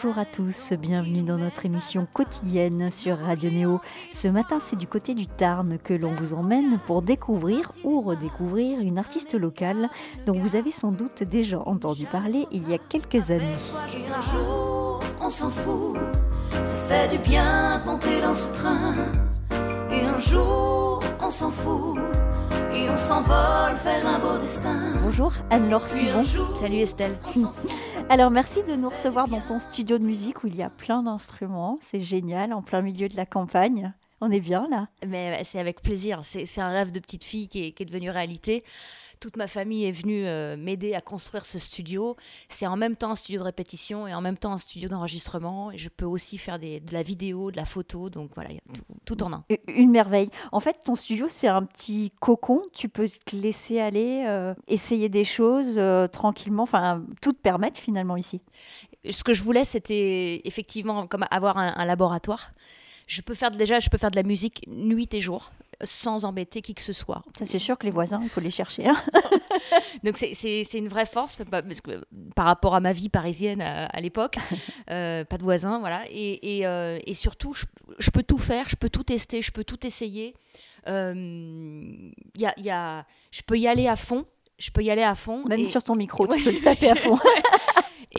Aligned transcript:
Bonjour 0.00 0.18
à 0.18 0.24
tous, 0.24 0.74
bienvenue 0.74 1.22
dans 1.22 1.38
notre 1.38 1.66
émission 1.66 2.06
quotidienne 2.12 2.88
sur 2.92 3.18
Radio 3.18 3.50
Néo. 3.50 3.80
Ce 4.12 4.28
matin, 4.28 4.60
c'est 4.64 4.76
du 4.76 4.86
côté 4.86 5.12
du 5.12 5.26
Tarn 5.26 5.76
que 5.82 5.92
l'on 5.92 6.14
vous 6.14 6.34
emmène 6.34 6.78
pour 6.86 7.02
découvrir 7.02 7.72
ou 7.82 8.00
redécouvrir 8.00 8.78
une 8.78 8.96
artiste 8.96 9.34
locale 9.34 9.88
dont 10.24 10.38
vous 10.38 10.54
avez 10.54 10.70
sans 10.70 10.92
doute 10.92 11.24
déjà 11.24 11.58
entendu 11.66 12.06
parler 12.06 12.46
il 12.52 12.70
y 12.70 12.74
a 12.74 12.78
quelques 12.78 13.32
années. 13.32 13.56
Un 13.84 14.20
jour, 14.20 15.00
on 15.20 15.30
s'en 15.30 15.50
fout. 15.50 15.96
Ça 16.52 16.76
fait 16.88 17.16
du 17.16 17.18
bien 17.18 17.80
de 17.80 17.86
monter 17.86 18.20
dans 18.20 18.34
ce 18.34 18.54
train. 18.54 18.94
Et 19.90 20.02
un 20.02 20.18
jour, 20.20 21.02
on 21.20 21.30
s'en 21.30 21.50
fout. 21.50 21.98
Et 22.72 22.88
on 22.88 22.96
s'envole 22.96 23.76
faire 23.76 24.06
un 24.06 24.20
beau 24.20 24.38
destin. 24.38 24.78
Bonjour 25.02 25.32
Anne-Laure 25.50 25.88
Simon. 25.88 26.22
jour, 26.22 26.56
Salut 26.60 26.76
Estelle. 26.76 27.18
Alors 28.10 28.30
merci 28.30 28.62
de 28.62 28.74
nous 28.74 28.88
recevoir 28.88 29.28
dans 29.28 29.42
ton 29.42 29.58
studio 29.58 29.98
de 29.98 30.04
musique 30.04 30.42
où 30.42 30.46
il 30.46 30.56
y 30.56 30.62
a 30.62 30.70
plein 30.70 31.02
d'instruments. 31.02 31.78
C'est 31.82 32.00
génial, 32.00 32.54
en 32.54 32.62
plein 32.62 32.80
milieu 32.80 33.06
de 33.06 33.16
la 33.16 33.26
campagne. 33.26 33.92
On 34.22 34.30
est 34.30 34.40
bien 34.40 34.66
là 34.70 34.88
Mais 35.06 35.44
c'est 35.44 35.58
avec 35.58 35.82
plaisir. 35.82 36.20
C'est 36.24 36.46
c'est 36.46 36.62
un 36.62 36.70
rêve 36.70 36.90
de 36.90 37.00
petite 37.00 37.22
fille 37.22 37.48
qui 37.48 37.66
est, 37.66 37.72
qui 37.72 37.82
est 37.82 37.86
devenu 37.86 38.08
réalité. 38.10 38.64
Toute 39.20 39.36
ma 39.36 39.48
famille 39.48 39.84
est 39.84 39.92
venue 39.92 40.26
euh, 40.26 40.56
m'aider 40.56 40.94
à 40.94 41.00
construire 41.00 41.44
ce 41.44 41.58
studio. 41.58 42.16
C'est 42.48 42.66
en 42.66 42.76
même 42.76 42.94
temps 42.96 43.10
un 43.10 43.16
studio 43.16 43.40
de 43.40 43.44
répétition 43.44 44.06
et 44.06 44.14
en 44.14 44.20
même 44.20 44.36
temps 44.36 44.52
un 44.52 44.58
studio 44.58 44.88
d'enregistrement. 44.88 45.72
Et 45.72 45.78
je 45.78 45.88
peux 45.88 46.04
aussi 46.04 46.38
faire 46.38 46.58
des- 46.58 46.80
de 46.80 46.92
la 46.92 47.02
vidéo, 47.02 47.50
de 47.50 47.56
la 47.56 47.64
photo. 47.64 48.10
Donc 48.10 48.30
voilà, 48.34 48.50
tout, 48.72 48.82
tout 49.16 49.22
en 49.24 49.32
un. 49.32 49.44
Une 49.66 49.90
merveille. 49.90 50.30
En 50.52 50.60
fait, 50.60 50.76
ton 50.84 50.94
studio, 50.94 51.26
c'est 51.28 51.48
un 51.48 51.64
petit 51.64 52.12
cocon. 52.20 52.62
Tu 52.72 52.88
peux 52.88 53.08
te 53.08 53.34
laisser 53.34 53.80
aller, 53.80 54.24
euh, 54.28 54.54
essayer 54.68 55.08
des 55.08 55.24
choses 55.24 55.74
euh, 55.78 56.06
tranquillement. 56.06 56.62
Enfin, 56.62 57.02
tout 57.20 57.32
te 57.32 57.40
permettre 57.40 57.80
finalement 57.80 58.16
ici. 58.16 58.40
Ce 59.10 59.24
que 59.24 59.34
je 59.34 59.42
voulais, 59.42 59.64
c'était 59.64 60.42
effectivement 60.44 61.06
comme 61.06 61.24
avoir 61.30 61.58
un, 61.58 61.72
un 61.76 61.84
laboratoire. 61.84 62.52
Je 63.06 63.20
peux 63.22 63.34
faire 63.34 63.50
de- 63.50 63.56
déjà, 63.56 63.80
je 63.80 63.88
peux 63.90 63.98
faire 63.98 64.10
de 64.10 64.16
la 64.16 64.22
musique 64.22 64.64
nuit 64.68 65.08
et 65.12 65.20
jour 65.20 65.50
sans 65.84 66.24
embêter 66.24 66.60
qui 66.62 66.74
que 66.74 66.82
ce 66.82 66.92
soit. 66.92 67.22
C'est 67.44 67.58
sûr 67.58 67.78
que 67.78 67.84
les 67.86 67.92
voisins, 67.92 68.20
il 68.22 68.28
faut 68.28 68.40
les 68.40 68.50
chercher. 68.50 68.88
hein. 68.88 68.96
Donc 70.04 70.16
c'est- 70.16 70.64
une 70.74 70.88
vraie 70.88 71.06
force 71.06 71.36
pa- 71.36 71.62
parce 71.62 71.80
que, 71.80 72.04
par 72.34 72.46
rapport 72.46 72.74
à 72.74 72.80
ma 72.80 72.92
vie 72.92 73.08
parisienne 73.08 73.60
à, 73.60 73.86
à 73.86 74.00
l'époque, 74.00 74.38
euh, 74.90 75.24
pas 75.24 75.38
de 75.38 75.42
voisins, 75.42 75.78
voilà. 75.78 76.02
Et, 76.10 76.58
et, 76.58 76.66
euh, 76.66 76.98
et 77.06 77.14
surtout, 77.14 77.54
je, 77.54 77.64
je 77.98 78.10
peux 78.10 78.22
tout 78.22 78.38
faire, 78.38 78.68
je 78.68 78.76
peux 78.76 78.90
tout 78.90 79.04
tester, 79.04 79.40
je 79.42 79.52
peux 79.52 79.64
tout 79.64 79.86
essayer. 79.86 80.34
Euh, 80.88 81.12
y 82.36 82.46
a, 82.46 82.54
y 82.58 82.70
a, 82.70 83.04
je 83.30 83.42
peux 83.42 83.58
y 83.58 83.68
aller 83.68 83.86
à 83.88 83.96
fond, 83.96 84.24
je 84.58 84.70
peux 84.70 84.82
y 84.82 84.90
aller 84.90 85.02
à 85.02 85.14
fond. 85.14 85.44
Même 85.46 85.60
et, 85.60 85.66
sur 85.66 85.82
ton 85.82 85.94
micro, 85.94 86.26
Ouais. 86.26 86.38
tu 86.38 86.44
peux 86.44 86.50
le 86.52 86.60
taper 86.62 86.90
à 86.90 86.94
fond. 86.94 87.18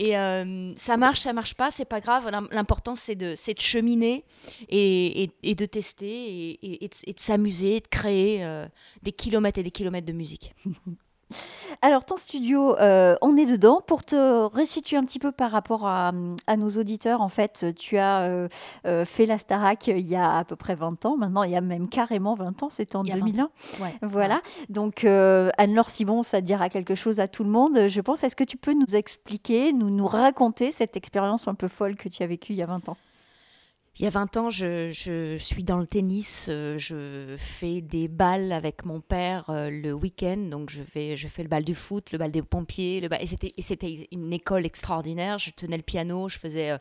et 0.02 0.16
euh, 0.16 0.72
ça 0.76 0.96
marche, 0.96 1.20
ça 1.20 1.32
marche 1.32 1.54
pas, 1.54 1.70
c'est 1.70 1.84
pas 1.84 2.00
grave. 2.00 2.28
L'im- 2.30 2.48
L'important 2.52 2.96
c'est 2.96 3.14
de, 3.14 3.32
de 3.34 3.60
cheminer 3.60 4.24
et, 4.68 5.30
de 5.42 5.66
tester 5.66 6.58
et, 6.62 6.88
de, 6.88 7.12
de 7.12 7.18
s'amuser, 7.20 7.80
de 7.80 7.88
créer 7.88 8.44
euh, 8.44 8.66
des 9.02 9.12
kilomètres 9.12 9.58
et 9.58 9.62
des 9.62 9.70
kilomètres 9.70 10.06
de 10.06 10.12
musique. 10.12 10.54
Alors, 11.82 12.04
ton 12.04 12.16
studio, 12.16 12.76
euh, 12.78 13.16
on 13.22 13.36
est 13.36 13.46
dedans. 13.46 13.80
Pour 13.86 14.04
te 14.04 14.44
resituer 14.44 14.96
un 14.96 15.04
petit 15.04 15.18
peu 15.18 15.32
par 15.32 15.50
rapport 15.50 15.86
à, 15.86 16.12
à 16.46 16.56
nos 16.56 16.68
auditeurs, 16.70 17.22
en 17.22 17.28
fait, 17.28 17.74
tu 17.76 17.96
as 17.96 18.22
euh, 18.22 18.48
euh, 18.86 19.04
fait 19.04 19.26
la 19.26 19.38
Starac 19.38 19.86
il 19.86 20.06
y 20.06 20.16
a 20.16 20.38
à 20.38 20.44
peu 20.44 20.56
près 20.56 20.74
20 20.74 21.06
ans. 21.06 21.16
Maintenant, 21.16 21.42
il 21.42 21.52
y 21.52 21.56
a 21.56 21.60
même 21.60 21.88
carrément 21.88 22.34
20 22.34 22.62
ans, 22.62 22.70
c'était 22.70 22.96
en 22.96 23.04
Il 23.04 23.08
y 23.08 23.12
a 23.12 23.16
20 23.16 23.20
2001. 23.20 23.50
Ouais. 23.80 23.94
Voilà. 24.02 24.42
Donc, 24.68 25.04
Anne-Laure 25.04 25.90
Simon, 25.90 26.22
ça 26.22 26.40
dira 26.40 26.68
quelque 26.68 26.94
chose 26.94 27.20
à 27.20 27.28
tout 27.28 27.44
le 27.44 27.50
monde, 27.50 27.88
je 27.88 28.00
pense. 28.00 28.24
Est-ce 28.24 28.36
que 28.36 28.44
tu 28.44 28.56
peux 28.56 28.74
nous 28.74 28.94
expliquer, 28.94 29.72
nous, 29.72 29.90
nous 29.90 30.06
raconter 30.06 30.72
cette 30.72 30.96
expérience 30.96 31.48
un 31.48 31.54
peu 31.54 31.68
folle 31.68 31.96
que 31.96 32.08
tu 32.08 32.22
as 32.22 32.26
vécue 32.26 32.52
il 32.52 32.56
y 32.56 32.62
a 32.62 32.66
20 32.66 32.88
ans? 32.90 32.96
Il 33.98 34.04
y 34.04 34.06
a 34.06 34.10
20 34.10 34.36
ans, 34.38 34.50
je, 34.50 35.36
suis 35.38 35.64
dans 35.64 35.78
le 35.78 35.86
tennis, 35.86 36.46
euh, 36.48 36.78
je 36.78 37.36
fais 37.36 37.82
des 37.82 38.08
balles 38.08 38.50
avec 38.52 38.84
mon 38.86 39.00
père 39.00 39.50
euh, 39.50 39.68
le 39.68 39.92
week-end, 39.92 40.38
donc 40.38 40.70
je 40.70 40.82
fais, 40.82 41.16
le 41.16 41.48
bal 41.48 41.64
du 41.64 41.74
foot, 41.74 42.12
le 42.12 42.18
bal 42.18 42.30
des 42.30 42.40
pompiers, 42.40 43.00
le 43.00 43.08
bal- 43.08 43.20
et 43.22 43.62
c'était 43.62 44.08
une 44.10 44.32
école 44.32 44.64
extraordinaire, 44.64 45.38
je 45.38 45.50
tenais 45.50 45.76
le 45.76 45.82
piano, 45.82 46.28
je 46.30 46.38
faisais 46.38 46.70
euh, 46.70 46.78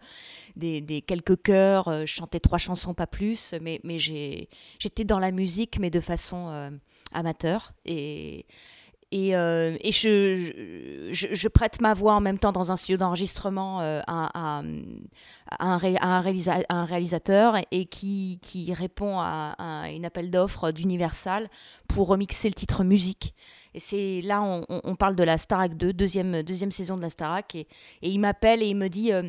des, 0.56 1.03
quelques 1.06 1.42
chœurs, 1.42 1.92
je 2.06 2.14
chantais 2.14 2.40
trois 2.40 2.59
chansons, 2.59 2.94
pas 2.94 3.08
plus, 3.08 3.53
mais, 3.59 3.81
mais 3.84 3.98
j'étais 4.00 5.03
dans 5.03 5.19
la 5.19 5.31
musique, 5.31 5.78
mais 5.80 5.90
de 5.90 6.00
façon 6.00 6.72
amateur, 7.12 7.74
et... 7.86 8.46
Et, 9.12 9.36
euh, 9.36 9.75
je, 9.81 11.47
prête 11.47 11.81
ma 11.81 11.96
voix 11.96 12.14
en 12.14 12.22
même 12.22 12.38
temps 12.38 12.52
dans 12.52 12.72
un 12.72 12.75
studio 12.75 12.97
d'enregistrement 12.97 13.81
euh, 13.81 14.02
à, 14.06 14.62
un, 15.59 15.78
réalisateur 16.86 17.56
et 17.72 17.86
qui, 17.86 18.40
répond 18.78 19.19
à, 19.19 19.88
une 19.92 20.06
appel 20.06 20.30
d'offres 20.30 20.72
d'Universal 20.72 21.50
pour 21.88 22.08
remixer 22.08 22.50
le 22.50 22.53
titre 22.53 22.84
musique. 22.84 23.34
Et 23.74 23.80
c'est 23.80 24.22
là, 24.22 24.42
on, 24.44 24.64
on- 24.69 24.96
parle 24.96 25.16
de 25.16 25.24
la 25.24 25.38
Starac 25.38 25.75
2, 25.75 25.94
deuxième, 25.94 26.44
deuxième 26.44 26.72
saison 26.72 26.98
de 26.98 27.02
la 27.02 27.09
Starac. 27.09 27.56
Et, 27.56 27.68
il 28.02 28.19
m'appelle 28.19 28.62
et 28.62 28.68
il 28.68 28.75
me 28.75 28.90
dit. 28.90 29.12
euh, 29.12 29.24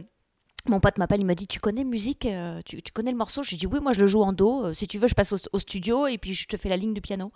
mon 0.66 0.78
pote 0.78 0.98
m'appelle, 0.98 1.20
il 1.20 1.26
me 1.26 1.34
dit 1.34 1.46
Tu 1.46 1.58
connais 1.58 1.84
musique 1.84 2.26
euh, 2.26 2.60
tu, 2.66 2.80
connais 2.92 3.12
le 3.12 3.16
morceau? 3.16 3.42
J'ai 3.42 3.56
dit 3.56 3.66
Oui, 3.66 3.80
moi 3.80 3.92
je 3.94 4.00
le 4.00 4.06
joue 4.06 4.22
en 4.22 4.32
do. 4.34 4.74
Si 4.74 4.86
tu 4.86 4.98
veux, 4.98 5.08
je 5.08 5.14
passe 5.14 5.32
au, 5.32 5.38
au 5.52 5.58
studio 5.58 6.06
et 6.06 6.18
puis 6.18 6.34
je 6.34 6.46
te 6.46 6.56
fais 6.58 6.68
la 6.68 6.76
ligne 6.76 6.94
de 6.94 7.00
piano. 7.00 7.32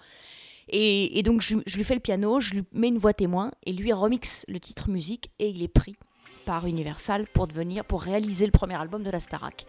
Et, 0.69 1.19
et 1.19 1.23
donc 1.23 1.41
je, 1.41 1.57
je 1.67 1.77
lui 1.77 1.85
fais 1.85 1.95
le 1.95 2.01
piano, 2.01 2.41
je 2.41 2.55
lui 2.55 2.65
mets 2.73 2.89
une 2.89 2.99
voix 2.99 3.13
témoin 3.13 3.53
et 3.65 3.73
lui 3.73 3.93
remixe 3.93 4.45
le 4.49 4.61
titre 4.61 4.89
musique 4.89 5.31
et 5.39 5.49
il 5.49 5.63
est 5.63 5.69
pris 5.69 5.97
par 6.47 6.67
Universal 6.67 7.27
pour 7.33 7.47
devenir 7.47 7.85
pour 7.85 8.03
réaliser 8.03 8.45
le 8.45 8.53
premier 8.53 8.75
album 8.75 9.03
de 9.03 9.11
la 9.11 9.21
Starac. 9.21 9.65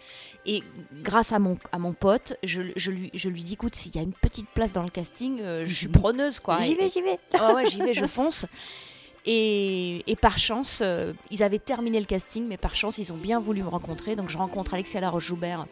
Et 0.46 0.62
grâce 1.04 1.32
à 1.32 1.40
mon 1.40 1.58
à 1.72 1.80
mon 1.80 1.94
pote, 1.94 2.38
je, 2.44 2.64
je 2.76 2.92
lui 2.92 3.12
je 3.14 3.30
lui 3.30 3.44
dis 3.44 3.54
écoute 3.54 3.76
s'il 3.76 3.96
y 3.96 4.00
a 4.00 4.02
une 4.02 4.14
petite 4.14 4.48
place 4.50 4.74
dans 4.74 4.84
le 4.84 4.90
casting, 4.90 5.40
euh, 5.42 5.66
je 5.68 5.74
suis 5.74 5.88
preneuse 6.02 6.40
quoi. 6.40 6.62
J'y 6.62 6.76
vais, 6.76 6.90
j'y 6.90 7.02
vais. 7.02 7.20
Ouais, 7.54 7.70
j'y 7.70 7.80
vais, 7.80 7.94
je 7.94 8.06
fonce. 8.06 8.46
Et, 9.26 10.04
et 10.10 10.16
par 10.16 10.38
chance, 10.38 10.80
euh, 10.84 11.14
ils 11.32 11.42
avaient 11.42 11.60
terminé 11.60 12.00
le 12.00 12.06
casting, 12.06 12.48
mais 12.48 12.58
par 12.58 12.76
chance, 12.76 13.00
ils 13.00 13.12
ont 13.12 13.18
bien 13.18 13.40
voulu 13.40 13.64
me 13.64 13.68
rencontrer. 13.68 14.16
Donc, 14.16 14.30
je 14.30 14.38
rencontre 14.38 14.76
Alexia 14.76 15.02
Laroche-Joubert 15.02 15.66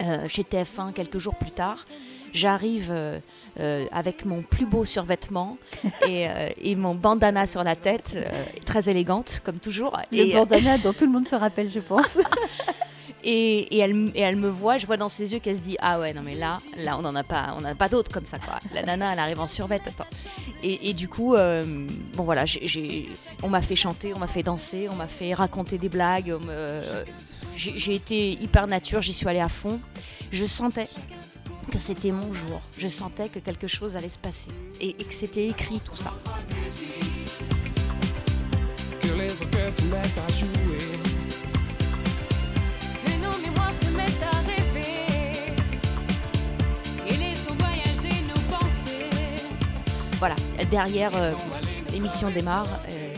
euh, 0.00 0.26
chez 0.26 0.42
TF1 0.42 0.94
quelques 0.94 1.18
jours 1.18 1.34
plus 1.34 1.50
tard. 1.50 1.86
J'arrive 2.32 2.88
euh, 2.90 3.20
euh, 3.60 3.86
avec 3.92 4.24
mon 4.24 4.42
plus 4.42 4.66
beau 4.66 4.84
survêtement 4.84 5.58
et, 6.08 6.28
euh, 6.28 6.48
et 6.60 6.74
mon 6.76 6.94
bandana 6.94 7.46
sur 7.46 7.62
la 7.64 7.76
tête, 7.76 8.12
euh, 8.14 8.24
très 8.64 8.88
élégante, 8.88 9.40
comme 9.44 9.58
toujours. 9.58 9.98
Le 10.10 10.18
Et, 10.18 10.32
bandana 10.32 10.78
dont 10.82 10.92
tout 10.92 11.04
le 11.04 11.12
monde 11.12 11.26
se 11.28 11.34
rappelle, 11.34 11.70
je 11.70 11.80
pense. 11.80 12.18
et, 13.24 13.76
et 13.76 13.78
elle, 13.78 13.90
m- 13.90 14.12
et 14.14 14.20
elle 14.20 14.36
me 14.36 14.48
voit, 14.48 14.78
je 14.78 14.86
vois 14.86 14.96
dans 14.96 15.08
ses 15.08 15.32
yeux 15.32 15.38
qu'elle 15.38 15.58
se 15.58 15.62
dit 15.62 15.76
Ah 15.80 16.00
ouais, 16.00 16.12
non 16.12 16.22
mais 16.24 16.34
là, 16.34 16.58
là 16.78 16.96
on 16.98 17.02
n'en 17.02 17.14
a 17.14 17.22
pas, 17.22 17.54
on 17.56 17.60
n'a 17.60 17.74
pas 17.74 17.88
d'autres 17.88 18.10
comme 18.10 18.26
ça 18.26 18.38
quoi. 18.38 18.58
La 18.74 18.82
nana, 18.82 19.12
elle 19.12 19.18
arrive 19.18 19.40
en 19.40 19.46
survêt, 19.46 19.80
attends. 19.86 20.06
Et, 20.64 20.90
et 20.90 20.94
du 20.94 21.08
coup, 21.08 21.34
euh, 21.34 21.64
bon 22.14 22.22
voilà, 22.24 22.44
on 23.42 23.48
m'a 23.48 23.62
fait 23.62 23.76
chanter, 23.76 24.12
on 24.14 24.18
m'a 24.18 24.26
fait 24.28 24.42
danser, 24.42 24.88
on 24.90 24.94
m'a 24.94 25.08
fait 25.08 25.34
raconter 25.34 25.76
des 25.78 25.88
blagues. 25.88 26.34
j'ai 27.56 27.94
été 27.94 28.30
hyper 28.32 28.66
nature, 28.66 29.02
j'y 29.02 29.12
suis 29.12 29.28
allée 29.28 29.40
à 29.40 29.48
fond. 29.48 29.78
Je 30.32 30.46
sentais 30.46 30.88
que 31.70 31.78
c'était 31.78 32.10
mon 32.10 32.32
jour, 32.32 32.60
je 32.76 32.88
sentais 32.88 33.28
que 33.28 33.38
quelque 33.38 33.66
chose 33.66 33.96
allait 33.96 34.08
se 34.08 34.18
passer 34.18 34.50
et, 34.80 34.90
et 34.90 35.04
que 35.04 35.14
c'était 35.14 35.46
écrit 35.48 35.80
tout 35.80 35.96
ça. 35.96 36.12
que 39.00 39.18
les 39.18 39.42
orchestres 39.42 39.82
se 39.82 39.86
mettent 39.86 40.18
à 40.18 40.32
jouer. 40.32 40.98
Que 43.04 43.12
nos 43.20 43.38
mémoires 43.38 43.72
se 43.80 43.90
mettent 43.90 44.22
à 44.22 44.36
rêver 44.46 45.54
et 47.08 47.16
laissons 47.16 47.54
voyager 47.58 48.22
nos 48.28 48.40
pensées. 48.54 49.44
Voilà, 50.18 50.36
derrière, 50.70 51.12
euh, 51.14 51.32
l'émission 51.90 52.30
démarre 52.30 52.66
euh, 52.88 53.11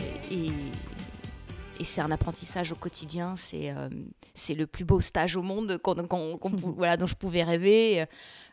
et 1.79 1.83
c'est 1.83 2.01
un 2.01 2.11
apprentissage 2.11 2.71
au 2.71 2.75
quotidien. 2.75 3.35
C'est 3.35 3.71
euh, 3.71 3.89
c'est 4.33 4.53
le 4.55 4.67
plus 4.67 4.85
beau 4.85 5.01
stage 5.01 5.35
au 5.35 5.41
monde 5.41 5.77
qu'on, 5.79 5.95
qu'on- 6.07 6.37
qu'on 6.37 6.51
pou- 6.51 6.73
voilà, 6.77 6.97
dont 6.97 7.07
je 7.07 7.15
pouvais 7.15 7.43
rêver. 7.43 8.05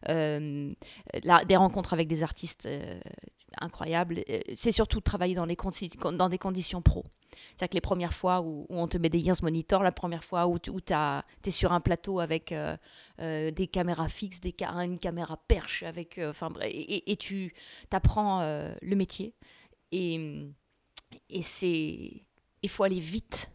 Euh, 0.08 0.72
des 1.46 1.56
rencontres 1.56 1.92
avec 1.92 2.08
des 2.08 2.22
artistes 2.22 2.66
euh, 2.66 2.98
incroyables. 3.60 4.22
C'est 4.56 4.72
surtout 4.72 4.98
de 4.98 5.04
travailler 5.04 5.34
dans, 5.34 5.44
les 5.44 5.54
condi- 5.56 5.96
dans 6.16 6.28
des 6.28 6.38
conditions 6.38 6.82
pro. 6.82 7.04
C'est-à-dire 7.56 7.68
que 7.70 7.74
les 7.74 7.80
premières 7.80 8.14
fois 8.14 8.40
où, 8.40 8.66
où 8.68 8.76
on 8.78 8.88
te 8.88 8.96
met 8.98 9.08
des 9.08 9.18
Years 9.20 9.36
Monitor, 9.42 9.82
la 9.82 9.92
première 9.92 10.24
fois 10.24 10.46
où 10.48 10.58
tu 10.58 10.70
es 10.70 11.50
sur 11.50 11.72
un 11.72 11.80
plateau 11.80 12.18
avec 12.20 12.52
des 13.18 13.66
caméras 13.70 14.08
fixes, 14.08 14.40
des 14.40 14.54
ca- 14.58 14.72
une 14.84 14.98
caméra 14.98 15.38
perche, 15.48 15.82
avec, 15.82 16.18
et, 16.18 16.24
et- 16.66 17.12
et 17.12 17.16
tu 17.16 17.54
apprends 17.90 18.40
le 18.80 18.96
métier. 18.96 19.34
Et, 19.92 20.46
et 21.28 21.42
c'est. 21.42 22.22
Il 22.62 22.68
faut 22.70 22.84
aller 22.84 23.00
vite. 23.00 23.48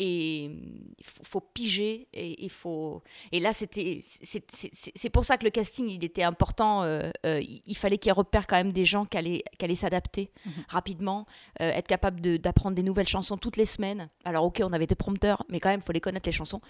et 0.00 0.44
il 0.44 1.04
faut, 1.04 1.24
faut 1.24 1.40
piger 1.40 2.06
et 2.12 2.44
il 2.44 2.50
faut 2.50 3.02
et 3.32 3.40
là 3.40 3.52
c'était 3.52 3.98
c'est- 4.00 5.10
pour 5.10 5.24
ça 5.24 5.36
que 5.38 5.42
le 5.44 5.50
casting 5.50 5.88
il 5.88 6.04
était 6.04 6.22
important 6.22 6.84
euh, 6.84 7.10
euh, 7.26 7.40
il 7.42 7.76
fallait 7.76 7.98
qu'il 7.98 8.12
repère 8.12 8.46
quand 8.46 8.54
même 8.54 8.70
des 8.70 8.84
gens 8.84 9.06
qui 9.06 9.16
allaient, 9.18 9.42
qui 9.58 9.64
allaient 9.64 9.74
s'adapter 9.74 10.30
Mhm. 10.46 10.52
rapidement 10.68 11.26
euh, 11.60 11.70
être 11.72 11.88
capable 11.88 12.20
de- 12.20 12.36
d'apprendre 12.36 12.76
des 12.76 12.84
nouvelles 12.84 13.08
chansons 13.08 13.36
toutes 13.38 13.56
les 13.56 13.66
semaines 13.66 14.08
alors 14.24 14.44
ok 14.44 14.60
on 14.62 14.72
avait 14.72 14.86
des 14.86 14.94
prompteurs 14.94 15.42
mais 15.48 15.58
quand 15.58 15.70
même 15.70 15.80
il 15.80 15.86
faut 15.86 15.90
les 15.92 16.00
connaître 16.00 16.28
les 16.28 16.32
chansons 16.40 16.60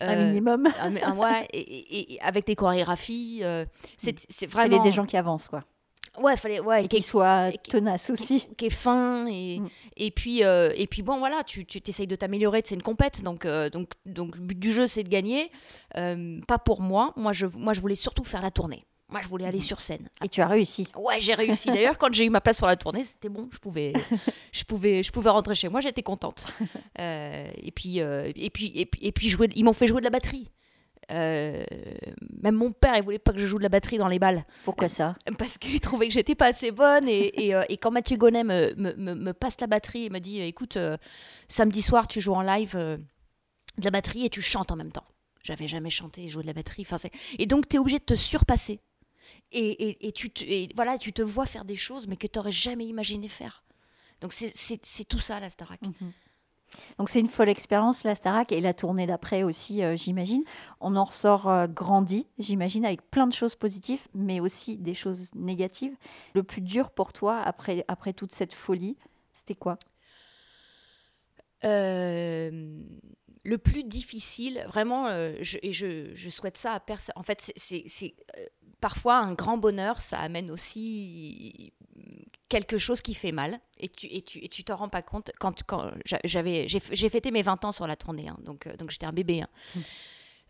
Un 0.00 0.16
minimum. 0.28 0.66
un 0.78 0.88
mi- 0.88 1.02
un- 1.02 1.16
ouais, 1.18 1.46
et, 1.52 1.60
et- 1.60 2.12
et 2.14 2.20
avec 2.22 2.46
des 2.46 2.56
chorégraphies 2.56 3.42
c'est 3.98 4.18
c'est 4.30 4.46
Il 4.46 4.50
fallait 4.50 4.68
vraiment 4.70 4.84
des 4.84 4.92
gens 4.92 5.04
qui 5.04 5.18
avancent, 5.18 5.48
quoi. 5.48 5.64
Ouais 6.18 6.36
fallait 6.36 6.60
ouais 6.60 6.84
Et 6.84 6.88
qui- 6.88 6.96
qui 6.96 7.02
soient 7.02 7.48
et 7.50 7.58
qui- 7.58 7.70
tenaces 7.70 8.10
aussi. 8.10 8.46
qui 8.58 8.66
est 8.66 8.70
fin 8.70 9.26
et, 9.28 9.60
Mm. 9.60 9.68
et 9.96 10.10
puis 10.10 10.44
euh, 10.44 10.72
et 10.76 10.86
puis 10.86 11.02
bon 11.02 11.18
voilà 11.18 11.44
tu 11.44 11.64
tu 11.66 11.80
t'essayes 11.80 12.06
de 12.06 12.16
t'améliorer 12.16 12.62
c'est 12.64 12.74
une 12.74 12.82
compète 12.82 13.22
donc 13.22 13.44
euh, 13.44 13.70
donc 13.70 13.92
donc 14.06 14.34
le 14.36 14.42
but 14.42 14.58
du 14.58 14.72
jeu 14.72 14.86
c'est 14.86 15.02
de 15.04 15.08
gagner. 15.08 15.50
Euh, 15.96 16.40
pas 16.46 16.58
pour 16.58 16.80
moi. 16.82 17.12
Moi 17.16 17.32
je 17.32 17.46
moi 17.46 17.72
je 17.72 17.80
voulais 17.80 17.94
surtout 17.94 18.24
faire 18.24 18.42
la 18.42 18.50
tournée. 18.50 18.84
Moi 19.08 19.20
je 19.22 19.28
voulais 19.28 19.44
aller 19.46 19.60
sur 19.60 19.80
scène. 19.80 20.08
Et 20.24 20.28
tu 20.28 20.40
as 20.40 20.46
réussi. 20.46 20.86
ouais 20.96 21.20
j'ai 21.20 21.34
réussi. 21.34 21.68
D'ailleurs 21.72 21.98
quand 21.98 22.12
j'ai 22.12 22.24
eu 22.26 22.30
ma 22.30 22.40
place 22.40 22.58
sur 22.58 22.66
la 22.66 22.76
tournée 22.76 23.04
c'était 23.04 23.28
bon 23.28 23.48
je 23.52 23.58
pouvais 23.58 23.92
je 24.52 24.64
pouvais 24.64 25.02
je 25.02 25.10
pouvais 25.12 25.30
rentrer 25.30 25.54
chez 25.54 25.68
moi 25.68 25.80
j'étais 25.80 26.02
contente. 26.02 26.44
Euh, 26.98 27.50
et 27.56 27.70
puis 27.70 28.00
euh, 28.02 28.30
et 28.36 28.50
puis 28.50 28.72
et 28.74 28.84
puis 28.84 29.00
et 29.06 29.10
puis 29.12 29.28
jouer 29.30 29.48
ils 29.54 29.64
m'ont 29.64 29.72
fait 29.72 29.86
jouer 29.86 30.00
de 30.00 30.04
la 30.04 30.10
batterie 30.10 30.50
Euh, 31.10 31.64
même 32.42 32.54
mon 32.54 32.72
père 32.72 32.96
il 32.96 33.02
voulait 33.02 33.18
pas 33.18 33.32
que 33.32 33.38
je 33.38 33.46
joue 33.46 33.58
de 33.58 33.62
la 33.64 33.68
batterie 33.68 33.98
dans 33.98 34.08
les 34.08 34.18
balles. 34.18 34.44
Pourquoi 34.64 34.88
ça 34.88 35.16
parce 35.38 35.58
qu'il 35.58 35.80
trouvait 35.80 36.06
que 36.08 36.14
j'étais 36.14 36.34
pas 36.34 36.46
assez 36.46 36.70
bonne 36.70 37.08
et, 37.08 37.46
et, 37.46 37.54
euh, 37.54 37.62
et 37.68 37.76
quand 37.78 37.90
Mathieu 37.90 38.16
Gonnet 38.16 38.44
me, 38.44 38.74
me, 38.76 38.92
me- 38.94 39.14
me 39.14 39.32
passe 39.32 39.60
la 39.60 39.66
batterie 39.66 40.06
et 40.06 40.10
me 40.10 40.18
dit 40.20 40.40
écoute 40.40 40.76
euh, 40.76 40.96
samedi 41.48 41.82
soir 41.82 42.06
tu 42.08 42.20
joues 42.20 42.34
en 42.34 42.42
live 42.42 42.76
euh, 42.76 42.96
de 43.78 43.84
la 43.84 43.90
batterie 43.90 44.24
et 44.26 44.30
tu 44.30 44.40
chantes 44.42 44.70
en 44.70 44.76
même 44.76 44.92
temps. 44.92 45.04
J'avais 45.42 45.68
jamais 45.68 45.90
chanté 45.90 46.24
et 46.24 46.28
joué 46.28 46.42
de 46.42 46.46
la 46.48 46.52
batterie. 46.52 46.86
Enfin, 46.88 46.96
et 47.38 47.46
donc 47.46 47.68
tu 47.68 47.76
es 47.76 47.78
obligé 47.78 47.98
de 47.98 48.04
te 48.04 48.14
surpasser. 48.14 48.80
Et, 49.52 49.88
et, 49.88 50.06
et 50.08 50.12
tu 50.12 50.30
te, 50.30 50.44
et 50.44 50.68
voilà 50.76 50.96
tu 50.98 51.12
te 51.12 51.22
vois 51.22 51.46
faire 51.46 51.64
des 51.64 51.76
choses 51.76 52.06
mais 52.06 52.16
que 52.16 52.26
tu 52.26 52.38
n'aurais 52.38 52.52
jamais 52.52 52.86
imaginé 52.86 53.28
faire. 53.28 53.64
Donc 54.20 54.32
c'est 54.32 55.04
tout 55.08 55.18
ça 55.18 55.40
la 55.40 55.50
Starac. 55.50 55.80
Mhm. 55.82 56.12
Donc 56.98 57.08
c'est 57.08 57.20
une 57.20 57.28
folle 57.28 57.48
expérience, 57.48 58.04
la 58.04 58.14
Starac, 58.14 58.52
et 58.52 58.60
la 58.60 58.74
tournée 58.74 59.06
d'après 59.06 59.42
aussi, 59.42 59.82
euh, 59.82 59.96
j'imagine. 59.96 60.44
On 60.80 60.96
en 60.96 61.04
ressort 61.04 61.48
euh, 61.48 61.66
grandi, 61.66 62.26
j'imagine, 62.38 62.84
avec 62.84 63.02
plein 63.10 63.26
de 63.26 63.32
choses 63.32 63.54
positives, 63.54 64.06
mais 64.14 64.40
aussi 64.40 64.76
des 64.76 64.94
choses 64.94 65.30
négatives. 65.34 65.96
Le 66.34 66.42
plus 66.42 66.60
dur 66.60 66.90
pour 66.90 67.12
toi, 67.12 67.40
après, 67.40 67.84
après 67.88 68.12
toute 68.12 68.32
cette 68.32 68.54
folie, 68.54 68.96
c'était 69.32 69.54
quoi? 69.54 69.78
Euh, 71.64 72.80
le 73.42 73.56
plus 73.58 73.84
difficile, 73.84 74.64
vraiment, 74.68 75.06
euh, 75.06 75.34
je, 75.40 75.58
et 75.62 75.72
je, 75.72 76.14
je 76.14 76.28
souhaite 76.30 76.58
ça 76.58 76.72
à 76.72 76.80
personne. 76.80 77.14
En 77.16 77.22
fait, 77.22 77.52
c'est- 77.56 78.14
euh, 78.36 78.44
parfois 78.80 79.16
un 79.16 79.32
grand 79.34 79.56
bonheur, 79.56 80.00
ça 80.02 80.18
amène 80.18 80.50
aussi 80.50 81.72
quelque 82.48 82.78
chose 82.78 83.00
qui 83.00 83.14
fait 83.14 83.32
mal, 83.32 83.60
et 83.78 83.88
tu 83.88 84.06
et 84.06 84.22
tu 84.22 84.38
et 84.44 84.48
tu 84.48 84.64
t'en 84.64 84.76
rends 84.76 84.88
pas 84.88 85.02
compte. 85.02 85.30
Quand, 85.38 85.62
quand 85.66 85.90
j'avais 86.24 86.66
j'ai 86.68 87.08
fêté 87.08 87.30
mes 87.30 87.42
20 87.42 87.64
ans 87.64 87.72
sur 87.72 87.86
la 87.86 87.96
tournée, 87.96 88.28
hein, 88.28 88.36
donc 88.44 88.66
euh, 88.66 88.76
donc 88.76 88.90
j'étais 88.90 89.06
un 89.06 89.12
bébé. 89.12 89.42
hein. 89.42 89.48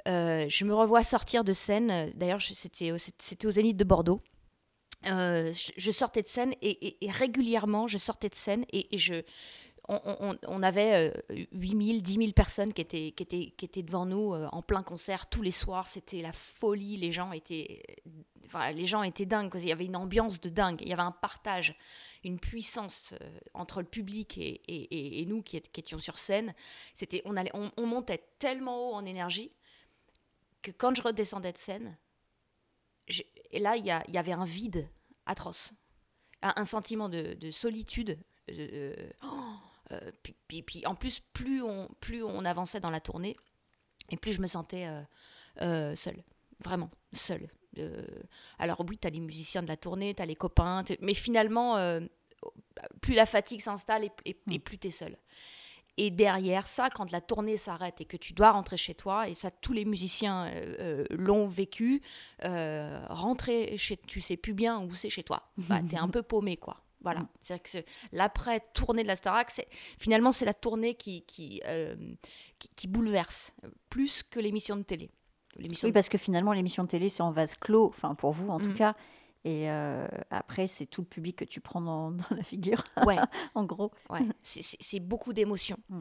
Euh, 0.08 0.46
je 0.48 0.64
me 0.64 0.74
revois 0.74 1.02
sortir 1.02 1.44
de 1.44 1.52
scène. 1.52 2.10
D'ailleurs, 2.16 2.40
c'était 2.40 2.90
au- 2.92 2.98
c'était 2.98 3.46
au 3.46 3.50
Zénith 3.50 3.76
de 3.76 3.84
Bordeaux. 3.84 4.22
Je, 5.04 5.72
je 5.76 5.90
sortais 5.90 6.22
de 6.22 6.28
scène 6.28 6.54
et, 6.60 6.70
et- 6.86 7.04
et 7.04 7.10
régulièrement, 7.10 7.86
je 7.88 7.98
sortais 7.98 8.28
de 8.30 8.34
scène 8.34 8.64
et, 8.72 8.94
et 8.94 8.98
je, 8.98 9.22
on, 10.04 10.16
on- 10.30 10.38
on 10.46 10.62
avait 10.62 11.10
euh, 11.30 11.46
8000, 11.52 12.02
10 12.02 12.14
000 12.14 12.32
personnes 12.32 12.72
qui 12.72 12.80
étaient, 12.82 13.12
qui 13.12 13.22
étaient, 13.22 13.52
qui 13.56 13.64
étaient 13.64 13.82
devant 13.82 14.06
nous 14.06 14.34
euh, 14.34 14.48
en 14.52 14.62
plein 14.62 14.82
concert 14.82 15.28
tous 15.28 15.42
les 15.42 15.50
soirs. 15.50 15.88
C'était 15.88 16.22
la 16.22 16.32
folie. 16.32 16.96
Les 16.96 17.12
gens 17.12 17.32
étaient, 17.32 17.82
les 18.72 18.86
gens 18.86 19.02
étaient 19.02 19.26
dingues. 19.26 19.50
Il 19.54 19.66
y 19.66 19.72
avait 19.72 19.86
une 19.86 19.96
ambiance 19.96 20.40
de 20.40 20.48
dingue. 20.48 20.80
Il 20.82 20.88
y 20.88 20.92
avait 20.92 21.02
un 21.02 21.12
partage, 21.12 21.76
une 22.24 22.38
puissance 22.38 23.14
euh, 23.20 23.38
entre 23.54 23.80
le 23.80 23.86
public 23.86 24.38
et, 24.38 24.60
et- 24.68 25.20
et- 25.22 25.26
nous 25.26 25.42
qui, 25.42 25.56
ét- 25.58 25.70
qui 25.72 25.80
étions 25.80 25.98
sur 25.98 26.18
scène. 26.18 26.54
C'était, 26.94 27.22
on, 27.24 27.36
allait, 27.36 27.50
on, 27.54 27.70
on 27.76 27.86
montait 27.86 28.24
tellement 28.38 28.90
haut 28.90 28.94
en 28.94 29.04
énergie 29.04 29.50
que 30.62 30.70
quand 30.70 30.94
je 30.94 31.02
redescendais 31.02 31.52
de 31.52 31.58
scène, 31.58 31.96
et 33.50 33.58
là, 33.58 33.76
il 33.76 33.82
y, 33.84 34.12
y 34.12 34.18
avait 34.18 34.32
un 34.32 34.44
vide 34.44 34.88
atroce. 35.26 35.72
Un, 36.42 36.64
sentiment 36.64 37.08
de, 37.10 37.34
de 37.34 37.50
solitude. 37.50 38.18
oh, 39.22 39.26
puis, 40.22 40.34
puis- 40.48 40.62
puis 40.62 40.86
en 40.86 40.94
plus, 40.94 41.20
plus 41.32 41.62
on, 41.62 41.88
plus 42.00 42.22
on 42.22 42.44
avançait 42.44 42.80
dans 42.80 42.90
la 42.90 43.00
tournée, 43.00 43.36
et 44.10 44.16
plus 44.16 44.32
je 44.32 44.40
me 44.40 44.46
sentais 44.46 44.86
euh, 44.86 45.02
euh, 45.62 45.96
seule. 45.96 46.22
Vraiment, 46.64 46.90
seule. 47.12 47.48
Euh, 47.78 48.04
alors 48.58 48.84
oui, 48.88 48.98
tu 48.98 49.06
as 49.06 49.10
les 49.10 49.20
musiciens 49.20 49.62
de 49.62 49.68
la 49.68 49.76
tournée, 49.76 50.14
tu 50.14 50.22
as 50.22 50.26
les 50.26 50.34
copains, 50.36 50.82
mais 51.00 51.14
finalement, 51.14 51.76
euh, 51.76 52.00
plus 53.00 53.14
la 53.14 53.26
fatigue 53.26 53.60
s'installe 53.60 54.04
et, 54.04 54.10
et- 54.24 54.36
et 54.50 54.58
plus 54.58 54.78
tu 54.78 54.88
es 54.88 54.90
seule. 54.90 55.16
Et 55.96 56.10
derrière 56.10 56.66
ça, 56.66 56.88
quand 56.88 57.10
la 57.12 57.20
tournée 57.20 57.56
s'arrête 57.58 58.00
et 58.00 58.04
que 58.06 58.16
tu 58.16 58.32
dois 58.32 58.52
rentrer 58.52 58.76
chez 58.78 58.94
toi, 58.94 59.28
et 59.28 59.34
ça 59.34 59.50
tous 59.50 59.72
les 59.72 59.84
musiciens 59.84 60.46
euh, 60.46 60.76
euh, 60.80 61.04
l'ont 61.10 61.46
vécu, 61.46 62.00
euh, 62.44 63.04
rentrer 63.10 63.76
chez 63.76 63.96
tu 63.98 64.20
sais 64.20 64.36
plus 64.36 64.54
bien 64.54 64.80
où 64.80 64.94
c'est 64.94 65.10
chez 65.10 65.22
toi. 65.24 65.50
Bah, 65.58 65.80
tu 65.88 65.94
es 65.96 65.98
un 65.98 66.08
peu 66.08 66.22
paumé 66.22 66.56
quoi. 66.56 66.82
Voilà. 67.02 67.20
Mm. 67.20 67.28
C'est-à-dire 67.40 67.62
que 67.62 67.70
c'est- 67.70 67.86
l'après 68.12 68.60
tournée 68.74 69.02
de 69.02 69.08
la 69.08 69.16
Starac, 69.16 69.50
finalement 69.98 70.32
c'est 70.32 70.44
la 70.44 70.54
tournée 70.54 70.94
qui 70.94 71.22
qui, 71.22 71.62
euh, 71.66 71.96
qui 72.58 72.68
qui 72.76 72.86
bouleverse 72.88 73.54
euh, 73.64 73.68
plus 73.88 74.22
que 74.22 74.38
l'émission 74.40 74.76
de 74.76 74.82
télé. 74.82 75.10
Oui, 75.58 75.90
parce 75.92 76.08
que 76.08 76.16
finalement, 76.16 76.52
l'émission 76.52 76.84
de 76.84 76.88
télé, 76.88 77.08
c'est 77.08 77.22
en 77.24 77.32
vase 77.32 77.56
clos, 77.56 77.86
enfin 77.88 78.14
pour 78.14 78.30
vous 78.32 78.48
en 78.50 78.58
tout 78.60 78.68
Mm. 78.70 78.74
cas. 78.74 78.94
Et 79.44 79.68
euh, 79.70 80.06
après, 80.30 80.68
c'est 80.68 80.86
tout 80.86 81.00
le 81.00 81.06
public 81.08 81.36
que 81.36 81.44
tu 81.44 81.60
prends 81.60 81.80
dans, 81.80 82.10
dans 82.12 82.24
la 82.36 82.42
figure, 82.44 82.84
Ouais. 83.16 83.16
en 83.54 83.64
gros. 83.64 83.90
Ouais, 84.10 84.20
c'est- 84.42 85.00
beaucoup 85.00 85.32
d'émotions. 85.32 85.78
Mm. 85.88 86.00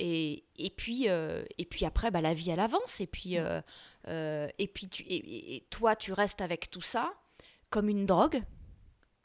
Et, 0.00 0.44
et, 0.56 0.70
puis, 0.70 1.08
euh, 1.08 1.44
et 1.58 1.66
puis 1.66 1.84
après, 1.84 2.10
bah, 2.10 2.20
la 2.20 2.32
vie, 2.34 2.50
elle 2.50 2.58
avance. 2.60 3.00
Et 3.00 3.06
puis, 3.06 3.36
et 3.36 4.70
puis 4.74 4.88
tu, 4.88 5.04
et 5.08 5.66
toi, 5.70 5.94
tu 5.94 6.12
restes 6.12 6.40
avec 6.40 6.70
tout 6.70 6.80
ça 6.82 7.12
comme 7.70 7.88
une 7.88 8.06
drogue 8.06 8.42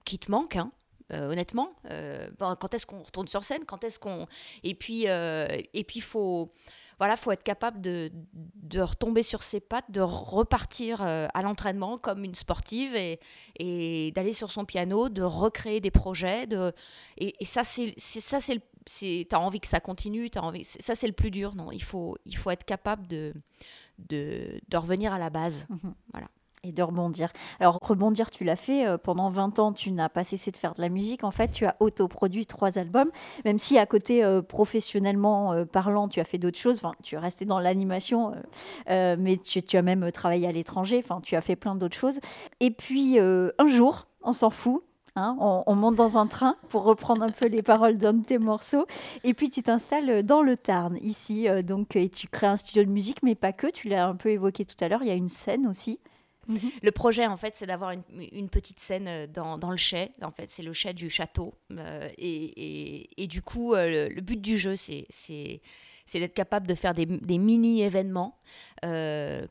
qui 0.04 0.20
te 0.20 0.30
manque, 0.30 0.58
hein, 0.58 0.72
euh, 1.12 1.30
honnêtement. 1.32 1.70
Euh, 1.92 2.30
bon, 2.40 2.56
quand 2.60 2.74
est-ce 2.74 2.86
qu'on 2.86 3.04
retourne 3.04 3.28
sur 3.28 3.44
scène 3.44 3.66
Quand 3.66 3.84
est-ce 3.84 4.00
qu'on... 4.00 4.28
Et 4.64 4.76
puis, 4.76 5.08
euh, 5.08 5.48
et 5.74 5.84
puis 5.84 6.02
faut... 6.02 6.52
Voilà, 6.98 7.18
faut 7.18 7.34
être 7.34 7.44
capable 7.44 7.82
de, 7.82 8.10
de 8.34 8.80
retomber 8.80 9.22
sur 9.22 9.44
ses 9.44 9.60
pattes, 9.60 9.92
de 9.92 10.00
repartir 10.00 11.02
euh, 11.02 11.28
à 11.34 11.42
l'entraînement 11.42 11.98
comme 11.98 12.24
une 12.24 12.36
sportive 12.36 12.96
et, 12.96 13.20
et 13.60 14.14
d'aller 14.14 14.32
sur 14.32 14.50
son 14.50 14.64
piano, 14.64 15.10
de 15.10 15.22
recréer 15.22 15.82
des 15.82 15.92
projets. 15.92 16.48
De, 16.48 16.72
et, 17.18 17.36
et 17.42 17.46
ça, 17.46 17.66
c'est 17.66 18.00
ça, 18.00 18.40
c'est 18.40 18.62
c'est 18.86 19.28
t'as 19.30 19.40
envie 19.40 19.60
que 19.60 19.68
ça 19.68 19.82
continue, 19.82 20.30
t'as 20.30 20.40
envie. 20.40 20.64
Ça, 20.64 20.96
c'est 20.96 21.08
le 21.08 21.12
plus 21.12 21.32
dur. 21.32 21.54
Non, 21.54 21.70
il 21.70 21.84
faut, 21.84 22.18
il 22.26 22.38
faut 22.38 22.50
être 22.50 22.64
capable 22.64 23.08
de, 23.08 23.34
de, 24.00 24.62
de 24.66 24.78
revenir 24.78 25.12
à 25.12 25.20
la 25.20 25.30
base. 25.30 25.66
Mhm. 25.68 25.94
Voilà. 26.14 26.28
De 26.74 26.84
rebondir. 26.84 27.32
Alors, 27.60 27.80
rebondir, 27.82 28.32
tu 28.32 28.44
l'as 28.44 28.56
fait. 28.56 28.86
euh, 28.86 28.98
pendant 28.98 29.30
20 29.30 29.60
ans, 29.60 29.74
tu 29.74 29.92
n'as 29.92 30.10
pas 30.10 30.24
cessé 30.24 30.52
de 30.52 30.58
faire 30.58 30.74
de 30.74 30.82
la 30.82 30.90
musique. 30.90 31.24
En 31.24 31.32
fait, 31.32 31.50
tu 31.52 31.66
as 31.66 31.76
autoproduit 31.80 32.46
trois 32.46 32.78
albums, 32.78 33.10
même 33.46 33.60
si 33.60 33.78
à 33.78 33.86
côté, 33.86 34.24
euh, 34.24 34.42
professionnellement 34.42 35.54
euh, 35.54 35.66
parlant, 35.66 36.08
tu 36.08 36.20
as 36.20 36.24
fait 36.26 36.38
d'autres 36.38 36.58
choses. 36.58 36.78
Enfin, 36.78 36.94
tu 37.04 37.16
es 37.16 37.18
resté 37.18 37.46
dans 37.46 37.60
l'animation, 37.60 38.34
mais 38.88 39.38
tu, 39.38 39.78
as 39.78 39.82
même 39.82 40.12
travaillé 40.12 40.48
à 40.48 40.52
l'étranger. 40.52 41.02
Enfin, 41.04 41.22
tu 41.22 41.36
as 41.36 41.42
fait 41.42 41.56
plein 41.56 41.76
d'autres 41.76 41.96
choses. 41.98 42.20
Et 42.60 42.72
puis, 42.72 43.20
un 43.20 43.68
jour, 43.68 44.08
on 44.24 44.34
s'en 44.34 44.50
fout. 44.50 44.84
hein, 45.16 45.36
on, 45.40 45.64
on 45.68 45.76
monte 45.76 45.96
dans 45.96 46.18
un 46.18 46.28
train 46.28 46.56
pour 46.70 46.84
reprendre 46.84 47.24
un 47.24 47.30
peu 47.30 47.48
les 47.48 47.62
paroles 47.64 47.98
d'un 47.98 48.14
de 48.14 48.24
tes 48.26 48.38
morceaux. 48.38 48.86
Et 49.24 49.34
puis 49.34 49.50
tu 49.50 49.64
t'installes 49.64 50.24
dans 50.24 50.42
le 50.42 50.58
Tarn, 50.58 50.98
ici. 51.02 51.48
donc, 51.64 51.96
et 51.96 52.10
tu 52.10 52.28
crées 52.28 52.48
un 52.48 52.58
studio 52.58 52.84
de 52.84 52.90
musique, 52.90 53.24
mais 53.24 53.36
pas 53.36 53.54
que. 53.54 53.68
Tu 53.68 53.88
l'as 53.90 54.08
un 54.08 54.16
peu 54.16 54.30
évoqué 54.30 54.66
tout 54.66 54.76
à 54.82 54.88
l'heure. 54.88 55.02
Il 55.04 55.08
y 55.08 55.12
a 55.12 55.16
une 55.16 55.30
scène 55.30 55.68
aussi. 55.68 56.00
Le 56.82 56.92
projet, 56.92 57.26
en 57.26 57.38
fait, 57.38 57.54
c'est 57.58 57.66
d'avoir 57.66 57.92
une, 57.92 58.50
petite 58.50 58.80
scène 58.80 59.08
euh, 59.08 59.28
dans, 59.28 59.72
le 59.72 59.78
chai. 59.78 60.12
En 60.22 60.32
fait, 60.32 60.50
c'est 60.50 60.64
le 60.64 60.74
chai 60.74 60.94
du 60.94 61.10
château. 61.10 61.56
Euh, 61.72 62.10
et, 62.18 63.28
du 63.28 63.42
coup, 63.42 63.74
euh, 63.74 64.10
le, 64.10 64.22
but 64.22 64.42
du 64.42 64.58
jeu, 64.58 64.76
c'est 64.76 65.62
d'être 66.14 66.34
capable 66.34 66.68
de 66.68 66.76
faire 66.76 66.94
des, 66.94 67.06
mini-événements 67.06 68.38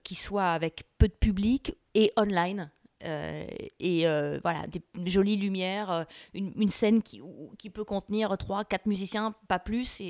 qui 0.03 0.15
soient 0.15 0.53
avec 0.53 0.85
peu 0.99 1.09
de 1.09 1.15
public 1.15 1.77
et 1.95 2.13
online. 2.17 2.71
Et 3.03 4.05
voilà, 4.43 4.67
des 4.69 5.11
jolies 5.11 5.37
lumières, 5.37 6.07
une, 6.33 6.71
scène 6.71 7.03
qui, 7.03 7.71
peut 7.71 7.85
contenir 7.85 8.37
3 8.39 8.65
quatre 8.65 8.87
musiciens, 8.87 9.35
pas 9.49 9.59
plus, 9.59 10.01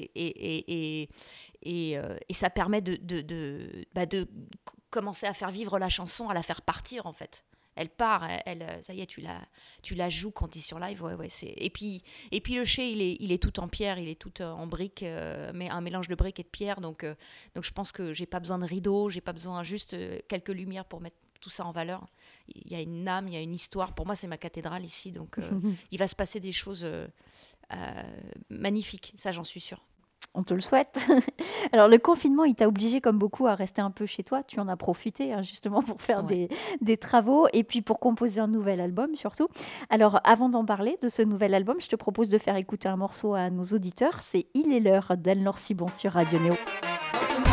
et, 1.64 1.99
euh, 1.99 2.16
et 2.28 2.35
ça 2.35 2.50
permet 2.50 2.80
de, 2.80 2.97
de, 2.97 3.21
de, 3.21 3.87
bah, 3.94 4.06
de 4.06 4.28
commencer 4.90 5.26
à 5.26 5.35
faire 5.35 5.50
vivre 5.50 5.78
la 5.78 5.88
chanson, 5.88 6.28
à 6.28 6.35
la 6.35 6.42
faire 6.42 6.62
partir 6.62 7.06
en 7.06 7.12
fait. 7.12 7.44
Elle 7.76 7.88
part, 7.88 8.28
elle, 8.47 8.62
euh, 8.62 8.83
ça 8.83 8.94
y 8.94 9.00
est, 9.00 9.06
tu 9.06 9.21
la, 9.21 9.40
tu 9.83 9.97
la 9.97 10.09
joues 10.09 10.30
quand 10.30 10.47
tu 10.47 10.59
es 10.59 10.61
sur 10.61 10.78
live. 10.78 11.02
Ouais, 11.02 11.14
ouais, 11.14 11.28
c'est... 11.28 11.52
Et, 11.56 11.71
puis, 11.71 12.04
et 12.30 12.40
puis 12.40 12.54
le 12.54 12.64
chai, 12.64 12.92
il 12.92 13.02
est, 13.02 13.16
il 13.18 13.33
est 13.33 13.42
tout 13.42 13.59
en 13.59 13.66
pierre, 13.66 13.99
il 13.99 14.09
est 14.09 14.14
tout 14.14 14.33
euh, 14.40 14.52
en 14.52 14.68
briques, 14.68 15.02
euh, 15.02 15.50
mais 15.52 15.68
un 15.68 15.80
mélange 15.80 16.06
de 16.06 16.14
briques 16.14 16.38
et 16.38 16.44
de 16.44 16.49
pierre. 16.49 16.80
Donc, 16.80 17.02
euh, 17.02 17.16
donc 17.56 17.64
je 17.64 17.73
pense 17.73 17.90
que 17.90 18.12
j'ai 18.12 18.26
pas 18.26 18.38
besoin 18.38 18.61
de 18.61 18.64
rideaux, 18.64 19.11
j'ai 19.11 19.21
pas 19.21 19.33
besoin 19.33 19.64
juste 19.64 19.97
quelques 20.28 20.50
lumières 20.50 20.85
pour 20.85 21.00
mettre 21.00 21.16
tout 21.44 21.50
ça 21.50 21.66
en 21.66 21.73
valeur. 21.73 22.06
Il 22.49 22.73
y 22.73 22.75
a 22.75 22.80
une 22.80 23.06
âme, 23.06 23.28
il 23.28 23.35
y 23.35 23.37
a 23.37 23.40
une 23.40 23.54
histoire. 23.54 23.94
Pour 23.94 24.06
moi, 24.06 24.16
c'est 24.16 24.26
ma 24.26 24.38
cathédrale 24.38 24.85
ici, 24.85 25.12
donc 25.12 25.38
euh, 25.38 25.50
il 25.92 25.99
va 25.99 26.09
se 26.09 26.16
passer 26.16 26.40
des 26.40 26.52
choses 26.52 26.85
euh, 26.85 27.06
euh, 27.73 28.02
magnifiques, 28.49 29.12
ça 29.16 29.30
j'en 29.30 29.44
suis 29.44 29.61
sûre. 29.61 29.85
On 30.33 30.42
te 30.42 30.54
le 30.54 30.62
souhaite. 30.62 30.97
Alors 31.73 31.88
le 31.88 31.99
confinement, 31.99 32.44
il 32.44 32.54
t'a 32.54 32.68
obligé 32.68 33.00
comme 33.00 33.18
beaucoup 33.18 33.47
à 33.47 33.54
rester 33.54 33.80
un 33.80 33.90
peu 33.90 34.06
chez 34.06 34.23
toi. 34.23 34.42
Tu 34.42 34.61
en 34.61 34.68
as 34.68 34.76
profité 34.76 35.33
hein, 35.33 35.42
justement 35.42 35.83
pour 35.83 36.00
faire 36.00 36.25
Ouais. 36.25 36.49
des, 36.49 36.56
des 36.80 36.97
travaux 36.97 37.49
et 37.52 37.64
puis 37.64 37.83
pour 37.83 37.99
composer 37.99 38.40
un 38.40 38.47
nouvel 38.49 38.80
album 38.80 39.14
surtout. 39.16 39.49
Alors 39.90 40.21
avant 40.25 40.49
d'en 40.49 40.64
parler 40.64 40.97
de 41.02 41.09
ce 41.09 41.23
nouvel 41.23 41.54
album, 41.54 41.76
je 41.80 41.88
te 41.88 41.97
propose 41.97 42.28
de 42.28 42.38
faire 42.38 42.56
écouter 42.56 42.88
un 42.88 42.97
morceau 42.97 43.35
à 43.35 43.50
nos 43.50 43.64
auditeurs. 43.64 44.23
C'est 44.23 44.47
Il 44.54 44.73
est 44.73 44.80
l'heure 44.80 45.12
d'Anne-Laure 45.16 45.59
Cibon 45.59 45.87
sur 45.97 46.12
Radio 46.12 46.38
Néo. 46.38 46.54
Dans 47.12 47.21
ce 47.21 47.35
monde 47.38 47.44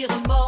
des 0.00 0.06
remords, 0.06 0.39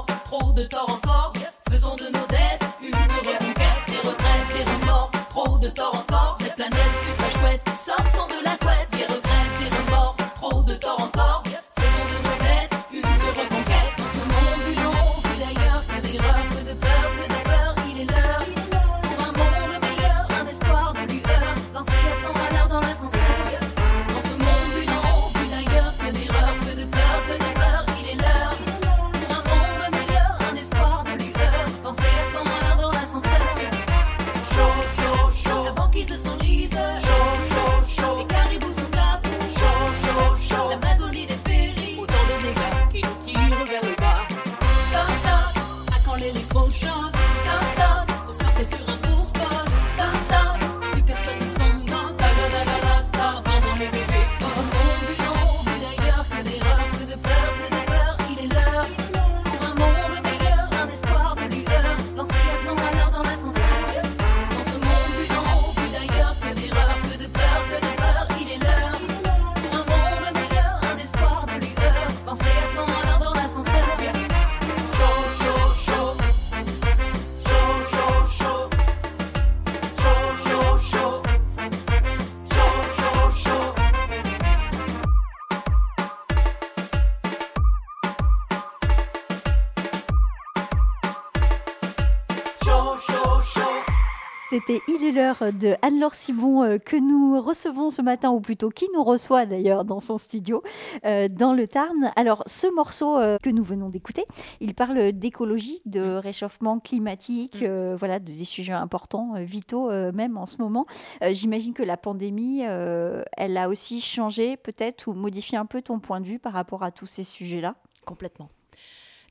C'était 94.52 94.82
Il 94.86 95.02
est 95.02 95.12
l'heure 95.12 95.50
de 95.50 95.76
Anne-Laure 95.80 96.14
Cibon 96.14 96.62
euh, 96.62 96.76
que 96.76 96.96
nous 96.96 97.40
recevons 97.40 97.88
ce 97.88 98.02
matin, 98.02 98.28
ou 98.32 98.40
plutôt 98.42 98.68
qui 98.68 98.86
nous 98.92 99.02
reçoit 99.02 99.46
d'ailleurs 99.46 99.86
dans 99.86 99.98
son 99.98 100.18
studio 100.18 100.62
euh, 101.06 101.28
dans 101.28 101.54
le 101.54 101.66
Tarn. 101.66 102.12
Alors 102.16 102.42
ce 102.44 102.66
morceau 102.66 103.16
euh, 103.16 103.38
que 103.42 103.48
nous 103.48 103.64
venons 103.64 103.88
d'écouter, 103.88 104.26
il 104.60 104.74
parle 104.74 105.12
d'écologie, 105.12 105.80
de 105.86 106.02
réchauffement 106.02 106.80
climatique, 106.80 107.62
Mm. 107.62 107.66
euh, 107.66 107.96
voilà, 107.98 108.18
de- 108.18 108.30
des 108.30 108.44
sujets 108.44 108.74
importants, 108.74 109.32
vitaux 109.38 109.90
même 110.12 110.36
en 110.36 110.44
ce 110.44 110.58
moment. 110.58 110.84
J'imagine 111.30 111.72
que 111.72 111.82
la 111.82 111.96
pandémie, 111.96 112.60
elle 112.60 113.56
a 113.56 113.70
aussi 113.70 114.02
changé 114.02 114.58
peut-être 114.58 115.08
ou 115.08 115.14
modifié 115.14 115.56
un 115.56 115.64
peu 115.64 115.80
ton 115.80 115.98
point 115.98 116.20
de 116.20 116.26
vue 116.26 116.38
par 116.38 116.52
rapport 116.52 116.82
à 116.82 116.90
tous 116.90 117.06
ces 117.06 117.24
sujets-là? 117.24 117.74
Complètement. 118.04 118.50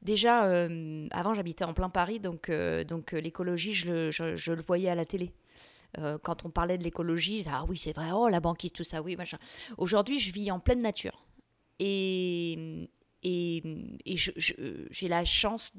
Déjà, 0.01 0.45
euh, 0.45 1.07
avant, 1.11 1.33
j'habitais 1.33 1.63
en 1.63 1.73
plein 1.73 1.89
Paris, 1.89 2.19
donc, 2.19 2.49
euh, 2.49 2.83
euh, 2.91 3.21
l'écologie, 3.21 3.73
je 3.73 4.51
le, 4.51 4.61
voyais 4.61 4.89
à 4.89 4.95
la 4.95 5.05
télé. 5.05 5.31
Quand 6.23 6.45
on 6.45 6.49
parlait 6.49 6.77
de 6.77 6.83
l'écologie, 6.83 7.45
ah 7.51 7.65
oui, 7.67 7.77
c'est 7.77 7.91
vrai, 7.91 8.11
oh 8.13 8.29
la 8.29 8.39
banquise, 8.39 8.71
tout 8.71 8.85
ça, 8.85 9.01
oui, 9.01 9.17
machin. 9.17 9.37
Aujourd'hui, 9.77 10.19
je 10.19 10.31
vis 10.31 10.49
en 10.49 10.57
pleine 10.57 10.81
nature. 10.81 11.25
Et, 11.79 12.87
j'ai 13.23 15.07
la 15.09 15.25
chance, 15.25 15.73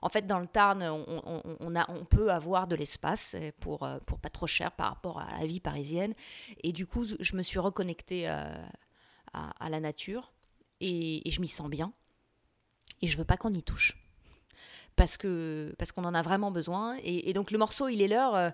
en 0.00 0.08
fait, 0.08 0.26
dans 0.26 0.38
le 0.40 0.46
Tarn, 0.46 0.82
on, 0.82 2.04
peut 2.06 2.32
avoir 2.32 2.66
de 2.66 2.74
l'espace 2.74 3.36
pour, 3.60 3.80
pas 3.80 4.30
trop 4.32 4.46
cher 4.46 4.72
par 4.72 4.88
rapport 4.88 5.20
à 5.20 5.38
la 5.38 5.46
vie 5.46 5.60
parisienne. 5.60 6.14
Et 6.62 6.72
du 6.72 6.86
coup, 6.86 7.04
je 7.04 7.36
me 7.36 7.42
suis 7.42 7.58
reconnectée 7.58 8.26
à, 8.26 9.68
la 9.68 9.78
nature 9.78 10.32
et 10.80 11.22
je 11.30 11.40
m'y 11.42 11.48
sens 11.48 11.68
bien. 11.68 11.92
Et 13.02 13.06
je 13.08 13.16
veux 13.18 13.24
pas 13.24 13.36
qu'on 13.36 13.52
y 13.52 13.62
touche. 13.62 13.96
parce 14.96 15.16
que 15.16 15.74
parce 15.78 15.90
qu'on 15.92 16.04
en 16.04 16.14
a 16.14 16.22
vraiment 16.22 16.50
besoin. 16.52 16.96
Et, 17.02 17.32
donc 17.32 17.50
le 17.50 17.58
morceau, 17.58 17.88
il 17.88 18.00
est 18.00 18.08
l'heure. 18.08 18.34
euh, 18.36 18.50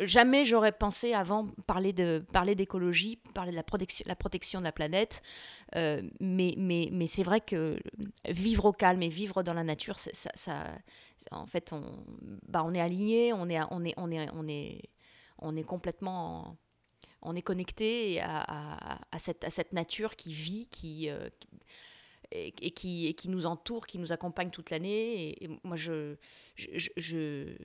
jamais 0.00 0.44
j'aurais 0.46 0.72
pensé 0.72 1.12
avant 1.12 1.48
parler 1.66 1.92
de 1.92 2.24
parler 2.32 2.54
d'écologie, 2.54 3.18
parler 3.34 3.50
de 3.50 3.56
la 3.56 3.62
protection 3.62 4.04
la 4.08 4.16
protection 4.16 4.60
de 4.60 4.64
la 4.64 4.72
planète. 4.72 5.22
Euh, 5.76 6.02
mais 6.20 6.54
mais 6.56 6.88
mais 6.92 7.06
c'est 7.06 7.22
vrai 7.22 7.40
que 7.40 7.78
vivre 8.28 8.64
au 8.66 8.72
calme 8.72 9.02
et 9.02 9.08
vivre 9.10 9.42
dans 9.42 9.54
la 9.54 9.64
nature, 9.64 9.98
ça, 9.98 10.64
en 11.30 11.46
fait 11.46 11.72
on 11.72 11.82
bah 12.48 12.62
on 12.64 12.72
est 12.74 12.80
aligné, 12.80 13.32
on 13.34 13.48
est 13.50 13.60
on 13.70 13.84
est 13.84 13.94
on 13.98 14.10
est 14.10 14.28
on 14.32 14.48
est 14.48 14.80
on 15.38 15.56
est 15.56 15.64
complètement 15.64 16.56
on 17.22 17.34
est 17.36 17.42
connecté 17.42 18.20
à, 18.20 18.98
à- 19.12 19.18
cette, 19.18 19.44
à 19.44 19.50
cette 19.50 19.72
nature 19.72 20.14
qui 20.14 20.32
vit, 20.34 20.66
qui, 20.70 21.08
euh, 21.08 21.28
qui- 21.40 21.48
et, 22.34 22.52
et 22.60 22.70
qui, 22.72 23.06
et 23.06 23.14
qui 23.14 23.28
nous 23.28 23.46
entoure, 23.46 23.86
qui 23.86 23.98
nous 23.98 24.12
accompagne 24.12 24.50
toute 24.50 24.70
l'année. 24.70 25.28
Et, 25.30 25.44
et 25.44 25.48
moi, 25.64 25.76
je, 25.76 26.16
je, 26.56 26.88
je- 26.96 27.56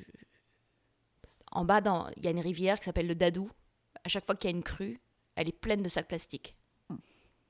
En 1.51 1.65
bas, 1.65 1.81
il 2.17 2.23
y 2.23 2.27
a 2.27 2.31
une 2.31 2.39
rivière 2.39 2.79
qui 2.79 2.85
s'appelle 2.85 3.07
le 3.07 3.15
Dadou. 3.15 3.49
À 4.03 4.09
chaque 4.09 4.25
fois 4.25 4.35
qu'il 4.35 4.49
y 4.49 4.53
a 4.53 4.55
une 4.55 4.63
crue, 4.63 5.01
elle 5.35 5.49
est 5.49 5.59
pleine 5.59 5.81
de 5.81 5.89
sacs 5.89 6.07
plastiques. 6.07 6.55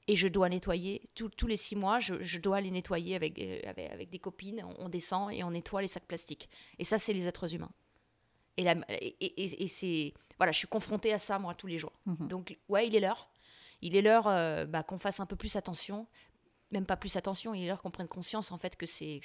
Et 0.08 0.16
je 0.16 0.28
dois 0.28 0.50
nettoyer, 0.50 1.04
tous- 1.14 1.30
tous 1.30 1.46
les 1.46 1.58
six 1.58 1.76
mois, 1.76 2.00
je, 2.00 2.16
je 2.24 2.40
dois 2.40 2.62
les 2.62 2.72
nettoyer 2.72 3.16
avec, 3.16 3.38
euh, 3.38 3.60
avec, 3.68 3.92
avec 3.92 4.10
des 4.10 4.18
copines. 4.18 4.66
On, 4.80 4.90
descend 4.90 5.32
et 5.32 5.44
on 5.44 5.52
nettoie 5.52 5.84
les 5.84 5.88
sacs 5.88 6.08
plastiques. 6.08 6.50
Et 6.80 6.84
ça, 6.84 6.98
c'est 6.98 7.14
les 7.14 7.28
êtres 7.28 7.54
humains. 7.54 7.72
Et, 8.58 8.64
la- 8.64 8.76
et, 8.90 9.68
c'est. 9.68 10.14
Voilà, 10.38 10.52
je 10.52 10.58
suis 10.58 10.68
confrontée 10.68 11.14
à 11.14 11.20
ça, 11.20 11.38
moi, 11.38 11.54
tous 11.54 11.68
les 11.68 11.78
jours. 11.78 11.94
Mhm. 12.08 12.28
Donc, 12.28 12.58
ouais, 12.70 12.88
il 12.88 12.96
est 12.96 13.00
l'heure. 13.02 13.30
Il 13.82 13.96
est 13.96 14.02
l'heure 14.02 14.28
euh, 14.28 14.66
bah, 14.66 14.82
qu'on 14.82 14.98
fasse 14.98 15.20
un 15.20 15.26
peu 15.28 15.36
plus 15.36 15.56
attention. 15.56 16.08
Même 16.72 16.86
pas 16.86 16.98
plus 16.98 17.16
attention, 17.16 17.56
il 17.56 17.64
est 17.64 17.68
l'heure 17.68 17.82
qu'on 17.82 17.90
prenne 17.90 18.08
conscience, 18.08 18.52
en 18.52 18.60
fait, 18.60 18.76
que 18.76 18.86
c'est 18.86 19.22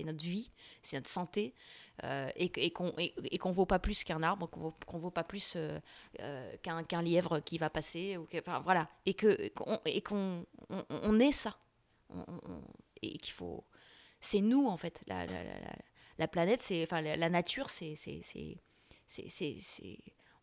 notre 0.00 0.24
vie, 0.24 0.50
c'est 0.82 0.96
notre 0.96 1.08
santé, 1.08 1.54
euh, 2.02 2.28
et, 2.34 2.50
et 2.56 2.70
qu'on 2.72 2.92
qu'on 3.40 3.52
vaut 3.52 3.66
pas 3.66 3.78
plus 3.78 4.02
qu'un 4.02 4.20
arbre, 4.22 4.48
qu'on 4.48 4.72
qu'on 4.84 4.98
vaut 4.98 5.12
pas 5.12 5.22
plus 5.22 5.54
euh, 5.54 5.78
euh, 6.20 6.56
qu'un 6.62 7.02
lièvre 7.02 7.38
qui 7.38 7.56
va 7.58 7.70
passer. 7.70 8.16
Ou 8.16 8.24
que- 8.24 8.38
enfin, 8.38 8.60
voilà. 8.60 8.88
Et 9.06 9.14
que- 9.14 9.48
qu'on 9.50 9.78
on, 10.70 10.84
on 10.90 11.20
est 11.20 11.30
ça. 11.32 11.56
On- 12.10 12.24
et 13.00 13.16
qu'il 13.18 13.32
faut. 13.32 13.64
C'est 14.20 14.40
nous, 14.40 14.66
en 14.66 14.76
fait. 14.76 15.02
La, 15.06 15.26
la, 15.26 15.44
la, 15.44 15.60
la- 15.60 15.76
la 16.18 16.28
planète, 16.28 16.62
c'est. 16.62 16.82
Enfin, 16.82 17.00
la, 17.00 17.28
nature, 17.28 17.70
c'est- 17.70 17.94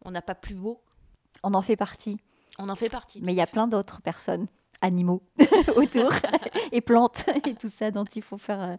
On 0.04 0.12
n'a 0.12 0.22
pas 0.22 0.36
plus 0.36 0.56
beau. 0.56 0.82
On 1.44 1.54
en 1.54 1.62
fait 1.62 1.76
partie. 1.76 2.18
On 2.60 2.70
en 2.70 2.76
fait 2.76 2.90
partie. 2.90 3.20
Mais 3.22 3.34
il 3.34 3.38
y 3.38 3.42
a 3.42 3.48
plein 3.48 3.68
d'autres 3.68 4.02
personnes, 4.02 4.48
animaux 4.82 5.24
autour, 5.76 6.12
et 6.72 6.82
plantes, 6.82 7.26
et 7.48 7.56
tout 7.56 7.70
ça 7.70 7.92
dont 7.92 8.06
il 8.16 8.22
faut 8.22 8.38
faire, 8.38 8.62
euh, 8.62 8.76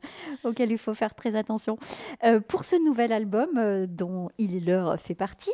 auquel 0.48 0.70
il 0.70 0.78
faut 0.78 0.94
faire 0.94 1.14
très 1.14 1.34
attention. 1.34 1.78
Euh, 2.24 2.40
pour 2.40 2.64
ce 2.64 2.76
nouvel 2.76 3.12
album, 3.12 3.48
euh, 3.56 3.86
dont 3.88 4.30
Il 4.38 4.54
est 4.56 4.60
l'heure 4.60 4.98
fait 5.00 5.14
partie, 5.14 5.52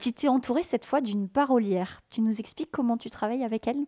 tu 0.00 0.12
t'es 0.12 0.28
entouré 0.28 0.62
cette 0.62 0.84
fois 0.84 1.00
d'une 1.00 1.28
parolière. 1.28 2.02
Tu 2.10 2.20
nous 2.20 2.40
expliques 2.40 2.70
comment 2.70 2.96
tu 2.96 3.10
travailles 3.10 3.44
avec 3.44 3.66
elle? 3.66 3.84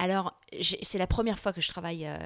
Alors, 0.00 0.32
c'est 0.62 0.96
la 0.96 1.06
première 1.06 1.38
fois 1.38 1.52
que 1.52 1.60
je 1.60 1.68
travaille 1.68 2.06
euh, 2.06 2.16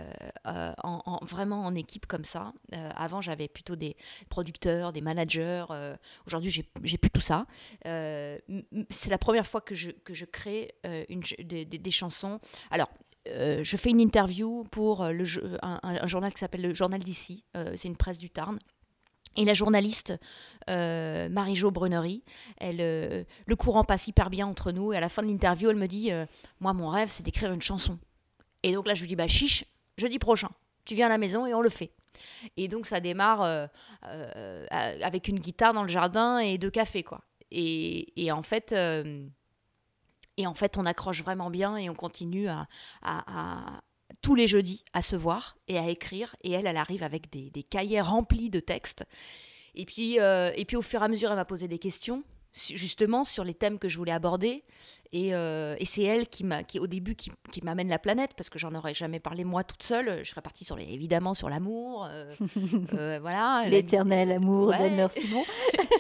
euh, 0.47 0.73
en, 0.85 1.02
en- 1.07 1.25
vraiment 1.25 1.66
en 1.66 1.75
équipe 1.75 2.07
comme 2.07 2.25
ça. 2.25 2.52
Euh, 2.73 2.88
avant, 2.95 3.21
j'avais 3.21 3.49
plutôt 3.49 3.75
des 3.75 3.97
producteurs, 4.28 4.93
des 4.93 5.00
managers. 5.00 5.64
Aujourd'hui, 6.25 6.52
j'ai 6.52 6.99
plus 6.99 7.11
tout 7.11 7.21
ça. 7.21 7.47
C'est 7.85 9.11
la 9.11 9.19
première 9.19 9.49
fois 9.49 9.61
que 9.61 9.75
je, 9.75 9.90
crée 10.25 10.73
des, 10.85 11.90
chansons. 11.90 12.38
Alors, 12.71 12.90
je 13.26 13.76
fais 13.76 13.90
une 13.90 14.00
interview 14.00 14.62
pour 14.71 15.02
un, 15.02 16.07
journal 16.07 16.33
qui 16.33 16.38
s'appelle 16.38 16.62
le 16.62 16.75
Journal 16.75 17.02
d'ici. 17.02 17.43
C'est 17.54 17.88
une 17.88 17.97
presse 17.97 18.21
du 18.21 18.31
Tarn. 18.31 18.61
Et 19.37 19.45
la 19.45 19.54
journaliste 19.54 20.12
euh, 20.71 21.28
Marie-Jo 21.28 21.71
Brunery, 21.71 22.23
elle, 22.59 22.80
euh, 22.80 23.25
le 23.47 23.56
courant 23.56 23.85
passe 23.85 24.06
hyper 24.06 24.30
bien 24.30 24.47
entre 24.47 24.73
nous. 24.73 24.92
Et 24.92 24.97
à 24.97 25.00
la 25.00 25.09
fin 25.09 25.23
de 25.23 25.28
l'interview, 25.28 25.71
elle 25.71 25.76
me 25.76 25.88
dit 25.88 26.12
euh, 26.12 26.26
Moi, 26.61 26.73
mon 26.73 26.88
rêve, 26.88 27.09
c'est 27.11 27.23
d'écrire 27.23 27.52
une 27.52 27.62
chanson. 27.62 27.99
Et 28.62 28.73
donc 28.73 28.87
là, 28.87 28.94
je 28.94 29.02
lui 29.02 29.09
dis 29.09 29.16
Bah, 29.16 29.28
chiche, 29.28 29.64
jeudi 29.99 30.18
prochain, 30.18 30.50
tu 30.85 30.94
viens 30.94 31.06
à 31.06 31.10
la 31.10 31.19
maison 31.19 31.47
et 31.47 31.54
on 31.54 31.60
le 31.60 31.71
fait. 31.71 31.93
Et 32.56 32.69
donc, 32.69 32.86
ça 32.86 33.00
démarre 33.00 33.69
avec 34.00 35.28
une 35.28 35.41
guitare 35.41 35.73
dans 35.73 35.82
le 35.82 35.88
jardin 35.88 36.38
et 36.38 36.58
deux 36.58 36.71
cafés, 36.71 37.02
quoi. 37.02 37.23
Et, 37.50 38.30
en 38.30 38.43
fait. 38.43 38.73
et 38.73 40.47
en 40.47 40.54
fait, 40.54 40.78
on 40.78 40.86
accroche 40.86 41.23
vraiment 41.23 41.50
bien 41.50 41.76
et 41.76 41.91
on 41.91 41.95
continue 41.95 42.49
à, 42.49 42.67
tous 44.23 44.36
les 44.36 44.47
jeudis 44.47 44.84
à 44.93 45.02
se 45.02 45.17
voir 45.17 45.56
et 45.67 45.76
à 45.76 45.88
écrire. 45.88 46.36
Et 46.43 46.52
elle, 46.52 46.67
elle 46.67 46.76
arrive 46.76 47.02
avec 47.02 47.30
des 47.30 47.62
cahiers 47.65 48.00
remplis 48.00 48.49
de 48.49 48.60
textes. 48.60 49.04
Et 49.75 49.84
puis, 49.84 50.21
euh, 50.21 50.50
et 50.56 50.65
puis 50.65 50.76
au 50.76 50.82
fur 50.82 51.00
et 51.02 51.04
à 51.04 51.08
mesure, 51.08 51.30
elle 51.30 51.37
m'a 51.37 51.45
posé 51.45 51.69
des 51.69 51.78
questions, 51.78 52.23
justement 52.52 53.25
sur 53.25 53.45
les 53.45 53.54
thèmes 53.54 53.78
que 53.78 53.89
je 53.89 53.99
voulais 53.99 54.13
aborder. 54.13 54.65
Et, 55.13 55.32
euh, 55.32 55.76
et 55.78 55.84
c'est 55.84 56.02
elle 56.02 56.26
qui, 56.28 56.43
m'a, 56.43 56.65
qui 56.65 56.80
au 56.80 56.89
début, 56.89 57.15
qui, 57.15 57.30
qui 57.52 57.63
m'amène 57.63 57.89
la 57.89 58.00
planète, 58.00 58.32
parce 58.37 58.50
que 58.50 58.58
j'en 58.58 58.75
aurais 58.75 58.95
jamais 58.95 59.21
parlé 59.21 59.45
moi 59.45 59.63
toute 59.63 59.84
seule. 59.84 60.25
Je 60.25 60.28
serais 60.30 60.43
partie 60.43 60.65
sur 60.65 60.75
les, 60.76 60.93
évidemment 60.93 61.34
sur 61.34 61.49
l'amour. 61.49 62.08
euh, 62.10 62.34
voilà. 63.21 63.63
la- 63.63 63.69
L'éternel 63.69 64.32
amour 64.32 64.69
Ouais. 64.69 64.78
d'Anne-Laure 64.78 65.13
Simon. 65.13 65.45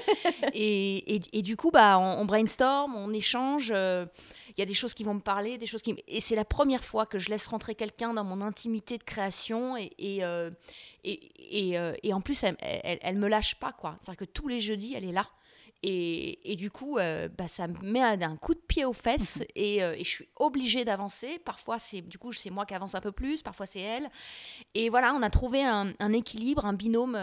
et, 0.52 1.14
et- 1.16 1.20
et 1.32 1.42
du 1.42 1.56
coup, 1.56 1.70
bah, 1.70 1.98
on, 1.98 2.20
on 2.22 2.24
brainstorm, 2.24 2.94
on 2.96 3.12
échange. 3.12 3.68
Il 3.70 4.60
y 4.60 4.62
a 4.62 4.66
des 4.66 4.74
choses 4.74 4.94
qui 4.94 5.04
vont 5.04 5.14
me 5.14 5.20
parler, 5.20 5.58
des 5.58 5.66
choses 5.66 5.82
qui. 5.82 5.96
Et 6.08 6.20
c'est 6.20 6.36
la 6.36 6.44
première 6.44 6.84
fois 6.84 7.06
que 7.06 7.18
je 7.18 7.28
laisse 7.30 7.46
rentrer 7.46 7.74
quelqu'un 7.74 8.14
dans 8.14 8.24
mon 8.24 8.40
intimité 8.40 8.98
de 8.98 9.04
création. 9.04 9.76
Et, 9.76 9.90
et, 9.98 10.24
euh, 10.24 10.50
et, 11.04 11.70
et, 11.70 11.78
euh, 11.78 11.94
et 12.02 12.12
en 12.12 12.20
plus, 12.20 12.42
elle, 12.44 12.56
elle, 12.60 12.98
elle 13.02 13.16
me 13.16 13.28
lâche 13.28 13.54
pas, 13.56 13.72
quoi. 13.72 13.96
C'est-à-dire 14.00 14.26
que 14.26 14.32
tous 14.32 14.48
les 14.48 14.60
jeudis, 14.60 14.94
elle 14.94 15.04
est 15.04 15.12
là. 15.12 15.28
Et, 15.86 16.50
et 16.50 16.56
du 16.56 16.70
coup, 16.70 16.96
euh, 16.96 17.28
bah, 17.28 17.46
ça 17.46 17.66
me 17.68 17.78
met 17.82 18.00
un, 18.00 18.20
un 18.22 18.36
coup 18.36 18.54
de 18.54 18.60
pied 18.60 18.84
aux 18.86 18.94
fesses 18.94 19.40
et, 19.54 19.82
euh, 19.84 19.94
et 19.94 20.04
je 20.04 20.08
suis 20.08 20.28
obligée 20.36 20.84
d'avancer. 20.84 21.38
Parfois, 21.38 21.78
c'est 21.78 22.00
du 22.00 22.16
coup, 22.18 22.32
c'est 22.32 22.48
moi 22.50 22.64
qui 22.64 22.74
avance 22.74 22.94
un 22.94 23.00
peu 23.02 23.12
plus, 23.12 23.42
parfois 23.42 23.66
c'est 23.66 23.80
elle. 23.80 24.08
Et 24.74 24.88
voilà, 24.88 25.12
on 25.14 25.20
a 25.22 25.28
trouvé 25.30 25.62
un, 25.62 25.92
un 25.98 26.12
équilibre, 26.12 26.64
un 26.64 26.72
binôme 26.72 27.18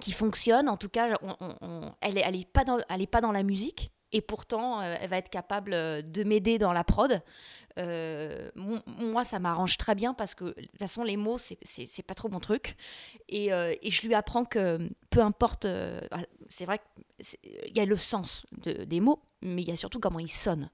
qui 0.00 0.12
fonctionne. 0.12 0.68
En 0.68 0.76
tout 0.76 0.88
cas, 0.88 1.16
on- 1.22 1.36
on- 1.40 1.56
on- 1.60 1.92
elle 2.00 2.14
n'est 2.14 2.22
elle 2.24 2.36
est 2.36 2.50
pas, 2.50 2.64
dans- 2.64 2.80
elle 2.88 3.00
est 3.02 3.06
pas 3.06 3.20
dans 3.20 3.32
la 3.32 3.42
musique. 3.42 3.90
Et 4.14 4.20
pourtant, 4.20 4.80
euh, 4.80 4.94
elle 5.00 5.10
va 5.10 5.18
être 5.18 5.28
capable 5.28 5.74
euh, 5.74 6.00
de 6.00 6.22
m'aider 6.22 6.56
dans 6.56 6.72
la 6.72 6.84
prod. 6.84 7.20
Euh, 7.78 8.48
moi, 8.54 9.24
ça 9.24 9.40
m'arrange 9.40 9.76
très 9.76 9.96
bien 9.96 10.14
parce 10.14 10.36
que 10.36 10.44
de 10.44 10.52
toute 10.52 10.78
façon, 10.78 11.02
les 11.02 11.16
mots, 11.16 11.38
c'est- 11.38 12.02
pas 12.06 12.14
trop 12.14 12.28
mon 12.28 12.38
truc. 12.38 12.76
Et, 13.28 13.48
je 13.50 14.06
lui 14.06 14.14
apprends 14.14 14.44
que 14.44 14.88
peu 15.10 15.20
importe, 15.20 15.64
ah, 15.66 16.20
c'est 16.48 16.66
vrai 16.66 16.80
qu'il 17.18 17.76
y 17.76 17.80
a 17.80 17.84
le 17.84 17.96
sens 17.96 18.46
de- 18.62 18.84
des 18.84 19.00
mots, 19.00 19.20
mais 19.42 19.62
il 19.62 19.68
y 19.68 19.72
a 19.72 19.76
surtout 19.76 19.98
comment 19.98 20.20
ils 20.20 20.30
sonnent. 20.30 20.70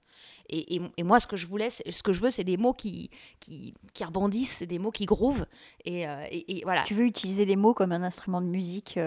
Et, 0.51 0.79
moi, 1.03 1.21
ce 1.21 1.27
que 1.27 1.37
je 1.37 1.47
voulais, 1.47 1.71
ce 1.71 2.03
que 2.03 2.13
je 2.13 2.21
veux, 2.21 2.31
c'est 2.31 2.45
des 2.45 2.59
mots 2.59 2.75
qui, 2.75 3.09
qui, 3.41 3.73
qui 3.95 4.05
rebondissent, 4.05 4.63
des 4.63 4.79
mots 4.79 4.91
qui 4.91 5.07
groovent. 5.07 5.47
Et, 5.87 6.05
voilà, 6.65 6.83
Tu 6.83 6.95
veux 6.95 7.07
utiliser 7.07 7.47
les 7.47 7.57
mots 7.57 7.73
comme 7.73 7.93
un 7.93 8.03
instrument 8.03 8.43
de 8.43 8.47
musique. 8.47 8.99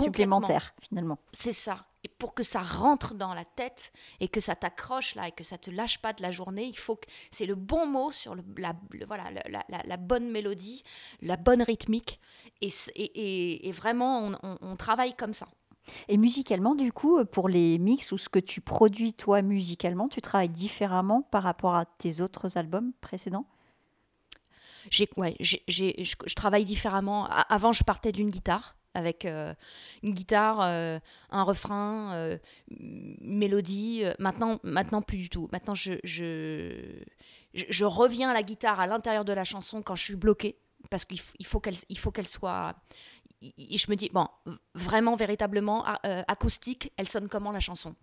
Supplémentaire, 0.00 0.74
finalement. 0.80 1.18
c'est 1.32 1.52
ça. 1.52 1.86
Et 2.04 2.08
pour 2.08 2.34
que 2.34 2.42
ça 2.42 2.62
rentre 2.62 3.14
dans 3.14 3.32
la 3.32 3.44
tête 3.44 3.92
et 4.18 4.26
que 4.26 4.40
ça 4.40 4.56
t'accroche 4.56 5.14
là 5.14 5.28
et 5.28 5.32
que 5.32 5.44
ça 5.44 5.56
te 5.56 5.70
lâche 5.70 5.98
pas 6.02 6.12
de 6.12 6.20
la 6.20 6.32
journée, 6.32 6.64
il 6.64 6.76
faut 6.76 6.96
que 6.96 7.06
c'est 7.30 7.46
le 7.46 7.54
bon 7.54 7.86
mot 7.86 8.10
sur 8.10 8.34
le, 8.34 8.42
la, 8.56 8.74
le- 8.90 9.06
voilà, 9.06 9.30
la, 9.30 9.64
la- 9.68 9.96
bonne 9.96 10.28
mélodie, 10.30 10.82
la 11.20 11.36
bonne 11.36 11.62
rythmique. 11.62 12.18
Et, 12.60 12.72
et, 12.96 13.02
et- 13.04 13.68
et 13.68 13.72
vraiment, 13.72 14.18
on, 14.26 14.32
on- 14.42 14.58
on 14.62 14.76
travaille 14.76 15.14
comme 15.14 15.32
ça. 15.32 15.46
Et 16.08 16.16
musicalement, 16.16 16.74
du 16.74 16.92
coup, 16.92 17.24
pour 17.24 17.48
les 17.48 17.78
mix 17.78 18.10
ou 18.10 18.18
ce 18.18 18.28
que 18.28 18.38
tu 18.40 18.60
produis 18.60 19.14
toi 19.14 19.40
musicalement, 19.42 20.08
tu 20.08 20.20
travailles 20.20 20.48
différemment 20.48 21.22
par 21.22 21.42
rapport 21.44 21.74
à 21.76 21.84
tes 21.86 22.20
autres 22.20 22.56
albums 22.56 22.92
précédents? 23.00 23.46
J'ai, 24.90 25.08
ouais, 25.16 25.36
j'ai, 25.38 25.62
j'ai- 25.68 26.04
je, 26.04 26.16
je 26.26 26.34
travaille 26.34 26.64
différemment. 26.64 27.26
Avant, 27.26 27.72
je 27.72 27.84
partais 27.84 28.10
d'une 28.12 28.30
guitare 28.30 28.76
avec 28.94 29.24
euh, 29.24 29.54
une 30.02 30.12
guitare, 30.14 30.60
euh, 30.62 30.98
un 31.30 31.42
refrain, 31.42 32.38
une 32.70 33.16
mélodie. 33.20 34.02
Euh, 34.04 34.12
Maintenant, 34.18 34.58
maintenant 34.62 35.02
plus 35.02 35.18
du 35.18 35.28
tout. 35.30 35.48
Maintenant, 35.52 35.74
je, 35.74 35.92
je, 36.04 37.02
je, 37.54 37.84
reviens 37.84 38.30
à 38.30 38.34
la 38.34 38.42
guitare 38.42 38.80
à 38.80 38.86
l'intérieur 38.86 39.24
de 39.24 39.32
la 39.32 39.44
chanson 39.44 39.82
quand 39.82 39.96
je 39.96 40.04
suis 40.04 40.16
bloquée 40.16 40.56
parce 40.90 41.04
qu'il 41.04 41.20
faut 41.46 41.60
qu'elle, 41.60 41.76
il 41.88 41.98
faut 41.98 42.10
qu'elle 42.10 42.26
soit. 42.26 42.74
i- 43.40 43.78
Je 43.78 43.90
me 43.90 43.96
dis 43.96 44.10
bon, 44.12 44.28
vraiment, 44.74 45.16
véritablement 45.16 45.84
acoustique, 46.28 46.92
elle 46.96 47.08
sonne 47.08 47.28
comment 47.28 47.52
la 47.52 47.60
chanson? 47.60 47.94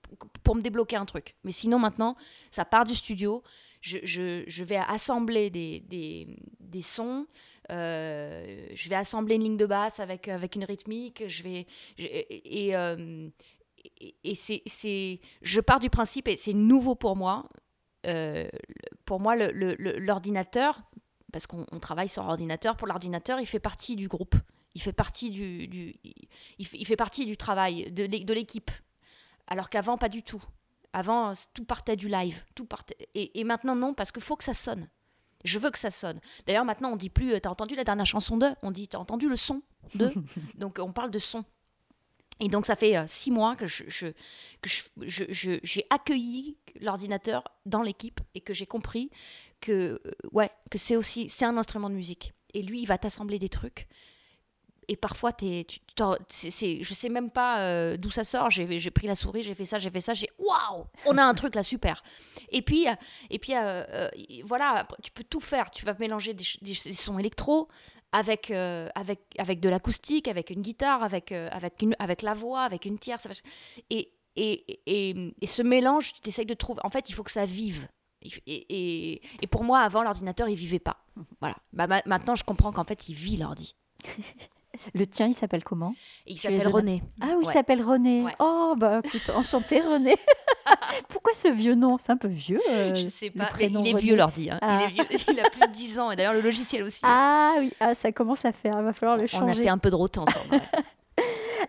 Pour 0.44 0.56
me 0.56 0.62
débloquer 0.62 0.96
un 0.96 1.06
truc. 1.06 1.36
Mais 1.44 1.52
sinon, 1.52 1.80
maintenant, 1.80 2.16
ça 2.52 2.66
part 2.66 2.86
du 2.86 2.96
studio. 2.96 3.44
Je, 3.82 3.98
je- 4.04 4.44
je 4.48 4.64
vais 4.64 4.76
assembler 4.78 5.50
des, 5.50 5.80
des, 5.82 6.28
des 6.60 6.82
sons. 6.82 7.28
Euh, 7.72 8.68
je 8.74 8.90
vais 8.90 8.96
assembler 8.96 9.36
une 9.36 9.44
ligne 9.44 9.58
de 9.58 9.66
basse 9.66 10.00
avec, 10.00 10.28
avec 10.28 10.56
une 10.56 10.64
rythmique. 10.64 11.24
Je 11.28 11.44
vais, 11.44 11.68
et, 11.98 12.68
et, 12.68 12.76
euh, 12.76 13.30
et- 14.24 14.36
c'est, 14.36 15.20
je 15.42 15.62
pars 15.62 15.80
du 15.80 15.90
principe, 15.90 16.28
et 16.28 16.38
c'est 16.38 16.54
nouveau 16.54 16.96
pour 16.96 17.16
moi. 17.16 17.48
euh, 18.06 18.48
pour 19.06 19.20
moi, 19.20 19.36
l'ordinateur, 19.36 20.82
parce 21.34 21.48
qu'on 21.48 21.66
on 21.72 21.80
travaille 21.80 22.10
sur 22.10 22.24
ordinateur. 22.24 22.76
Pour 22.78 22.88
l'ordinateur, 22.88 23.40
il 23.40 23.46
fait 23.46 23.60
partie 23.60 23.96
du 23.96 24.08
groupe. 24.08 24.36
Il 24.76 24.82
fait 24.82 24.94
partie 24.94 25.32
du, 25.32 25.68
du- 25.68 25.96
il, 26.04 26.68
il 26.74 26.86
fait 26.86 26.96
partie 26.96 27.26
du 27.26 27.36
travail, 27.38 27.92
de, 27.92 28.04
l'é- 28.04 28.24
de 28.24 28.34
l'équipe. 28.34 28.72
Alors 29.48 29.70
qu'avant, 29.70 29.98
pas 29.98 30.10
du 30.10 30.22
tout. 30.24 30.44
Avant, 30.94 31.34
tout 31.54 31.66
partait 31.66 31.96
du 31.96 32.08
live. 32.08 32.44
Tout 32.56 32.66
partait... 32.66 32.96
Et, 33.16 33.40
et 33.40 33.44
maintenant, 33.44 33.76
non, 33.76 33.94
parce 33.94 34.12
qu'il 34.12 34.22
faut 34.24 34.36
que 34.36 34.44
ça 34.44 34.54
sonne. 34.54 34.88
Je 35.44 35.58
veux 35.60 35.72
que 35.72 35.80
ça 35.80 35.92
sonne. 35.92 36.20
D'ailleurs, 36.46 36.66
maintenant, 36.66 36.92
on 36.92 36.96
dit 36.96 37.10
plus 37.10 37.34
euh, 37.34 37.40
T'as 37.40 37.50
entendu 37.50 37.76
la 37.76 37.84
dernière 37.84 38.06
chanson 38.06 38.38
de? 38.38 38.48
On 38.62 38.72
dit 38.72 38.88
T'as 38.88 38.98
entendu 38.98 39.30
le 39.30 39.36
son 39.38 39.62
de? 39.96 40.12
Donc, 40.56 40.80
on 40.82 40.92
parle 40.92 41.12
de 41.12 41.20
son. 41.20 41.46
Et 42.42 42.48
donc, 42.48 42.66
ça 42.66 42.78
fait 42.78 42.96
euh, 42.98 43.04
six 43.08 43.32
mois 43.32 43.56
que 43.58 43.68
je, 43.68 43.84
je- 43.88 44.08
que 44.62 44.70
je- 45.02 45.60
j'ai 45.62 45.86
accueilli 45.90 46.56
l'ordinateur 46.80 47.44
dans 47.66 47.82
l'équipe 47.82 48.22
et 48.34 48.40
que 48.40 48.54
j'ai 48.54 48.66
compris 48.66 49.10
que, 49.60 50.02
euh, 50.06 50.12
ouais, 50.32 50.50
que 50.72 50.78
c'est 50.78 50.96
aussi 50.96 51.28
c'est 51.30 51.44
un 51.46 51.58
instrument 51.58 51.90
de 51.90 51.96
musique. 51.96 52.34
Et 52.54 52.62
lui, 52.62 52.82
il 52.82 52.86
va 52.86 52.98
t'assembler 52.98 53.40
des 53.40 53.50
trucs. 53.50 53.88
Et 54.90 54.96
parfois, 54.96 55.32
t'es, 55.32 55.68
tu, 55.68 55.80
je 55.96 56.94
sais 56.96 57.10
même 57.10 57.30
pas 57.30 57.60
euh, 57.60 57.96
d'où 57.96 58.10
ça 58.10 58.24
sort. 58.24 58.50
J'ai, 58.50 58.80
j'ai 58.80 58.90
pris 58.90 59.06
la 59.06 59.14
souris, 59.14 59.44
j'ai 59.44 59.54
fait 59.54 59.66
ça, 59.66 59.78
j'ai 59.78 59.92
fait 59.92 60.02
ça. 60.02 60.16
J'ai 60.16 60.28
waouh, 60.40 60.86
on 61.06 61.16
a 61.20 61.24
un 61.24 61.36
truc 61.36 61.54
là 61.54 61.62
super. 61.62 62.04
Et 62.50 62.64
puis, 62.64 62.90
euh, 62.90 62.96
et 63.30 63.38
puis 63.38 63.54
euh, 63.56 64.10
voilà, 64.46 64.88
tu 65.04 65.12
peux 65.12 65.24
tout 65.24 65.42
faire. 65.42 65.70
Tu 65.70 65.86
vas 65.86 65.94
mélanger 66.00 66.34
des, 66.34 66.74
sons 66.74 67.20
électro 67.20 67.68
avec, 68.12 68.50
avec, 68.50 69.20
avec 69.38 69.60
de 69.60 69.70
l'acoustique, 69.70 70.28
avec 70.28 70.50
une 70.50 70.64
guitare, 70.64 71.04
avec, 71.04 71.32
avec, 71.32 71.86
avec 72.00 72.24
la 72.24 72.34
voix, 72.34 72.62
avec 72.62 72.86
une 72.86 72.98
tierce. 72.98 73.28
Et, 73.92 74.12
et, 74.36 74.82
et, 74.88 75.48
ce 75.48 75.62
mélange, 75.62 76.14
tu 76.24 76.30
essayes 76.30 76.48
de 76.48 76.56
trouver. 76.56 76.82
En 76.84 76.90
fait, 76.90 77.10
il 77.10 77.14
faut 77.14 77.24
que 77.24 77.32
ça 77.32 77.46
vive. 77.46 77.88
Et, 78.24 79.22
et, 79.40 79.48
pour 79.52 79.64
moi, 79.64 79.82
avant, 79.82 80.02
l'ordinateur, 80.02 80.50
il 80.50 80.56
vivait 80.56 80.80
pas. 80.80 81.06
Voilà. 81.42 81.58
Bah, 81.74 81.86
ma- 81.86 82.02
maintenant, 82.08 82.34
je 82.34 82.44
comprends 82.44 82.72
qu'en 82.72 82.86
fait, 82.86 83.08
il 83.08 83.14
vit 83.14 83.38
l'ordi. 83.38 83.76
Le 84.94 85.06
tien, 85.06 85.28
il 85.28 85.34
s'appelle 85.34 85.64
comment? 85.64 85.94
Il 86.26 86.38
s'appelle 86.40 86.68
René. 86.68 87.04
Ah 87.22 87.28
oui, 87.38 87.44
il 87.46 87.52
s'appelle 87.52 87.82
René. 87.82 88.24
Ouais. 88.24 88.36
Oh, 88.40 88.76
bah 88.78 89.02
écoute, 89.04 89.30
enchanté 89.36 89.82
René. 89.82 90.16
Pourquoi 91.10 91.34
ce 91.34 91.48
vieux 91.50 91.76
nom? 91.76 91.98
C'est 91.98 92.12
un 92.12 92.18
peu 92.18 92.28
vieux. 92.28 92.62
euh, 92.70 92.96
Je 92.96 93.08
sais 93.10 93.30
pas, 93.30 93.46
mais 93.46 93.50
prénom 93.50 93.82
il 93.84 93.88
est 93.88 93.92
René. 93.94 94.02
vieux 94.02 94.16
l'ordi. 94.16 94.50
hein. 94.50 94.60
Ah. 94.62 94.88
Il, 94.94 95.00
est 95.02 95.08
vieux. 95.16 95.34
il 95.34 95.40
a 95.40 95.50
plus 95.50 95.62
de 95.62 95.72
10 95.72 96.00
ans. 96.00 96.12
Et 96.12 96.16
d'ailleurs, 96.16 96.34
le 96.34 96.42
logiciel 96.42 96.84
aussi. 96.84 97.02
Ah 97.04 97.56
oui, 97.60 97.74
ah, 97.80 97.96
ça 97.96 98.12
commence 98.12 98.46
à 98.46 98.52
faire. 98.52 98.76
Il 98.80 98.84
va 98.86 98.94
falloir 98.94 99.18
le 99.18 99.24
On 99.34 99.38
a 99.38 99.48
changer. 99.48 99.64
fait 99.64 99.70
un 99.70 99.78
peu 99.78 99.90
de 99.90 99.96
route 99.96 100.18
ensemble. 100.18 100.52
ouais. 100.52 100.62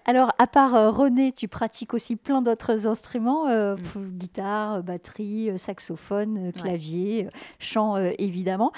Alors, 0.07 0.33
à 0.39 0.47
part 0.47 0.75
euh, 0.75 0.91
René, 0.91 1.33
tu 1.33 1.47
pratiques 1.47 1.95
aussi 1.95 2.17
plein 2.17 2.43
d'autres 2.43 2.87
instruments 2.87 3.49
euh, 3.49 3.77
guitare, 3.97 4.83
batterie, 4.83 5.51
saxophone, 5.59 6.53
clavier, 6.53 7.29
chant, 7.59 7.97
évidemment. 8.19 8.73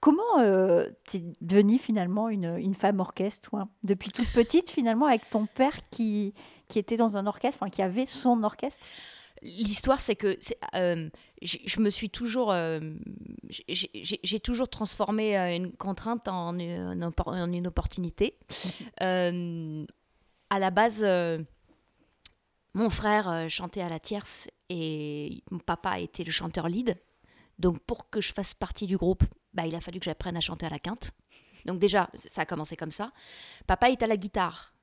Comment 0.00 0.38
euh, 0.40 0.88
t'es 1.06 1.22
devenue 1.40 1.78
finalement 1.78 2.28
une, 2.28 2.56
une 2.58 2.74
femme 2.74 3.00
orchestre 3.00 3.48
toi? 3.50 3.68
Depuis 3.82 4.10
toute 4.10 4.28
petite, 4.32 4.70
finalement, 4.70 5.06
avec 5.06 5.28
ton 5.30 5.46
père 5.46 5.76
qui, 5.90 6.34
qui 6.68 6.78
était 6.78 6.96
dans 6.96 7.16
un 7.16 7.26
orchestre, 7.26 7.58
enfin, 7.62 7.70
qui 7.70 7.82
avait 7.82 8.06
son 8.06 8.42
orchestre? 8.42 8.78
L'histoire, 9.44 10.00
c'est 10.00 10.14
que 10.14 10.38
euh, 10.76 11.08
je 11.42 11.80
me 11.80 11.90
suis 11.90 12.10
toujours, 12.10 12.52
euh, 12.52 12.78
j'ai- 13.68 14.38
toujours 14.40 14.68
transformé 14.68 15.36
une 15.56 15.72
contrainte 15.72 16.28
en 16.28 16.56
une, 16.58 17.04
oppor- 17.04 17.28
en 17.42 17.52
une 17.52 17.66
opportunité. 17.66 18.36
Euh, 19.02 19.84
à 20.52 20.58
la 20.58 20.70
base, 20.70 21.00
euh, 21.02 21.38
mon 22.74 22.90
frère 22.90 23.28
euh, 23.28 23.48
chantait 23.48 23.80
à 23.80 23.88
la 23.88 23.98
tierce 24.00 24.48
et 24.68 25.42
mon 25.50 25.58
papa 25.58 25.98
était 26.00 26.24
le 26.24 26.30
chanteur 26.30 26.68
lead. 26.68 26.96
Donc, 27.58 27.78
pour 27.80 28.10
que 28.10 28.20
je 28.20 28.32
fasse 28.32 28.54
partie 28.54 28.86
du 28.86 28.96
groupe, 28.96 29.24
bah, 29.54 29.66
il 29.66 29.74
a 29.74 29.80
fallu 29.80 29.98
que 29.98 30.04
j'apprenne 30.04 30.36
à 30.36 30.40
chanter 30.40 30.66
à 30.66 30.70
la 30.70 30.78
quinte. 30.78 31.10
Donc, 31.64 31.78
déjà, 31.78 32.10
ça 32.14 32.42
a 32.42 32.46
commencé 32.46 32.76
comme 32.76 32.90
ça. 32.90 33.12
Papa 33.66 33.90
est 33.90 34.02
à 34.02 34.06
la 34.06 34.16
guitare. 34.16 34.74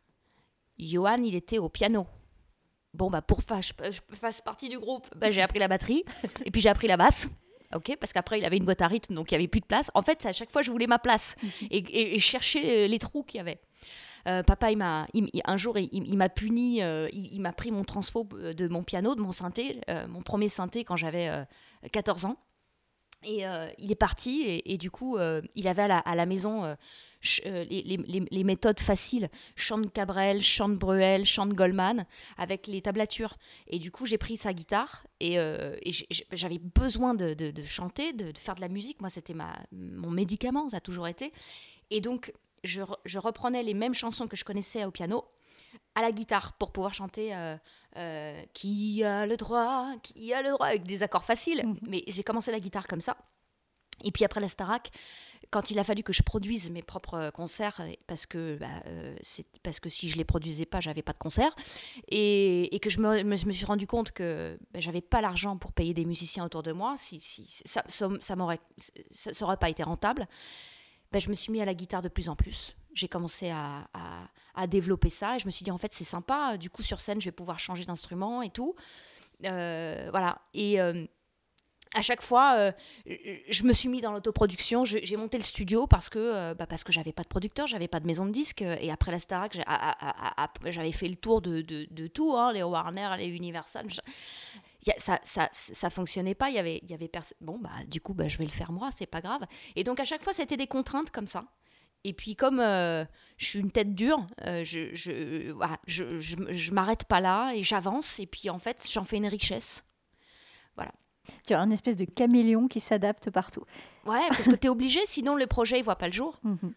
Johan, 0.78 1.22
il 1.24 1.36
était 1.36 1.58
au 1.58 1.70
piano. 1.70 2.08
Bon, 2.94 3.10
bah, 3.12 3.22
pour 3.22 3.46
que 3.46 3.62
je, 3.62 3.74
je 3.92 4.16
fasse 4.16 4.42
partie 4.42 4.70
du 4.70 4.80
groupe, 4.80 5.08
bah, 5.16 5.32
j'ai 5.32 5.42
appris 5.42 5.60
la 5.60 5.68
batterie 5.68 6.04
et 6.46 6.52
puis 6.52 6.62
j'ai 6.62 6.70
appris 6.70 6.88
la 6.88 6.98
basse. 6.98 7.28
Ok, 7.76 7.96
parce 8.00 8.14
qu'après 8.14 8.40
il 8.40 8.46
avait 8.46 8.58
une 8.58 8.66
boîte 8.66 8.82
à 8.82 8.88
rythme, 8.88 9.14
donc 9.14 9.30
il 9.30 9.36
n'y 9.36 9.42
avait 9.42 9.48
plus 9.48 9.60
de 9.62 9.66
place. 9.68 9.92
En 9.94 10.02
fait, 10.02 10.26
à 10.26 10.34
chaque 10.34 10.50
fois 10.52 10.64
je 10.64 10.72
voulais 10.72 10.88
ma 10.88 10.98
place 10.98 11.36
et, 11.70 11.78
et- 11.78 12.16
et 12.16 12.20
chercher 12.20 12.88
les 12.88 12.98
trous 12.98 13.22
qu'il 13.24 13.38
y 13.38 13.42
avait. 13.42 13.60
Euh, 14.28 14.44
papa, 14.44 14.72
il 14.72 14.78
m'a, 14.78 15.08
un 15.46 15.58
jour, 15.58 15.78
il, 15.78 16.18
m'a 16.18 16.30
puni, 16.30 16.82
euh, 16.82 17.08
il, 17.14 17.40
m'a 17.40 17.54
pris 17.54 17.72
mon 17.72 17.84
transfo 17.84 18.24
de 18.24 18.68
mon 18.68 18.84
piano, 18.84 19.16
de 19.16 19.22
mon 19.22 19.32
synthé, 19.32 19.82
euh, 19.90 20.08
mon 20.08 20.22
premier 20.22 20.50
synthé 20.50 20.84
quand 20.84 20.98
j'avais 20.98 21.30
euh, 21.30 21.44
14 21.92 22.26
ans. 22.26 22.38
Et 23.24 23.44
il 23.80 23.92
est 23.92 23.96
parti, 23.96 24.62
et, 24.64 24.78
du 24.78 24.90
coup, 24.90 25.18
il 25.54 25.68
avait 25.68 25.82
à 25.82 26.16
la, 26.16 26.26
maison 26.26 26.78
les, 27.44 28.44
méthodes 28.46 28.80
faciles 28.80 29.28
chant 29.58 29.78
de 29.78 29.88
Cabrel, 29.88 30.42
chant 30.42 30.70
de 30.70 30.76
Bruel, 30.76 31.26
chant 31.26 31.46
de 31.46 31.54
Goldman, 31.54 32.06
avec 32.38 32.66
les 32.68 32.82
tablatures. 32.82 33.36
Et 33.68 33.78
du 33.78 33.92
coup, 33.92 34.06
j'ai 34.06 34.18
pris 34.18 34.38
sa 34.38 34.54
guitare, 34.54 35.06
et, 35.20 35.36
j'avais 36.32 36.60
besoin 36.60 37.14
de, 37.14 37.36
chanter, 37.66 38.14
de, 38.14 38.32
de 38.32 38.38
faire 38.38 38.56
de 38.56 38.62
la 38.62 38.70
musique. 38.70 39.02
Moi, 39.02 39.10
c'était 39.10 39.36
mon 39.74 40.12
médicament, 40.12 40.70
ça 40.70 40.78
a 40.78 40.80
toujours 40.80 41.10
été. 41.10 41.34
Et 41.92 42.00
donc, 42.00 42.32
je, 42.64 42.82
re- 42.82 42.98
je 43.06 43.20
reprenais 43.20 43.64
les 43.64 43.74
mêmes 43.74 43.94
chansons 43.94 44.28
que 44.28 44.36
je 44.38 44.44
connaissais 44.44 44.86
au 44.86 44.92
piano 44.92 45.26
à 45.96 46.02
la 46.02 46.12
guitare 46.12 46.54
pour 46.54 46.72
pouvoir 46.72 46.94
chanter 46.94 47.36
euh, 47.36 47.56
euh, 47.98 48.42
Qui 48.54 49.04
a 49.04 49.26
le 49.26 49.38
droit 49.38 49.88
Qui 50.04 50.34
a 50.34 50.42
le 50.42 50.50
droit 50.52 50.68
avec 50.68 50.84
des 50.84 51.04
accords 51.04 51.26
faciles. 51.26 51.66
Mhm. 51.66 51.78
Mais 51.88 52.04
j'ai 52.08 52.24
commencé 52.24 52.52
la 52.52 52.60
guitare 52.60 52.88
comme 52.88 53.02
ça. 53.02 53.18
Et 54.04 54.12
puis 54.12 54.24
après 54.24 54.40
la 54.40 54.48
Starac, 54.48 54.92
quand 55.52 55.72
il 55.72 55.80
a 55.80 55.84
fallu 55.84 56.04
que 56.04 56.14
je 56.14 56.22
produise 56.24 56.70
mes 56.70 56.82
propres 56.82 57.16
euh, 57.16 57.32
concerts, 57.32 57.82
parce 58.08 58.26
que, 58.26 58.56
bah, 58.58 58.68
euh, 58.86 59.16
parce 59.64 59.80
que 59.80 59.90
si 59.90 60.10
je 60.10 60.16
les 60.18 60.24
produisais 60.24 60.66
pas, 60.66 60.80
j'avais 60.80 61.02
pas 61.02 61.12
de 61.14 61.18
concert, 61.18 61.54
et, 62.08 62.74
et 62.76 62.80
que 62.80 62.90
je 62.90 63.00
me, 63.00 63.24
me- 63.24 63.36
je 63.36 63.46
me 63.46 63.52
suis 63.52 63.66
rendu 63.66 63.88
compte 63.88 64.12
que 64.12 64.58
bah, 64.72 64.80
j'avais 64.80 65.02
pas 65.02 65.22
l'argent 65.22 65.58
pour 65.58 65.74
payer 65.74 65.94
des 65.94 66.06
musiciens 66.06 66.46
autour 66.46 66.64
de 66.64 66.72
moi, 66.72 66.96
si, 66.98 67.20
si, 67.20 67.62
ça, 67.66 67.84
ça, 67.88 68.10
ça 68.22 68.36
m'aurait, 68.36 68.60
ça, 69.12 69.34
ça 69.34 69.46
aurait 69.46 69.58
pas 69.58 69.70
été 69.70 69.84
rentable, 69.84 70.28
bah, 71.12 71.20
je 71.20 71.30
me 71.30 71.36
suis 71.36 71.52
mis 71.52 71.62
à 71.62 71.66
la 71.66 71.74
guitare 71.74 72.02
de 72.02 72.10
plus 72.10 72.30
en 72.30 72.36
plus. 72.36 72.76
J'ai 72.94 73.08
commencé 73.08 73.50
à, 73.50 73.88
à- 73.94 74.68
développer 74.68 75.10
ça 75.10 75.38
et 75.38 75.40
je 75.40 75.46
me 75.46 75.52
suis 75.52 75.64
dit 75.64 75.72
en 75.72 75.78
fait 75.78 75.94
c'est 75.94 76.04
sympa, 76.04 76.58
du 76.58 76.70
coup 76.70 76.84
sur 76.84 77.00
scène 77.00 77.22
je 77.22 77.26
vais 77.26 77.32
pouvoir 77.32 77.60
changer 77.60 77.86
d'instrument 77.86 78.42
et 78.42 78.50
tout. 78.50 78.76
Euh, 79.46 80.08
voilà. 80.12 80.42
Et 80.54 80.82
euh, 80.82 81.06
à 81.96 82.02
chaque 82.02 82.22
fois, 82.22 82.56
euh, 82.58 82.72
je 83.50 83.64
me 83.64 83.74
suis 83.74 83.90
mis 83.90 84.02
dans 84.02 84.12
l'autoproduction. 84.12 84.86
J'ai 84.86 85.16
monté 85.18 85.38
le 85.38 85.44
studio 85.44 85.88
parce 85.88 86.10
que 86.10 86.20
euh, 86.20 86.54
bah, 86.54 86.68
parce 86.68 86.84
que 86.84 86.92
j'avais 86.92 87.14
pas 87.14 87.24
de 87.24 87.30
producteur, 87.30 87.68
j'avais 87.68 87.88
pas 87.88 88.00
de 88.00 88.06
maison 88.06 88.26
de 88.26 88.32
disques. 88.32 88.62
Et 88.62 88.92
après 88.92 89.12
la 89.12 89.20
Starac, 89.20 89.58
j'avais 90.66 90.92
fait 90.92 91.08
le 91.08 91.16
tour 91.16 91.42
de, 91.42 91.62
de, 91.62 91.88
de 91.90 92.08
tout, 92.08 92.36
hein, 92.36 92.52
les 92.54 92.64
Warner, 92.64 93.10
les 93.18 93.30
Universal. 93.30 93.88
Y 94.86 94.92
a- 94.92 95.00
ça, 95.00 95.20
ça, 95.24 95.50
ça 95.52 95.90
fonctionnait 95.90 96.36
pas. 96.36 96.50
Il 96.50 96.56
y 96.56 96.60
avait, 96.60 96.80
il 96.84 96.90
y 96.90 96.94
avait 96.94 97.12
Bon, 97.42 97.60
bah, 97.60 97.70
du 97.88 98.02
coup, 98.02 98.14
bah, 98.14 98.28
je 98.28 98.38
vais 98.38 98.46
le 98.46 98.52
faire 98.52 98.72
moi, 98.72 98.90
c'est 98.92 99.06
pas 99.06 99.22
grave. 99.22 99.42
Et 99.76 99.84
donc, 99.84 100.00
à 100.00 100.06
chaque 100.06 100.24
fois, 100.24 100.34
c'était 100.34 100.58
des 100.58 100.68
contraintes 100.68 101.12
comme 101.12 101.28
ça. 101.28 101.46
Et 102.06 102.14
puis, 102.14 102.36
comme 102.36 102.60
euh, 102.62 103.04
je 103.38 103.46
suis 103.46 103.60
une 103.60 103.72
tête 103.72 103.94
dure, 103.94 104.26
euh, 104.46 104.64
je, 104.64 104.96
je, 104.96 105.52
voilà, 105.52 105.80
je, 105.86 106.20
je, 106.22 106.36
je 106.50 106.72
m'arrête 106.72 107.04
pas 107.06 107.20
là 107.20 107.52
et 107.54 107.64
j'avance. 107.64 108.20
Et 108.20 108.26
puis, 108.26 108.50
en 108.50 108.60
fait, 108.60 108.88
j'en 108.90 109.04
fais 109.04 109.18
une 109.18 109.28
richesse. 109.28 109.84
Tu 111.46 111.54
as 111.54 111.60
un 111.62 111.70
espèce 111.70 111.96
de 111.96 112.06
caméléon 112.06 112.68
qui 112.68 112.80
s'adapte 112.80 113.30
partout. 113.30 113.64
Ouais, 114.06 114.28
parce 114.30 114.46
que 114.48 114.56
tu 114.56 114.68
es 114.68 114.70
obligé, 114.70 115.00
sinon 115.06 115.36
le 115.36 115.48
projet, 115.48 115.78
il 115.80 115.84
voit 115.84 115.96
pas 115.98 116.08
le 116.08 116.14
jour. 116.14 116.40
Mhm. 116.44 116.74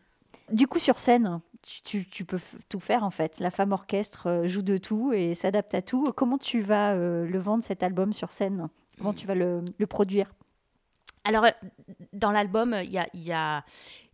Du 0.51 0.67
coup, 0.67 0.79
sur 0.79 0.99
scène, 0.99 1.41
tu, 1.63 2.25
peux 2.25 2.41
tout 2.69 2.81
faire 2.81 3.05
en 3.05 3.11
fait. 3.11 3.39
La 3.41 3.51
femme 3.51 3.73
orchestre 3.73 4.29
euh, 4.29 4.49
joue 4.49 4.63
de 4.63 4.77
tout 4.77 5.13
et 5.13 5.35
s'adapte 5.35 5.75
à 5.75 5.83
tout. 5.83 6.13
Comment 6.17 6.39
tu 6.39 6.61
vas 6.61 6.93
euh, 6.93 7.27
le 7.27 7.39
vendre 7.39 7.65
cet 7.65 7.83
album 7.83 8.13
sur 8.13 8.33
scène? 8.33 8.69
Comment 8.99 9.15
tu 9.15 9.27
vas 9.27 9.35
le, 9.35 9.65
produire? 9.89 10.33
Alors, 11.25 11.45
euh, 11.45 11.51
dans 12.13 12.31
l'album, 12.31 12.77
il 12.83 12.91
y 12.91 13.33
a, 13.33 13.65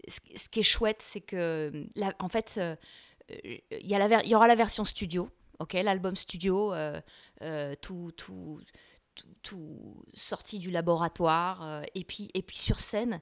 Ce 0.08 0.48
qui 0.48 0.60
est 0.60 0.64
chouette, 0.64 1.02
c'est 1.02 1.20
que, 1.20 1.86
en 2.18 2.28
fait, 2.28 2.60
il 3.28 3.60
y, 3.70 4.34
aura 4.34 4.46
la 4.46 4.54
version 4.54 4.84
studio, 4.84 5.28
ok, 5.58 5.72
l'album 5.74 6.16
studio, 6.16 6.72
tout, 7.80 8.12
tout, 8.16 8.60
tout, 9.42 10.02
sorti 10.14 10.58
du 10.58 10.70
laboratoire, 10.70 11.62
euh, 11.62 11.82
et, 11.94 12.04
puis, 12.04 12.28
et 12.34 12.42
puis 12.42 12.56
sur 12.56 12.80
scène, 12.80 13.20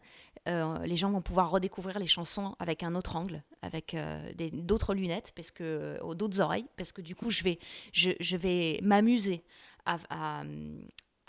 euh, 0.48 0.78
les 0.84 0.96
gens 0.96 1.10
vont 1.10 1.22
pouvoir 1.22 1.50
redécouvrir 1.50 1.98
les 1.98 2.06
chansons 2.06 2.54
avec 2.58 2.82
un 2.82 2.94
autre 2.94 3.16
angle, 3.16 3.42
avec 3.62 3.94
euh, 3.94 4.32
d'autres 4.52 4.94
lunettes, 4.94 5.32
parce 5.34 5.50
que, 5.50 5.98
d'autres 6.14 6.40
oreilles, 6.40 6.66
parce 6.76 6.92
que 6.92 7.00
du 7.00 7.14
coup, 7.14 7.30
je 7.30 7.42
vais, 7.42 7.58
je, 7.92 8.36
vais 8.36 8.78
m'amuser 8.82 9.44
à, 9.84 9.98
à- 10.10 10.44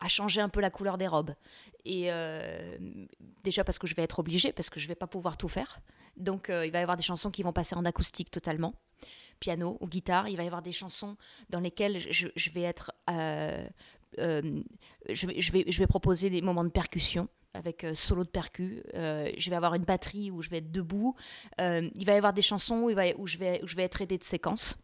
changer 0.08 0.42
un 0.42 0.50
peu 0.50 0.62
la 0.62 0.70
couleur 0.70 0.98
des 0.98 1.08
robes. 1.08 1.34
Et 1.86 2.10
déjà 3.44 3.64
parce 3.64 3.80
que 3.80 3.88
je 3.88 3.96
vais 3.96 4.04
être 4.04 4.20
obligée, 4.20 4.52
parce 4.52 4.70
que 4.70 4.80
je 4.80 4.88
vais 4.88 4.96
pas 4.96 5.08
pouvoir 5.08 5.38
tout 5.38 5.48
faire. 5.48 5.80
Donc 6.18 6.48
il 6.50 6.72
va 6.72 6.80
y 6.80 6.82
avoir 6.82 6.98
des 6.98 7.04
chansons 7.04 7.32
qui 7.32 7.44
vont 7.44 7.54
passer 7.54 7.76
en 7.76 7.86
acoustique 7.86 8.30
totalement, 8.30 8.74
piano 9.40 9.78
ou 9.80 9.88
guitare. 9.88 10.28
Il 10.28 10.38
va 10.38 10.44
y 10.44 10.48
avoir 10.48 10.62
des 10.62 10.72
chansons 10.72 11.18
dans 11.50 11.60
lesquelles 11.60 12.00
je, 12.12 12.50
vais 12.52 12.64
être, 12.64 12.92
je, 13.08 15.28
vais, 15.28 15.66
je 15.68 15.80
vais, 15.80 15.88
proposer 15.88 16.30
des 16.30 16.42
moments 16.42 16.64
de 16.64 16.70
percussion. 16.70 17.28
avec 17.54 17.84
euh, 17.84 17.94
solo 17.94 18.24
de 18.24 18.30
percu. 18.30 18.84
Euh, 18.94 19.32
je 19.38 19.50
vais 19.50 19.56
avoir 19.56 19.74
une 19.74 19.84
batterie 19.84 20.32
où 20.32 20.42
je 20.42 20.50
vais 20.50 20.58
être 20.58 20.72
debout. 20.72 21.16
Euh, 21.60 21.90
il 21.96 22.06
va 22.06 22.14
y 22.14 22.18
avoir 22.18 22.34
des 22.34 22.42
chansons 22.42 22.84
où, 22.84 23.28
je, 23.28 23.38
vais, 23.38 23.84
être 23.84 24.02
aidée 24.02 24.18
de 24.18 24.24
séquences 24.24 24.78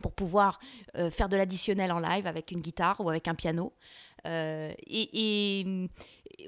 pour 0.00 0.12
pouvoir 0.12 0.58
euh, 0.96 1.10
faire 1.10 1.28
de 1.28 1.36
l'additionnel 1.36 1.92
en 1.92 2.00
live 2.00 2.26
avec 2.26 2.50
une 2.50 2.60
guitare 2.60 3.00
ou 3.00 3.08
avec 3.08 3.28
un 3.28 3.34
piano. 3.34 3.72
Euh, 4.26 4.72
et, 4.86 5.88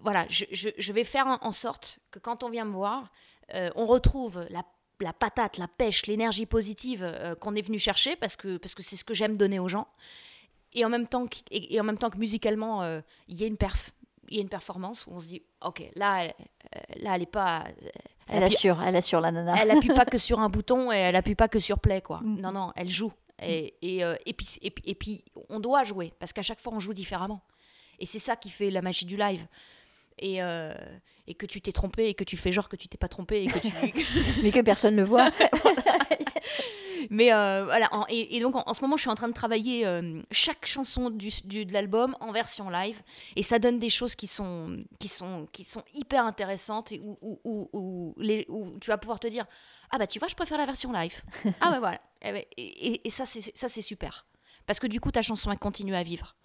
voilà, 0.03 0.27
je, 0.29 0.93
vais 0.93 1.05
faire 1.05 1.39
en, 1.41 1.53
sorte 1.53 1.99
que 2.11 2.19
quand 2.19 2.43
on 2.43 2.51
vient 2.51 2.65
me 2.65 2.73
voir, 2.73 3.11
euh, 3.55 3.71
on 3.77 3.85
retrouve 3.85 4.47
la, 4.51 5.13
patate, 5.13 5.59
la 5.59 5.69
pêche, 5.69 6.07
l'énergie 6.07 6.47
positive 6.47 7.03
euh, 7.03 7.35
qu'on 7.35 7.55
est 7.55 7.63
venu 7.63 7.79
chercher 7.79 8.17
parce 8.17 8.37
que 8.37 8.59
c'est 8.79 8.97
ce 8.97 9.05
que 9.05 9.15
j'aime 9.15 9.37
donner 9.37 9.59
aux 9.59 9.69
gens. 9.69 9.89
Et 10.75 10.85
en 10.85 10.89
même 10.89 11.07
temps 11.07 11.27
que, 11.27 11.37
et, 11.51 11.75
et 11.75 11.81
en 11.81 11.85
même 11.85 11.99
temps 11.99 12.11
que 12.11 12.19
musicalement, 12.19 12.83
euh, 12.83 13.01
il 13.29 13.41
y 13.41 13.45
a 13.45 13.47
une 13.47 13.57
perf, 13.57 13.91
il 14.29 14.37
y 14.37 14.39
a 14.39 14.43
une 14.43 14.49
performance 14.49 15.07
où 15.07 15.11
on 15.13 15.21
se 15.21 15.29
dit, 15.29 15.43
ok, 15.65 15.83
là, 15.97 16.25
elle, 16.25 16.35
euh, 16.77 16.81
là, 17.03 17.15
elle 17.17 17.23
est 17.23 17.27
pas, 17.27 17.65
euh, 17.67 17.89
Elle 18.29 18.43
appuie- 18.43 18.55
assure, 18.57 18.83
elle 18.83 18.97
assure 18.97 19.21
la 19.21 19.31
nana. 19.33 19.55
elle 19.61 19.71
appuie 19.71 19.89
pas 19.95 20.05
que 20.07 20.19
sur 20.19 20.41
un 20.41 20.49
bouton 20.49 20.91
et 20.91 20.97
elle 20.97 21.17
appuie 21.17 21.35
pas 21.37 21.49
que 21.49 21.59
sur 21.59 21.79
play 21.79 22.01
quoi. 22.03 22.21
Mhm. 22.23 22.41
Non 22.41 22.53
non, 22.53 22.73
elle 22.77 22.91
joue. 22.91 23.13
Et, 23.43 23.75
et, 23.83 24.05
euh, 24.05 24.15
et, 24.27 24.33
puis, 24.33 24.47
et, 24.63 24.71
puis, 24.71 24.83
et 24.87 24.95
puis, 24.95 25.25
on 25.51 25.59
doit 25.61 25.85
jouer 25.85 26.13
parce 26.19 26.33
qu'à 26.33 26.43
chaque 26.43 26.61
fois 26.61 26.73
on 26.73 26.81
joue 26.81 26.95
différemment. 26.95 27.43
Et 27.99 28.07
c'est 28.07 28.19
ça 28.21 28.35
qui 28.37 28.49
fait 28.51 28.71
la 28.71 28.81
magie 28.83 29.05
du 29.05 29.17
live. 29.17 29.47
Et, 30.19 30.43
euh, 30.43 30.73
et 31.27 31.35
que 31.35 31.45
tu 31.47 31.61
t'es 31.61 31.73
trompé 31.73 32.07
et 32.09 32.15
que 32.15 32.23
tu 32.25 32.37
fais 32.37 32.53
genre 32.53 32.69
que 32.69 32.77
tu 32.77 32.87
t'es 32.89 32.97
pas 32.99 33.09
trompé 33.09 33.43
et 33.43 33.47
que 33.49 33.59
tu 33.59 33.69
Mais 34.43 34.53
que 34.53 34.61
personne 34.61 34.95
ne 34.97 35.03
le 35.03 35.09
voit. 35.09 35.31
mais 37.11 37.33
euh, 37.33 37.65
voilà 37.65 37.89
en- 37.93 38.07
et, 38.09 38.37
et 38.37 38.41
donc 38.41 38.55
en, 38.57 38.63
en 38.67 38.75
ce 38.75 38.81
moment 38.81 38.97
je 38.97 39.03
suis 39.03 39.11
en 39.11 39.15
train 39.15 39.29
de 39.29 39.35
travailler 39.35 39.87
euh, 39.87 40.23
chaque 40.31 40.67
chanson 40.67 41.11
du, 41.11 41.31
du- 41.45 41.65
de 41.67 41.73
l'album 41.73 42.17
en 42.21 42.33
version 42.33 42.71
live. 42.71 43.01
Et 43.37 43.43
ça 43.43 43.59
donne 43.59 43.79
des 43.79 43.91
choses 43.91 44.15
qui 44.15 44.27
sont 44.27 44.85
qui 44.99 45.09
sont 45.09 45.47
qui 45.53 45.65
sont 45.65 45.83
hyper 45.95 46.25
intéressantes 46.25 46.93
et 46.93 47.01
où, 47.01 47.19
où- 47.21 47.41
où- 47.45 47.69
où 47.73 48.15
les- 48.19 48.47
où 48.49 48.79
tu 48.81 48.89
vas 48.91 48.99
pouvoir 48.99 49.21
te 49.21 49.27
dire 49.27 49.45
ah 49.91 49.99
bah 49.99 50.07
tu 50.07 50.19
vois 50.19 50.29
je 50.29 50.35
préfère 50.35 50.59
la 50.59 50.67
version 50.67 50.93
live. 50.93 51.21
Ah 51.61 51.73
ouais 51.73 51.79
voilà. 51.79 52.01
Et, 52.23 52.33
ouais, 52.33 52.49
et- 52.57 53.11
ça 53.11 53.27
c'est 53.27 53.83
super. 53.83 54.25
Parce 54.67 54.79
que 54.81 54.87
du 54.87 55.01
coup 55.01 55.11
ta 55.11 55.23
chanson 55.23 55.51
elle 55.51 55.59
continue 55.59 55.95
à 55.95 56.03
vivre 56.03 56.37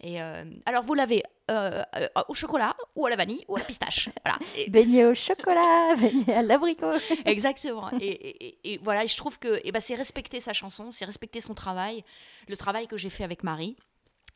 et 0.00 0.20
euh, 0.20 0.44
alors 0.66 0.82
vous 0.84 0.94
l'avez 0.94 1.22
euh, 1.50 1.82
euh, 1.96 2.08
au 2.28 2.34
chocolat 2.34 2.74
ou 2.96 3.06
à 3.06 3.10
la 3.10 3.16
vanille 3.16 3.44
ou 3.48 3.56
à 3.56 3.60
la 3.60 3.64
pistache 3.64 4.08
voilà 4.24 4.38
Et- 4.56 4.68
Beignet 4.70 5.04
au 5.04 5.14
chocolat, 5.14 5.94
beignet 5.98 6.34
à 6.34 6.42
l'abricot. 6.42 6.92
Exactement. 7.24 7.90
Et, 8.00 8.06
et- 8.06 8.72
et- 8.74 8.78
voilà, 8.78 9.06
je 9.06 9.16
trouve 9.16 9.38
que 9.38 9.60
eh 9.64 9.72
ben, 9.72 9.80
c'est 9.80 9.94
respecter 9.94 10.40
sa 10.40 10.52
chanson, 10.52 10.90
c'est 10.90 11.04
respecter 11.04 11.40
son 11.40 11.54
travail, 11.54 12.04
le 12.48 12.56
travail 12.56 12.86
que 12.86 12.96
j'ai 12.96 13.10
fait 13.10 13.24
avec 13.24 13.42
Marie, 13.44 13.76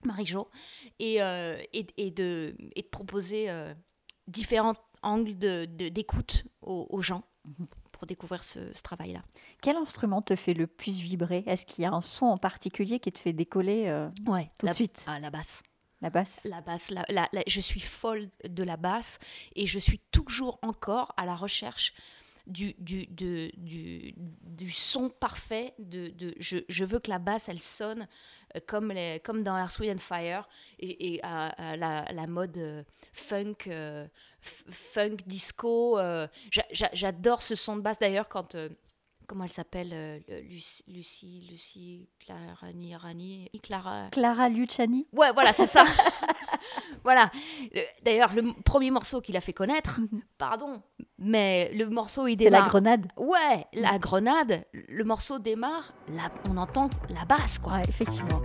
Marie-Jo, 0.04 0.48
et, 1.00 1.18
de, 2.10 2.54
proposer 2.82 3.48
différents 4.26 4.74
angles 5.02 5.36
de- 5.38 5.64
de- 5.66 5.88
d'écoute 5.88 6.44
aux, 6.62 6.86
aux 6.90 7.02
gens 7.02 7.22
pour 7.98 8.06
découvrir 8.06 8.44
ce, 8.44 8.72
ce 8.72 8.82
travail-là. 8.82 9.20
Quel 9.60 9.76
instrument 9.76 10.22
te 10.22 10.36
fait 10.36 10.54
le 10.54 10.66
plus 10.66 11.00
vibrer? 11.00 11.44
Est-ce 11.46 11.66
qu'il 11.66 11.82
y 11.82 11.86
a 11.86 11.90
un 11.92 12.00
son 12.00 12.26
en 12.26 12.38
particulier 12.38 13.00
qui 13.00 13.12
te 13.12 13.18
fait 13.18 13.32
décoller 13.32 13.86
euh, 13.88 14.08
Ouais, 14.26 14.50
tout 14.56 14.66
la, 14.66 14.72
de 14.72 14.76
suite? 14.76 15.04
Ah, 15.06 15.18
la 15.20 15.30
basse. 15.30 15.62
La 16.00 16.10
basse 16.10 16.40
La 16.44 16.60
basse, 16.60 16.90
la- 16.90 17.04
la- 17.08 17.28
la- 17.32 17.42
je 17.48 17.60
suis 17.60 17.80
folle 17.80 18.28
de 18.48 18.62
la 18.62 18.76
basse 18.76 19.18
et 19.56 19.66
je 19.66 19.80
suis 19.80 19.98
toujours 20.12 20.60
encore 20.62 21.12
à 21.16 21.26
la 21.26 21.34
recherche 21.34 21.92
du, 22.48 22.74
du, 22.78 23.06
du, 23.06 24.14
du 24.16 24.70
son 24.70 25.08
parfait. 25.10 25.74
De, 25.78 26.08
de- 26.08 26.34
je, 26.40 26.58
je 26.68 26.84
veux 26.84 26.98
que 26.98 27.10
la 27.10 27.18
basse, 27.18 27.48
elle 27.48 27.60
sonne 27.60 28.08
euh, 28.56 28.60
comme, 28.66 28.90
les, 28.92 29.20
comme 29.20 29.42
dans 29.42 29.56
Earth, 29.56 29.78
Wind 29.78 29.96
and 29.96 29.98
Fire 29.98 30.48
et, 30.80 31.20
à, 31.22 31.46
à 31.72 31.76
la, 31.76 32.04
la 32.10 32.26
mode 32.26 32.58
euh, 32.58 32.82
funk, 33.12 33.54
euh, 33.68 34.06
funk, 34.40 35.16
disco. 35.26 35.96
j'a- 36.50 36.66
j'a- 36.72 36.90
J'adore 36.92 37.42
ce 37.42 37.54
son 37.54 37.76
de 37.76 37.82
basse 37.82 37.98
d'ailleurs 37.98 38.28
quand... 38.28 38.56
Comment 39.28 39.44
elle 39.44 39.52
s'appelle 39.52 39.90
euh, 39.92 40.18
Lucie, 40.48 40.82
Lucie, 40.88 41.46
Lucie, 41.50 42.08
Clara, 42.18 42.40
Rani, 42.62 43.50
Clara, 43.62 44.08
Clara 44.10 44.48
Luciani 44.48 45.06
Ouais, 45.12 45.32
voilà, 45.34 45.52
c'est 45.52 45.66
ça. 45.66 45.84
voilà. 47.04 47.30
Euh, 47.76 47.80
D'ailleurs, 48.02 48.32
le 48.32 48.42
premier 48.64 48.90
morceau 48.90 49.20
qu'il 49.20 49.36
a 49.36 49.42
fait 49.42 49.52
connaître, 49.52 50.00
pardon, 50.38 50.82
mais 51.18 51.70
le 51.74 51.90
morceau 51.90 52.26
il 52.26 52.38
C'est 52.38 52.44
la 52.44 52.50
démarre. 52.58 52.68
grenade 52.68 53.06
Ouais, 53.18 53.66
la 53.74 53.98
grenade, 53.98 54.64
le 54.72 55.04
morceau 55.04 55.38
démarre, 55.38 55.92
on 56.48 56.56
entend 56.56 56.88
la 57.10 57.26
basse, 57.26 57.58
quoi. 57.58 57.74
Ouais, 57.74 57.82
effectivement. 57.86 58.40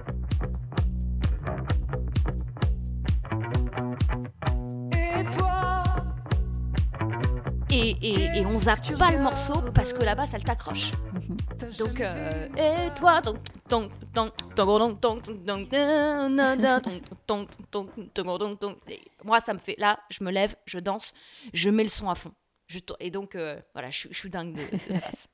Et, 7.74 7.98
et, 8.02 8.38
et 8.38 8.46
on 8.46 8.60
zappe 8.60 8.98
pas 9.00 9.10
le 9.10 9.18
morceau 9.18 9.60
parce 9.74 9.94
que 9.94 10.04
la 10.04 10.14
basse, 10.14 10.34
elle 10.36 10.44
t'accroche. 10.44 10.92
Mhm. 11.14 11.38
Donc, 11.80 12.00
euh, 12.02 12.48
et 12.56 12.94
toi, 12.94 13.20
donc, 13.22 13.38
donc, 13.68 13.92
donc, 14.14 14.32
donc, 14.56 15.00
donc, 15.00 15.02
donc, 15.02 15.24
donc, 15.26 15.44
donc, 15.44 15.70
donc, 15.72 17.02
donc, 17.28 17.50
donc, 17.72 18.14
donc, 18.14 18.40
donc, 18.40 18.62
donc. 18.62 18.78
Et 18.88 19.02
moi, 19.24 19.40
ça 19.40 19.54
me 19.54 19.60
fait, 19.60 19.76
là, 19.80 20.00
je 20.12 20.24
me 20.24 20.30
lève, 20.32 20.56
je 20.66 20.78
danse, 20.78 21.14
je 21.52 21.70
mets 21.72 21.84
le 21.84 21.90
son 21.90 22.10
à 22.10 22.16
fond. 22.16 22.32
Je 22.68 22.80
et 23.00 23.10
donc, 23.10 23.36
euh, 23.36 23.60
voilà, 23.74 23.90
je, 23.90 24.08
je 24.12 24.18
suis 24.18 24.30
dingue 24.30 24.54
de, 24.54 24.64
de 24.64 24.94
la 24.94 25.00
basse. 25.00 25.28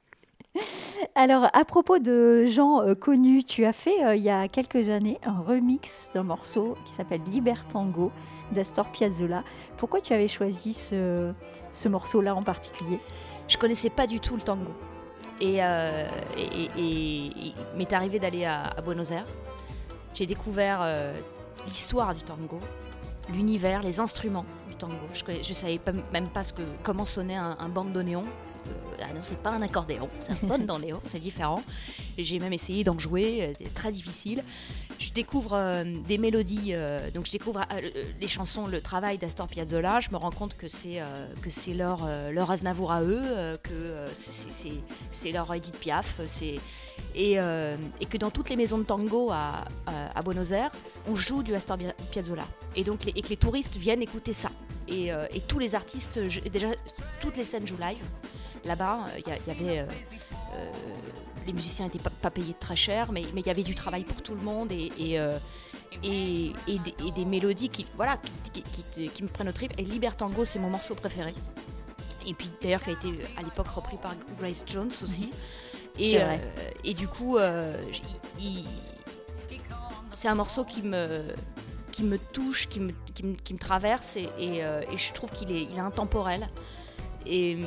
Alors, 1.15 1.47
à 1.53 1.65
propos 1.65 1.99
de 1.99 2.45
gens 2.47 2.81
euh, 2.81 2.95
connus, 2.95 3.43
tu 3.43 3.65
as 3.65 3.73
fait 3.73 4.03
euh, 4.03 4.15
il 4.15 4.23
y 4.23 4.29
a 4.29 4.47
quelques 4.47 4.89
années 4.89 5.19
un 5.23 5.39
remix 5.39 6.09
d'un 6.13 6.23
morceau 6.23 6.75
qui 6.85 6.93
s'appelle 6.93 7.21
Libertango 7.27 8.11
d'Astor 8.51 8.87
Piazzolla. 8.91 9.43
Pourquoi 9.77 10.01
tu 10.01 10.13
avais 10.13 10.27
choisi 10.27 10.73
ce, 10.73 11.31
ce 11.71 11.87
morceau-là 11.87 12.35
en 12.35 12.43
particulier? 12.43 12.99
Je 13.47 13.57
connaissais 13.57 13.89
pas 13.89 14.07
du 14.07 14.19
tout 14.19 14.35
le 14.35 14.41
tango. 14.41 14.73
Et, 15.41 15.63
euh, 15.63 16.07
il 16.37 17.53
m'est 17.77 17.93
arrivé 17.93 18.19
d'aller 18.19 18.45
à, 18.45 18.75
Buenos 18.83 19.11
Aires. 19.11 19.25
J'ai 20.13 20.25
découvert 20.25 20.79
euh, 20.81 21.13
l'histoire 21.67 22.13
du 22.13 22.21
tango, 22.21 22.59
l'univers, 23.31 23.81
les 23.81 23.99
instruments 23.99 24.45
du 24.67 24.75
tango. 24.75 24.95
Je, 25.13 25.23
je 25.43 25.53
savais 25.53 25.79
même 26.11 26.27
pas 26.27 26.41
comment 26.83 27.05
sonnait 27.05 27.35
un, 27.35 27.55
un 27.59 27.69
bandoneon. 27.69 28.23
Ah 29.01 29.13
non, 29.13 29.21
c'est 29.21 29.37
pas 29.37 29.51
un 29.51 29.61
accordéon, 29.61 30.09
c'est 30.19 30.31
un 30.31 30.47
bandoneon, 30.47 30.99
c'est 31.03 31.19
différent. 31.21 31.61
J'ai 32.17 32.39
même 32.39 32.53
essayé 32.53 32.83
d'en 32.83 32.97
jouer, 32.99 33.43
euh, 33.43 33.53
c'est 33.59 33.73
très 33.73 33.91
difficile. 33.91 34.43
Je 34.99 35.11
découvre 35.13 35.53
euh, 35.53 35.83
des 36.07 36.17
mélodies, 36.17 36.73
euh, 36.73 37.09
donc 37.11 37.25
je 37.25 37.31
découvre 37.31 37.61
le- 37.81 37.89
les 38.19 38.27
chansons, 38.27 38.65
le 38.67 38.81
travail 38.81 39.17
d'Astor 39.17 39.47
Piazzolla. 39.47 40.01
Je 40.01 40.09
me 40.11 40.17
rends 40.17 40.31
compte 40.31 40.57
que 40.57 40.67
c'est 40.67 41.01
leur 41.73 42.07
leur 42.31 42.51
Aznavour 42.51 42.91
à 42.91 43.01
eux, 43.03 43.21
que 43.63 43.95
c'est- 44.13 45.31
leur 45.31 45.53
Edith 45.53 45.77
Piaf, 45.79 46.19
et, 46.41 46.59
et 47.15 47.35
que 48.09 48.17
dans 48.17 48.31
toutes 48.31 48.49
les 48.49 48.55
maisons 48.55 48.77
de 48.79 48.83
tango 48.83 49.29
à, 49.31 49.63
Buenos 50.23 50.51
Aires, 50.51 50.71
on 51.07 51.15
joue 51.15 51.43
du 51.43 51.55
Astor 51.55 51.77
Pia- 51.77 51.93
Piazzolla. 52.11 52.45
Et 52.75 52.83
donc 52.83 53.07
et 53.07 53.21
que 53.21 53.29
les 53.29 53.37
touristes 53.37 53.77
viennent 53.77 54.01
écouter 54.01 54.33
ça. 54.33 54.49
Et, 54.87 55.07
et 55.09 55.39
tous 55.47 55.59
les 55.59 55.75
artistes, 55.75 56.19
déjà 56.51 56.67
toutes 57.21 57.37
les 57.37 57.45
scènes 57.45 57.65
jouent 57.65 57.77
live. 57.79 58.03
Là-bas, 58.65 59.05
euh, 59.07 59.19
il 59.19 59.27
y, 59.47 59.51
avait 59.51 59.79
euh, 59.79 59.83
euh, 60.53 60.65
les 61.47 61.53
musiciens 61.53 61.85
n'étaient 61.85 61.99
pas, 62.03 62.09
pas 62.09 62.29
payés 62.31 62.55
très 62.59 62.75
cher, 62.75 63.11
mais 63.11 63.23
mais 63.33 63.41
il 63.41 63.47
y 63.47 63.49
avait 63.49 63.63
du 63.63 63.75
travail 63.75 64.03
pour 64.03 64.21
tout 64.21 64.35
le 64.35 64.41
monde 64.41 64.71
et, 64.71 64.91
et, 64.97 65.19
euh, 65.19 65.31
et, 66.03 66.51
et 66.67 67.11
des, 67.15 67.25
mélodies 67.25 67.69
qui, 67.69 67.85
voilà, 67.95 68.17
qui, 68.53 68.61
qui- 68.61 68.63
qui 68.63 68.83
te- 69.09 69.13
qui 69.15 69.23
me 69.23 69.27
prennent 69.29 69.49
au 69.49 69.53
trip. 69.53 69.73
Et 69.77 69.83
Libertango, 69.83 70.45
c'est 70.45 70.59
mon 70.59 70.69
morceau 70.69 70.93
préféré. 70.95 71.33
Et 72.27 72.33
puis 72.33 72.51
d'ailleurs, 72.61 72.83
qui 72.83 72.89
a 72.91 72.93
été 72.93 73.07
à 73.37 73.41
l'époque 73.41 73.67
repris 73.69 73.97
par 73.97 74.13
Grace 74.39 74.63
Jones 74.67 74.91
aussi. 75.03 75.31
Euh, 75.99 76.37
et 76.83 76.93
du 76.93 77.07
coup, 77.07 77.37
c'est 80.13 80.27
un 80.27 80.35
morceau 80.35 80.63
qui 80.63 80.81
me, 80.81 81.23
qui 81.91 82.03
me 82.03 82.17
touche, 82.17 82.67
qui 82.67 82.79
me, 82.79 82.93
qui 83.13 83.23
me, 83.23 83.35
qui 83.35 83.53
me 83.53 83.59
traverse 83.59 84.15
et, 84.17 84.27
je 84.37 85.13
trouve 85.13 85.29
qu'il 85.31 85.51
est, 85.51 85.63
il 85.63 85.75
est 85.75 85.79
intemporel. 85.79 86.49
Et, 87.25 87.57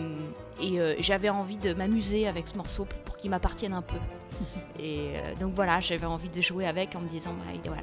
et 0.61 0.81
euh, 0.81 0.95
j'avais 1.01 1.29
envie 1.31 1.57
de 1.57 1.73
m'amuser 1.75 2.27
avec 2.29 2.49
ce 2.49 2.57
morceau 2.57 2.85
pour, 2.85 3.01
pour 3.03 3.17
qu'il 3.17 3.31
m'appartienne 3.31 3.73
un 3.73 3.83
peu. 3.83 3.97
Et 4.79 5.13
euh, 5.17 5.35
donc 5.41 5.55
voilà, 5.55 5.81
j'avais 5.81 6.07
envie 6.07 6.29
de 6.29 6.41
jouer 6.43 6.67
avec 6.67 6.97
en 6.97 7.01
me 7.01 7.09
disant, 7.09 7.31
bah, 7.35 7.53
il- 7.55 7.61
voilà, 7.69 7.83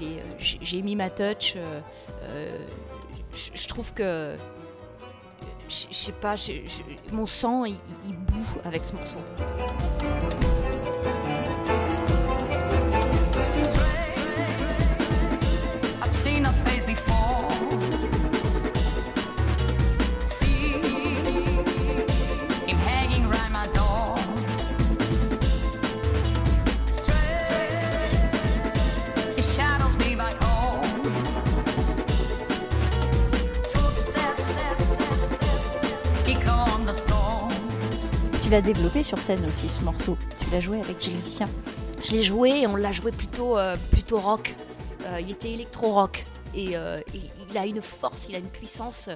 il 0.00 0.06
est, 0.06 0.20
euh, 0.20 0.22
j'ai 0.38 0.80
mis 0.80 0.96
ma 0.96 1.10
touch. 1.10 1.56
je- 3.34 3.68
trouve 3.68 3.92
que, 3.92 4.34
je 5.68 5.94
sais 5.94 6.12
pas, 6.12 6.34
mon 7.12 7.26
sang 7.26 7.64
il, 7.64 7.74
bout 8.16 8.46
avec 8.64 8.84
ce 8.84 8.92
morceau. 8.94 9.18
L'as 38.52 38.60
développé 38.60 39.02
sur 39.02 39.16
scène 39.18 39.44
aussi 39.46 39.68
ce 39.70 39.82
morceau. 39.82 40.16
Tu 40.38 40.50
l'as 40.50 40.60
joué 40.60 40.78
avec 40.78 40.98
des 41.02 41.10
musiciens. 41.12 41.48
Je 42.04 42.10
l'ai 42.12 42.22
joué 42.22 42.50
et 42.60 42.66
on 42.66 42.76
l'a 42.76 42.92
joué 42.92 43.10
plutôt, 43.10 43.56
euh, 43.56 43.76
plutôt 43.90 44.18
rock. 44.18 44.54
Euh, 45.06 45.20
il 45.20 45.30
était 45.30 45.52
électro-rock. 45.52 46.24
Et, 46.54 46.76
euh, 46.76 47.00
et 47.14 47.20
il 47.48 47.56
a 47.56 47.64
une 47.64 47.80
force, 47.80 48.26
il 48.28 48.34
a 48.34 48.38
une 48.38 48.50
puissance. 48.50 49.08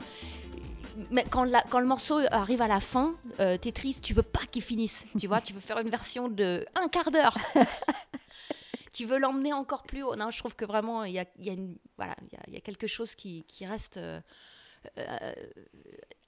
Mais 1.11 1.25
quand, 1.29 1.44
la- 1.44 1.62
quand 1.68 1.81
le 1.81 1.87
morceau 1.87 2.18
arrive 2.31 2.62
à 2.62 2.66
la 2.68 2.81
fin, 2.81 3.14
t'es 3.37 3.72
triste, 3.72 4.03
tu 4.03 4.14
veux 4.14 4.22
pas 4.22 4.46
qu'il 4.51 4.62
finisse. 4.62 5.05
Tu 5.20 5.27
vois, 5.27 5.42
tu 5.42 5.53
veux 5.53 5.61
faire 5.61 5.79
une 5.81 5.90
version 5.90 6.29
de 6.31 6.64
un 6.75 6.88
quart 6.88 7.11
d'heure. 7.11 7.37
tu 8.94 9.05
veux 9.05 9.18
l'emmener 9.18 9.53
encore 9.53 9.83
plus 9.83 10.03
haut. 10.03 10.16
Non, 10.16 10.31
je 10.31 10.38
trouve 10.38 10.57
que 10.57 10.64
vraiment, 10.64 11.05
il 11.05 11.12
y 11.12 11.18
a, 11.18 11.27
il 11.38 11.44
y 11.44 11.51
a 11.51 11.53
une- 11.53 11.77
voilà, 11.99 12.16
il 12.22 12.33
y 12.33 12.37
a- 12.40 12.55
y 12.55 12.57
a 12.57 12.61
quelque 12.62 12.87
chose 12.87 13.14
qui, 13.14 13.44
qui 13.46 13.66
reste 13.66 14.01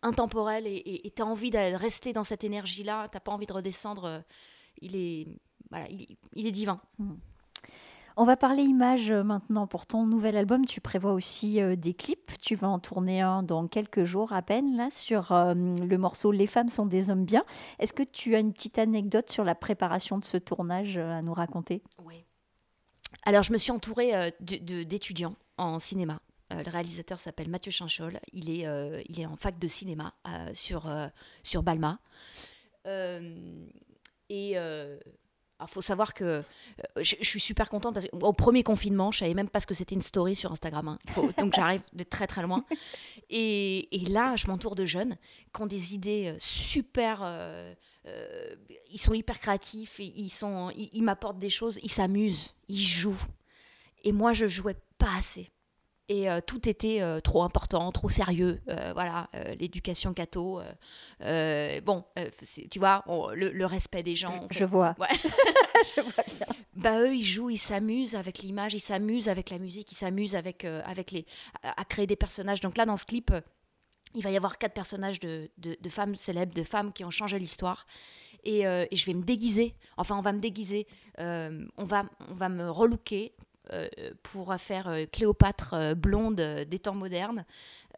intemporel 0.02 0.66
et 0.66 1.12
tu 1.14 1.22
as 1.22 1.26
envie 1.26 1.50
de 1.50 1.74
rester 1.76 2.12
dans 2.12 2.24
cette 2.24 2.44
énergie-là. 2.44 3.08
T'as 3.10 3.20
pas 3.20 3.32
envie 3.32 3.46
de 3.46 3.52
redescendre. 3.52 4.04
euh, 4.04 4.20
Il 4.80 4.94
est, 4.94 5.26
voilà, 5.70 5.86
il, 5.90 6.16
il 6.34 6.46
est 6.46 6.52
divin. 6.52 6.80
On 8.16 8.24
va 8.24 8.36
parler 8.36 8.62
images 8.62 9.10
euh, 9.10 9.22
maintenant. 9.22 9.66
Pour 9.68 9.86
ton 9.86 10.04
nouvel 10.06 10.36
album, 10.36 10.66
tu 10.66 10.80
prévois 10.80 11.12
aussi 11.12 11.60
euh, 11.60 11.76
des 11.76 11.94
clips. 11.94 12.32
Tu 12.42 12.56
vas 12.56 12.68
en 12.68 12.78
tourner 12.80 13.20
un 13.20 13.42
dans 13.44 13.68
quelques 13.68 14.04
jours 14.04 14.32
à 14.32 14.42
peine, 14.42 14.76
là, 14.76 14.88
sur 14.90 15.30
euh, 15.30 15.54
le 15.54 15.98
morceau 15.98 16.32
Les 16.32 16.48
femmes 16.48 16.68
sont 16.68 16.86
des 16.86 17.10
hommes 17.10 17.24
bien. 17.24 17.44
Est-ce 17.78 17.92
que 17.92 18.02
tu 18.02 18.34
as 18.34 18.40
une 18.40 18.52
petite 18.52 18.78
anecdote 18.78 19.30
sur 19.30 19.44
la 19.44 19.54
préparation 19.54 20.18
de 20.18 20.24
ce 20.24 20.36
tournage 20.36 20.96
euh, 20.96 21.18
à 21.18 21.22
nous 21.22 21.34
raconter? 21.34 21.82
Ouais. 22.04 22.24
Alors, 23.24 23.42
je 23.44 23.52
me 23.52 23.58
suis 23.58 23.70
entourée 23.72 24.14
euh, 24.16 24.30
d'étudiants 24.40 25.36
en 25.56 25.78
cinéma. 25.78 26.20
Euh, 26.52 26.62
le 26.62 26.70
réalisateur 26.70 27.18
s'appelle 27.18 27.48
Mathieu 27.48 27.70
Chinchol. 27.70 28.20
Il 28.32 28.48
est, 28.50 28.66
euh, 28.66 29.02
il 29.08 29.20
est 29.20 29.26
en 29.26 29.36
fac 29.36 29.58
de 29.58 29.68
cinéma 29.68 30.14
euh, 30.26 30.50
sur, 30.54 30.86
euh, 30.86 31.08
sur 31.42 31.62
Balma. 31.62 31.98
Et 34.30 34.52
il 35.60 35.66
faut 35.66 35.82
savoir 35.82 36.14
que 36.14 36.42
je, 36.96 37.16
je 37.20 37.24
suis 37.24 37.40
super 37.40 37.68
contente 37.68 37.94
parce 37.94 38.06
qu'au 38.08 38.32
premier 38.32 38.62
confinement, 38.62 39.10
je 39.10 39.18
savais 39.18 39.34
même 39.34 39.48
pas 39.50 39.60
ce 39.60 39.66
que 39.66 39.74
c'était 39.74 39.94
une 39.94 40.02
story 40.02 40.34
sur 40.36 40.52
Instagram. 40.52 40.88
hein. 40.88 40.98
Faut- 41.10 41.30
donc, 41.38 41.52
j'arrive 41.54 41.82
de 41.92 42.04
très 42.04 42.26
très 42.26 42.42
loin. 42.42 42.64
Et, 43.28 43.94
et 43.94 44.06
là, 44.08 44.36
je 44.36 44.46
m'entoure 44.46 44.74
de 44.76 44.86
jeunes 44.86 45.16
qui 45.54 45.62
ont 45.62 45.66
des 45.66 45.94
idées 45.94 46.34
super. 46.38 47.22
ils 48.90 49.00
sont 49.00 49.12
hyper 49.12 49.38
créatifs, 49.40 50.00
et 50.00 50.06
ils, 50.06 50.30
sont, 50.30 50.70
ils, 50.70 50.88
ils 50.92 51.02
m'apportent 51.02 51.38
des 51.40 51.50
choses, 51.50 51.78
ils 51.82 51.90
s'amusent, 51.90 52.54
ils 52.68 52.80
jouent. 52.80 53.22
Et 54.04 54.12
moi, 54.12 54.32
je 54.32 54.46
jouais 54.46 54.76
pas 54.96 55.16
assez. 55.18 55.50
Et 56.10 56.30
euh, 56.30 56.40
tout 56.46 56.68
était 56.68 57.02
euh, 57.02 57.20
trop 57.20 57.42
important, 57.42 57.92
trop 57.92 58.08
sérieux. 58.08 58.60
Euh, 58.68 58.92
voilà, 58.94 59.28
l'éducation 59.58 60.14
catho. 60.14 60.60
bon, 61.20 62.04
tu 62.70 62.78
vois, 62.78 63.02
on- 63.06 63.28
le, 63.30 63.50
le 63.50 63.66
respect 63.66 64.02
des 64.02 64.16
gens. 64.16 64.40
Je 64.50 64.64
vois. 64.64 64.94
Ouais. 64.98 65.08
Je 65.96 66.00
vois 66.00 66.24
bien. 66.26 66.46
Bah 66.74 67.00
eux, 67.00 67.14
ils 67.14 67.24
jouent, 67.24 67.50
ils 67.50 67.58
s'amusent 67.58 68.14
avec 68.16 68.38
l'image, 68.38 68.74
ils 68.74 68.80
s'amusent 68.80 69.28
avec 69.28 69.50
la 69.50 69.58
musique, 69.58 69.92
ils 69.92 69.96
s'amusent 69.96 70.34
avec, 70.34 70.64
avec 70.64 71.10
les, 71.12 71.24
à, 71.62 71.80
à 71.80 71.84
créer 71.84 72.06
des 72.06 72.16
personnages. 72.16 72.60
Donc 72.60 72.76
là, 72.76 72.84
dans 72.86 72.96
ce 72.96 73.04
clip, 73.04 73.32
il 74.14 74.22
va 74.22 74.30
y 74.30 74.36
avoir 74.36 74.58
quatre 74.58 74.74
personnages 74.74 75.20
de, 75.20 75.50
de- 75.58 75.76
de 75.80 75.88
femmes 75.88 76.16
célèbres, 76.16 76.54
de 76.54 76.62
femmes 76.64 76.92
qui 76.92 77.04
ont 77.04 77.10
changé 77.10 77.38
l'histoire. 77.38 77.86
Et, 78.44 78.66
euh, 78.66 78.86
et 78.90 78.96
je 78.96 79.04
vais 79.06 79.14
me 79.14 79.22
déguiser, 79.24 79.74
enfin 79.96 80.16
on 80.16 80.20
va 80.22 80.32
me 80.32 80.40
déguiser, 80.40 80.86
euh, 81.20 81.66
on, 81.76 81.84
va, 81.84 82.04
on 82.30 82.34
va 82.34 82.48
me 82.48 82.70
relooker 82.70 83.32
pour 84.22 84.54
faire 84.58 84.88
euh, 84.88 85.06
Cléopâtre 85.10 85.74
euh, 85.74 85.94
blonde 85.94 86.40
euh, 86.40 86.64
des 86.64 86.78
temps 86.78 86.94
modernes, 86.94 87.44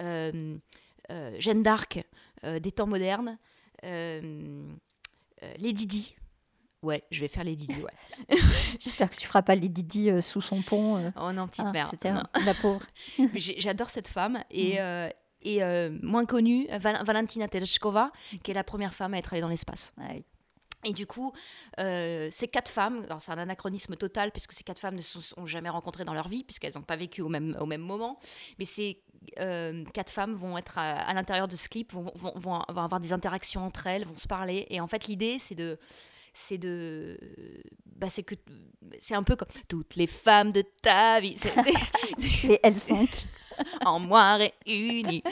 euh, 0.01 0.57
euh, 1.11 1.37
Jeanne 1.39 1.63
d'Arc 1.63 2.05
euh, 2.45 2.59
des 2.59 2.73
temps 2.73 2.87
modernes, 2.87 3.39
euh, 3.85 4.21
euh, 5.43 5.55
Lady 5.59 5.87
Di. 5.87 6.17
Ouais, 6.83 7.03
je 7.11 7.21
vais 7.21 7.29
faire 7.29 7.45
Lady 7.45 7.67
Di, 7.67 7.83
ouais. 7.83 8.37
J'espère 8.81 9.11
que 9.11 9.17
tu 9.17 9.27
feras 9.27 9.43
pas 9.43 9.55
les 9.55 9.69
Didi 9.69 10.11
euh, 10.11 10.23
sous 10.23 10.41
son 10.41 10.63
pont. 10.63 10.97
euh. 10.97 11.11
Oh 11.21 11.31
non, 11.33 11.47
petite 11.47 11.67
Ah, 11.69 11.73
merde. 11.73 11.89
C'était 11.91 12.11
la 12.45 12.55
pauvre. 12.55 12.87
J'adore 13.35 13.91
cette 13.91 14.09
femme. 14.09 14.43
Et, 14.51 14.81
euh, 14.81 15.09
et 15.43 15.63
euh, 15.63 15.91
moins 16.03 16.25
connue, 16.25 16.67
Val- 16.79 17.05
Valentina 17.05 17.49
Tereshkova, 17.49 18.13
qui 18.43 18.51
est 18.51 18.55
la 18.55 18.65
première 18.65 18.95
femme 18.95 19.13
à 19.13 19.19
être 19.19 19.33
allée 19.35 19.43
dans 19.43 19.49
l'espace. 19.49 19.93
Ouais. 19.99 20.23
Et 20.85 20.93
du 20.95 21.07
coup, 21.07 21.33
euh, 21.79 22.29
ces 22.31 22.49
quatre 22.49 22.71
femmes, 22.71 23.07
c'est 23.19 23.31
un 23.33 23.39
anachronisme 23.39 23.97
total, 23.97 24.31
puisque 24.33 24.53
ces 24.53 24.65
quatre 24.65 24.79
femmes 24.81 24.95
ne 24.95 25.03
se 25.03 25.21
sont 25.21 25.45
jamais 25.47 25.69
rencontrées 25.69 26.07
dans 26.07 26.15
leur 26.15 26.29
vie, 26.29 26.43
puisqu'elles 26.43 26.73
n'ont 26.75 26.83
pas 26.83 26.97
vécu 26.97 27.21
au 27.21 27.29
même, 27.29 27.55
au 27.61 27.67
même 27.67 27.83
moment. 27.83 28.19
Mais 28.59 28.65
ces 28.65 29.03
euh, 29.39 29.85
quatre 29.93 30.11
femmes 30.11 30.35
vont 30.35 30.57
être 30.57 30.79
à, 30.79 30.93
à 30.93 31.13
l'intérieur 31.13 31.49
de 31.49 31.57
ce 31.57 31.69
clip, 31.69 31.93
vont, 31.93 32.11
vont- 32.15 32.33
vont 32.37 32.61
avoir 32.63 32.99
des 33.01 33.13
interactions 33.13 33.67
entre 33.67 33.87
elles, 33.87 34.05
vont 34.07 34.17
se 34.17 34.27
parler. 34.29 34.67
Et 34.71 34.81
en 34.81 34.87
fait, 34.87 35.07
l'idée, 35.07 35.39
c'est 35.39 35.55
de. 35.55 35.79
C'est 36.33 36.59
de. 36.59 37.19
Bah, 37.97 38.09
c'est 38.11 38.23
que. 38.23 38.35
C'est 39.01 39.15
un 39.15 39.23
peu 39.23 39.37
comme 39.37 39.49
toutes 39.69 39.97
les 39.97 40.07
femmes 40.07 40.53
de 40.53 40.63
ta 40.83 41.21
vie. 41.21 41.37
Les 42.45 42.57
L5. 42.65 43.09
en 43.85 43.99
moi 43.99 44.37
réunis. 44.67 45.23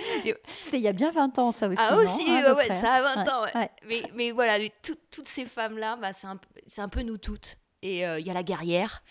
C'était 0.65 0.77
il 0.79 0.83
y 0.83 0.89
a 0.89 0.93
bien 0.93 1.11
20 1.11 1.39
ans, 1.39 1.51
ça 1.53 1.67
aussi. 1.69 1.79
Ah 1.81 1.97
aussi, 1.97 2.25
ouais, 2.31 2.53
ouais, 2.53 2.69
ça 2.69 2.95
a 2.95 3.13
hein. 3.21 3.25
20 3.25 3.31
ans. 3.33 3.45
ouais. 3.45 3.71
Mais, 3.89 4.03
mais 4.15 4.31
voilà, 4.33 4.59
les- 4.59 4.73
tout- 4.83 4.99
toutes 5.11 5.29
ces 5.29 5.47
femmes-là, 5.47 5.97
bah, 5.97 6.13
c'est 6.13 6.27
un, 6.27 6.39
un 6.77 6.89
peu 6.89 7.01
nous 7.03 7.17
toutes. 7.17 7.57
Et 7.81 8.07
euh, 8.07 8.19
il 8.21 8.27
y 8.27 8.31
a 8.31 8.35
la 8.35 8.43
guerrière, 8.43 9.03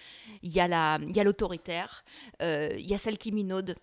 il 0.43 0.51
y 0.51 0.59
a 0.59 0.67
la- 0.67 0.99
il 1.01 1.15
y 1.15 1.19
a 1.19 1.23
l'autoritaire, 1.23 2.03
euh, 2.43 2.69
il 2.77 2.85
y 2.85 2.93
a 2.93 2.97
celle 2.97 3.17
qui 3.17 3.31
minaude, 3.31 3.75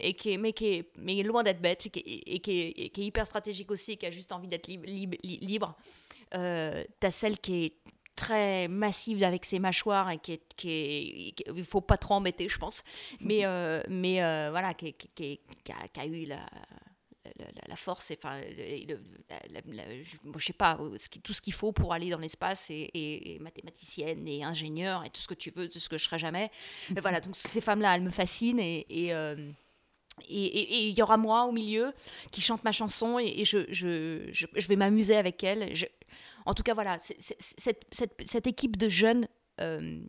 et 0.00 0.14
qui 0.14 0.32
est, 0.32 0.36
mais 0.36 0.52
qui 0.52 0.66
est 0.66 0.90
mais 0.98 1.22
loin 1.22 1.42
d'être 1.42 1.62
bête, 1.62 1.86
et 1.86 1.90
qui 1.90 2.00
est, 2.00 2.34
et 2.34 2.40
qui 2.40 2.50
est- 2.60 2.70
et 2.76 2.90
qui 2.90 3.02
est 3.02 3.04
hyper 3.06 3.24
stratégique 3.24 3.70
aussi, 3.70 3.92
et 3.92 3.96
qui 3.96 4.04
a 4.06 4.10
juste 4.10 4.32
envie 4.32 4.48
d'être 4.48 4.66
libre. 4.66 4.84
libre, 4.86 5.16
li- 5.22 5.38
libre. 5.38 5.74
Euh, 6.34 6.84
T'as 7.00 7.10
celle 7.10 7.38
qui 7.38 7.64
est 7.64 7.74
très 8.14 8.68
massive 8.68 9.22
avec 9.24 9.44
ses 9.44 9.58
mâchoires 9.58 10.10
et 10.10 10.18
qui 10.18 10.32
est, 10.32 10.42
qui 10.56 10.70
est- 10.70 11.32
qui- 11.34 11.44
il 11.56 11.64
faut 11.64 11.80
pas 11.80 11.96
trop 11.96 12.14
embêter 12.14 12.48
je 12.48 12.58
pense. 12.58 12.82
Mais 13.20 13.40
euh, 13.46 13.82
mais 13.88 14.22
euh, 14.22 14.50
voilà 14.50 14.74
qui, 14.74 14.88
a, 14.88 14.92
qui 15.88 16.00
a 16.00 16.06
eu 16.06 16.26
la, 16.26 16.44
la, 17.68 17.76
force 17.76 18.10
et 18.10 18.18
enfin 18.22 18.40
le- 18.40 18.86
le- 18.86 19.00
la- 19.30 19.60
la- 19.62 19.84
la- 19.86 20.02
je, 20.04 20.16
je 20.36 20.44
sais 20.44 20.52
pas 20.52 20.78
qui- 21.10 21.20
tout 21.20 21.32
ce 21.32 21.40
qu'il 21.40 21.54
faut 21.54 21.72
pour 21.72 21.92
aller 21.94 22.10
dans 22.10 22.18
l'espace 22.18 22.68
et, 22.70 22.74
et- 22.92 23.34
et 23.34 23.38
mathématicienne 23.38 24.28
et 24.28 24.44
ingénieure 24.44 25.04
et 25.04 25.10
tout 25.10 25.20
ce 25.20 25.28
que 25.28 25.34
tu 25.34 25.50
veux 25.50 25.68
tout 25.68 25.78
ce 25.80 25.88
que 25.88 25.96
je 25.98 26.04
serai 26.04 26.18
jamais. 26.18 26.50
Mais 26.94 27.00
voilà 27.00 27.20
donc 27.22 27.34
ces 27.36 27.60
femmes 27.62 27.80
là 27.80 27.94
elles 27.96 28.02
me 28.02 28.10
fascinent 28.10 28.60
et, 28.60 28.86
et, 28.90 29.14
euh, 29.14 29.36
et- 30.28 30.88
il 30.88 30.96
y 30.98 31.02
aura 31.02 31.16
moi 31.16 31.44
au 31.46 31.52
milieu 31.52 31.92
qui 32.30 32.40
chante 32.40 32.64
ma 32.64 32.72
chanson 32.72 33.18
et, 33.18 33.26
et 33.40 33.44
je, 33.44 33.66
je, 33.72 34.28
je, 34.32 34.46
je 34.54 34.68
vais 34.68 34.76
m'amuser 34.76 35.16
avec 35.16 35.42
elle. 35.44 35.74
Je- 35.74 35.86
en 36.44 36.54
tout 36.54 36.62
cas, 36.62 36.74
voilà, 36.74 36.98
c'est- 36.98 37.16
c'est- 37.20 37.36
cette, 37.58 37.84
cette, 37.92 38.14
cette 38.26 38.46
équipe 38.46 38.76
de 38.76 38.88
jeunes 38.88 39.28
euh, 39.60 40.00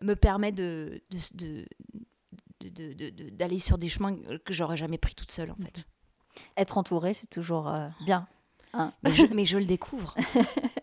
me 0.00 0.14
permet 0.14 0.52
de, 0.52 1.02
de, 1.34 1.64
de- 2.60 3.30
d'aller 3.30 3.58
sur 3.58 3.78
des 3.78 3.88
chemins 3.88 4.16
que 4.44 4.52
j'aurais 4.52 4.76
jamais 4.76 4.98
pris 4.98 5.14
toute 5.14 5.30
seule, 5.30 5.50
en 5.50 5.56
fait. 5.56 5.84
Être 6.56 6.78
entouré, 6.78 7.12
c'est 7.14 7.28
toujours 7.28 7.68
euh, 7.68 7.88
bien. 8.06 8.26
hein. 8.72 8.92
Mais 9.02 9.12
je, 9.14 9.26
mais 9.34 9.44
je 9.44 9.58
le 9.58 9.64
découvre. 9.64 10.14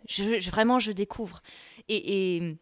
Vraiment, 0.52 0.80
je 0.80 0.92
découvre. 0.92 1.42
Et, 1.88 2.36
et 2.38 2.58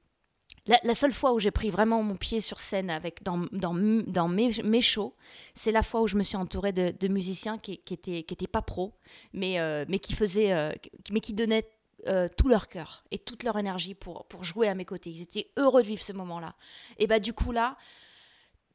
la, 0.68 0.96
seule 0.96 1.14
fois 1.14 1.34
où 1.34 1.40
j'ai 1.40 1.52
pris 1.52 1.70
vraiment 1.70 2.04
mon 2.04 2.16
pied 2.16 2.42
sur 2.42 2.60
scène 2.60 2.90
avec, 2.90 3.24
dans, 3.24 3.40
dans, 3.52 3.74
dans 3.74 4.28
mes, 4.28 4.52
mes 4.64 4.82
shows, 4.82 5.16
c'est 5.56 5.72
la 5.72 5.84
fois 5.84 6.02
où 6.02 6.08
je 6.08 6.18
me 6.18 6.24
suis 6.24 6.38
entourée 6.38 6.74
de, 6.74 7.08
musiciens 7.08 7.58
qui 7.58 7.72
n'étaient 7.72 7.84
qui 7.84 7.94
étaient, 7.94 8.24
qui 8.24 8.34
étaient 8.34 8.48
pas 8.48 8.62
pros, 8.62 8.94
mais, 9.34 9.60
euh, 9.60 9.86
mais, 9.88 10.00
qui 10.00 10.14
faisaient, 10.14 10.54
euh, 10.54 10.72
mais 11.12 11.20
qui 11.22 11.34
donnaient 11.34 11.70
euh, 12.08 12.28
tout 12.38 12.48
leur 12.48 12.68
cœur 12.68 13.04
et 13.12 13.18
toute 13.18 13.44
leur 13.44 13.58
énergie 13.58 13.96
pour, 13.96 14.26
pour 14.26 14.44
jouer 14.44 14.68
à 14.68 14.76
mes 14.76 14.86
côtés. 14.86 15.10
Ils 15.10 15.22
étaient 15.22 15.50
heureux 15.58 15.82
de 15.84 15.88
vivre 15.88 16.04
ce 16.04 16.14
moment-là. 16.14 16.56
Et 16.98 17.08
bah 17.08 17.20
du 17.20 17.34
coup 17.34 17.52
là, 17.52 17.78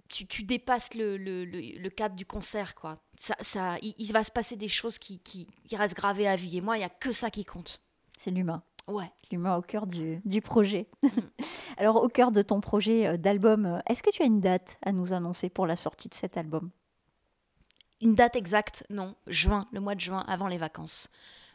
tu, 0.09 0.26
tu 0.26 0.42
dépasses 0.44 0.94
le, 0.94 1.16
le, 1.16 1.44
le- 1.44 1.90
cadre 1.90 2.14
du 2.14 2.26
concert, 2.26 2.74
quoi. 2.74 2.98
Ça, 3.16 3.35
ça, 3.40 3.78
il, 3.81 3.94
il 3.98 4.12
va 4.12 4.24
se 4.24 4.31
passer 4.31 4.57
des 4.57 4.68
choses 4.68 4.98
qui, 4.98 5.18
qui, 5.20 5.48
qui 5.66 5.76
restent 5.76 5.96
gravées 5.96 6.28
à 6.28 6.37
vie. 6.37 6.59
Et 6.59 6.61
moi, 6.61 6.76
il 6.76 6.81
n'y 6.81 6.85
a 6.85 6.90
que 6.90 7.12
ça 7.12 7.31
qui 7.31 7.44
compte. 7.44 7.81
C'est 8.18 8.31
l'humain. 8.31 8.62
Ouais. 8.88 9.11
L'humain 9.31 9.57
au 9.57 9.62
cœur 9.62 9.87
du, 9.87 10.21
du 10.25 10.40
projet. 10.42 10.88
Alors, 11.79 12.03
au 12.03 12.09
cœur 12.09 12.33
de 12.33 12.43
ton 12.43 12.61
projet 12.61 13.07
euh, 13.07 13.16
d'album, 13.16 13.66
euh, 13.66 13.78
est-ce 13.87 14.03
que 14.03 14.11
tu 14.11 14.22
as 14.22 14.26
une 14.26 14.41
date 14.41 14.76
à 14.83 14.93
nous 14.93 15.12
annoncer 15.12 15.49
pour 15.49 15.66
la 15.66 15.76
sortie 15.76 16.09
de 16.09 16.14
cet 16.14 16.37
album? 16.37 16.70
Une 18.01 18.14
date 18.14 18.35
exacte, 18.35 18.85
non. 18.91 19.14
Juin, 19.28 19.68
le 19.72 19.80
mois 19.80 19.95
de 19.95 20.01
juin, 20.01 20.24
avant 20.26 20.49
les 20.49 20.59
vacances. 20.59 21.09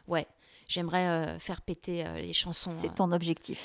Ouais. 0.06 0.26
J'aimerais 0.66 1.06
euh, 1.06 1.38
faire 1.38 1.62
péter 1.62 2.06
euh, 2.06 2.16
les 2.16 2.32
chansons. 2.32 2.72
C'est 2.80 2.94
ton 2.94 3.12
objectif. 3.12 3.58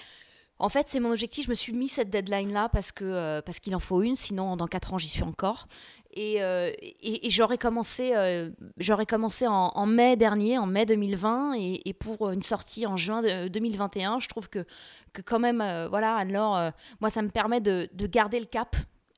En 0.63 0.69
fait, 0.69 0.87
c'est 0.87 0.99
mon 0.99 1.11
objectif. 1.11 1.45
Je 1.45 1.49
me 1.49 1.55
suis 1.55 1.73
mis 1.73 1.87
cette 1.89 2.09
deadline-là 2.09 2.69
parce 2.69 2.91
que 2.91 3.03
euh, 3.05 3.41
parce 3.41 3.59
qu'il 3.59 3.75
en 3.75 3.79
faut 3.79 4.01
une. 4.01 4.15
Sinon, 4.15 4.55
dans 4.55 4.67
quatre 4.67 4.93
ans, 4.93 4.97
j'y 4.97 5.09
suis 5.09 5.23
encore. 5.23 5.67
Et, 6.15 6.43
euh, 6.43 6.71
et, 6.79 7.25
et 7.25 7.29
j'aurais 7.31 7.57
commencé, 7.57 8.15
euh, 8.15 8.49
j'aurais 8.77 9.07
commencé 9.07 9.47
en, 9.47 9.71
en 9.73 9.85
mai 9.87 10.15
dernier, 10.15 10.59
en 10.59 10.67
mai 10.67 10.85
2020, 10.85 11.55
et, 11.57 11.81
et 11.89 11.93
pour 11.93 12.29
une 12.29 12.43
sortie 12.43 12.85
en 12.85 12.97
juin 12.97 13.21
de- 13.23 13.47
2021. 13.47 14.19
Je 14.19 14.27
trouve 14.27 14.47
que, 14.47 14.65
que 15.11 15.21
quand 15.23 15.39
même, 15.39 15.57
voilà, 15.89 16.15
Anne-Laure, 16.17 16.71
moi, 17.01 17.09
ça 17.09 17.21
me 17.23 17.29
permet 17.29 17.61
de, 17.61 17.89
de 17.93 18.05
garder 18.07 18.39
le 18.39 18.45
cap. 18.45 18.75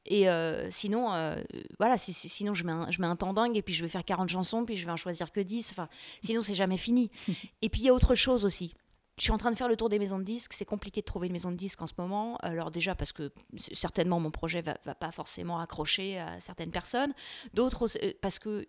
Et 0.07 0.29
euh, 0.29 0.69
sinon, 0.71 1.11
euh, 1.13 1.35
voilà, 1.79 1.97
si, 1.97 2.13
si- 2.13 2.29
sinon 2.29 2.53
je 2.53 2.63
mets, 2.63 2.71
un, 2.71 2.89
je 2.91 3.01
mets 3.01 3.07
un 3.07 3.15
temps 3.15 3.33
dingue 3.33 3.57
et 3.57 3.61
puis 3.61 3.73
je 3.73 3.83
vais 3.83 3.89
faire 3.89 4.05
40 4.05 4.29
chansons, 4.29 4.63
puis 4.63 4.77
je 4.77 4.85
vais 4.85 4.91
en 4.91 4.97
choisir 4.97 5.31
que 5.33 5.41
10. 5.41 5.71
Enfin, 5.71 5.89
sinon, 6.23 6.41
c'est 6.41 6.55
jamais 6.55 6.77
fini. 6.77 7.11
et 7.61 7.69
puis, 7.69 7.81
il 7.81 7.85
y 7.85 7.89
a 7.89 7.93
autre 7.93 8.15
chose 8.15 8.45
aussi. 8.45 8.73
Je 9.17 9.23
suis 9.23 9.31
en 9.31 9.37
train 9.37 9.51
de 9.51 9.57
faire 9.57 9.69
le 9.69 9.77
tour 9.77 9.87
des 9.87 9.99
maisons 9.99 10.19
de 10.19 10.23
disques. 10.23 10.53
C'est 10.53 10.65
compliqué 10.65 11.01
de 11.01 11.05
trouver 11.05 11.27
une 11.27 11.33
maison 11.33 11.51
de 11.51 11.55
disques 11.55 11.81
en 11.81 11.87
ce 11.87 11.93
moment. 11.97 12.35
Alors 12.37 12.69
déjà 12.69 12.95
parce 12.95 13.13
que 13.13 13.31
certainement 13.57 14.19
mon 14.19 14.31
projet 14.31 14.61
va, 14.61 14.77
va 14.83 14.93
pas 14.93 15.11
forcément 15.11 15.59
accrocher 15.59 16.19
à 16.19 16.39
certaines 16.41 16.71
personnes. 16.71 17.13
D'autres 17.53 17.87
euh, 18.03 18.11
parce 18.21 18.39
que 18.39 18.65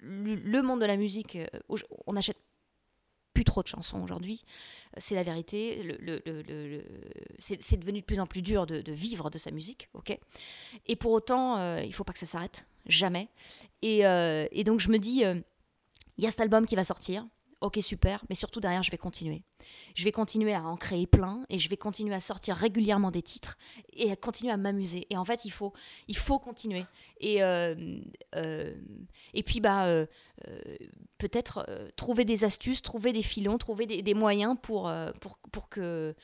le, 0.00 0.62
monde 0.62 0.80
de 0.80 0.86
la 0.86 0.96
musique, 0.96 1.36
euh, 1.36 1.46
on 2.06 2.12
n'achète 2.12 2.38
plus 3.34 3.44
trop 3.44 3.62
de 3.62 3.68
chansons 3.68 4.00
aujourd'hui. 4.02 4.44
C'est 4.98 5.14
la 5.14 5.24
vérité. 5.24 5.98
C'est 7.40 7.76
devenu 7.78 8.00
de 8.00 8.04
plus 8.04 8.20
en 8.20 8.26
plus 8.26 8.42
dur 8.42 8.66
de, 8.66 8.92
vivre 8.92 9.30
de 9.30 9.38
sa 9.38 9.50
musique. 9.50 9.88
ok? 9.94 10.16
Et 10.86 10.96
pour 10.96 11.12
autant, 11.12 11.58
euh, 11.58 11.82
il 11.82 11.92
faut 11.92 12.04
pas 12.04 12.12
que 12.12 12.18
ça 12.18 12.26
s'arrête. 12.26 12.66
Jamais. 12.86 13.28
Et, 13.80 14.06
euh, 14.06 14.46
donc 14.64 14.80
je 14.80 14.90
me 14.90 14.98
dis, 14.98 15.24
il 15.24 16.24
y 16.24 16.26
a 16.26 16.30
cet 16.30 16.40
album 16.40 16.66
qui 16.66 16.76
va 16.76 16.84
sortir. 16.84 17.26
Ok, 17.62 17.78
super. 17.80 18.24
Mais 18.28 18.34
surtout 18.34 18.58
derrière, 18.58 18.82
je 18.82 18.90
vais 18.90 18.98
continuer. 18.98 19.44
Je 19.94 20.02
vais 20.02 20.10
continuer 20.10 20.52
à 20.52 20.64
en 20.64 20.76
créer 20.76 21.06
plein 21.06 21.44
et 21.48 21.60
je 21.60 21.68
vais 21.68 21.76
continuer 21.76 22.12
à 22.12 22.18
sortir 22.18 22.56
régulièrement 22.56 23.12
des 23.12 23.22
titres 23.22 23.56
et 23.92 24.10
à 24.10 24.16
continuer 24.16 24.52
à 24.52 24.56
m'amuser. 24.56 25.06
Et 25.10 25.16
en 25.16 25.24
fait, 25.24 25.44
il 25.44 25.50
faut, 25.50 25.72
il 26.08 26.16
faut 26.16 26.40
continuer. 26.40 26.84
Et, 27.20 27.40
euh, 27.40 28.00
euh, 28.34 28.74
et 29.32 29.44
puis, 29.44 29.60
bah, 29.60 29.86
euh, 29.86 30.06
peut-être 31.18 31.64
trouver 31.94 32.24
des 32.24 32.42
astuces, 32.42 32.82
trouver 32.82 33.12
des 33.12 33.22
filons, 33.22 33.58
trouver 33.58 33.86
des, 33.86 34.02
des 34.02 34.14
moyens 34.14 34.56
pour, 34.60 34.92
pour, 35.20 35.38
pour 35.52 35.68
que 35.68 36.16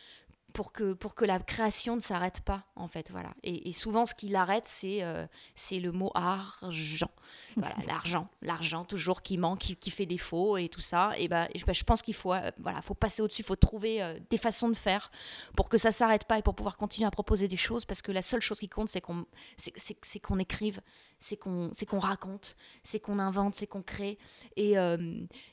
pour 0.52 0.72
que, 0.72 0.92
pour 0.94 1.14
que 1.14 1.24
la 1.24 1.38
création 1.38 1.94
ne 1.96 2.00
s'arrête 2.00 2.40
pas, 2.40 2.64
en 2.74 2.88
fait. 2.88 3.10
Voilà. 3.10 3.34
Et, 3.42 3.68
et 3.68 3.72
souvent, 3.72 4.06
ce 4.06 4.14
qui 4.14 4.28
l'arrête, 4.28 4.66
c'est 4.66 5.02
euh, 5.02 5.26
c'est 5.54 5.78
le 5.78 5.92
mot 5.92 6.10
argent. 6.14 7.10
Voilà, 7.56 7.76
l'argent, 7.86 8.28
l'argent, 8.42 8.84
toujours 8.84 9.22
qui 9.22 9.36
manque, 9.38 9.60
qui, 9.60 9.76
qui 9.76 9.90
fait 9.90 10.06
défaut 10.06 10.56
et 10.56 10.68
tout 10.68 10.80
ça. 10.80 11.12
Et 11.18 11.28
ben, 11.28 11.48
ben, 11.66 11.74
je 11.74 11.84
pense 11.84 12.02
qu'il 12.02 12.14
faut, 12.14 12.32
euh, 12.32 12.50
voilà, 12.58 12.80
faut 12.82 12.94
passer 12.94 13.22
au-dessus, 13.22 13.42
il 13.42 13.44
faut 13.44 13.56
trouver 13.56 14.02
euh, 14.02 14.18
des 14.30 14.38
façons 14.38 14.68
de 14.68 14.74
faire 14.74 15.10
pour 15.56 15.68
que 15.68 15.78
ça 15.78 15.92
s'arrête 15.92 16.24
pas 16.24 16.38
et 16.38 16.42
pour 16.42 16.54
pouvoir 16.54 16.76
continuer 16.76 17.06
à 17.06 17.10
proposer 17.10 17.46
des 17.46 17.56
choses. 17.56 17.84
Parce 17.84 18.02
que 18.02 18.10
la 18.12 18.22
seule 18.22 18.40
chose 18.40 18.58
qui 18.58 18.68
compte, 18.68 18.88
c'est 18.88 19.00
qu'on 19.00 19.26
c'est- 19.56 20.20
qu'on 20.20 20.38
écrive, 20.38 20.80
c'est 21.20 21.36
qu'on 21.36 21.70
qu'on 21.88 21.98
raconte, 21.98 22.56
c'est 22.82 23.00
qu'on 23.00 23.18
invente, 23.18 23.54
c'est 23.54 23.66
qu'on 23.66 23.82
crée. 23.82 24.18
Et, 24.56 24.74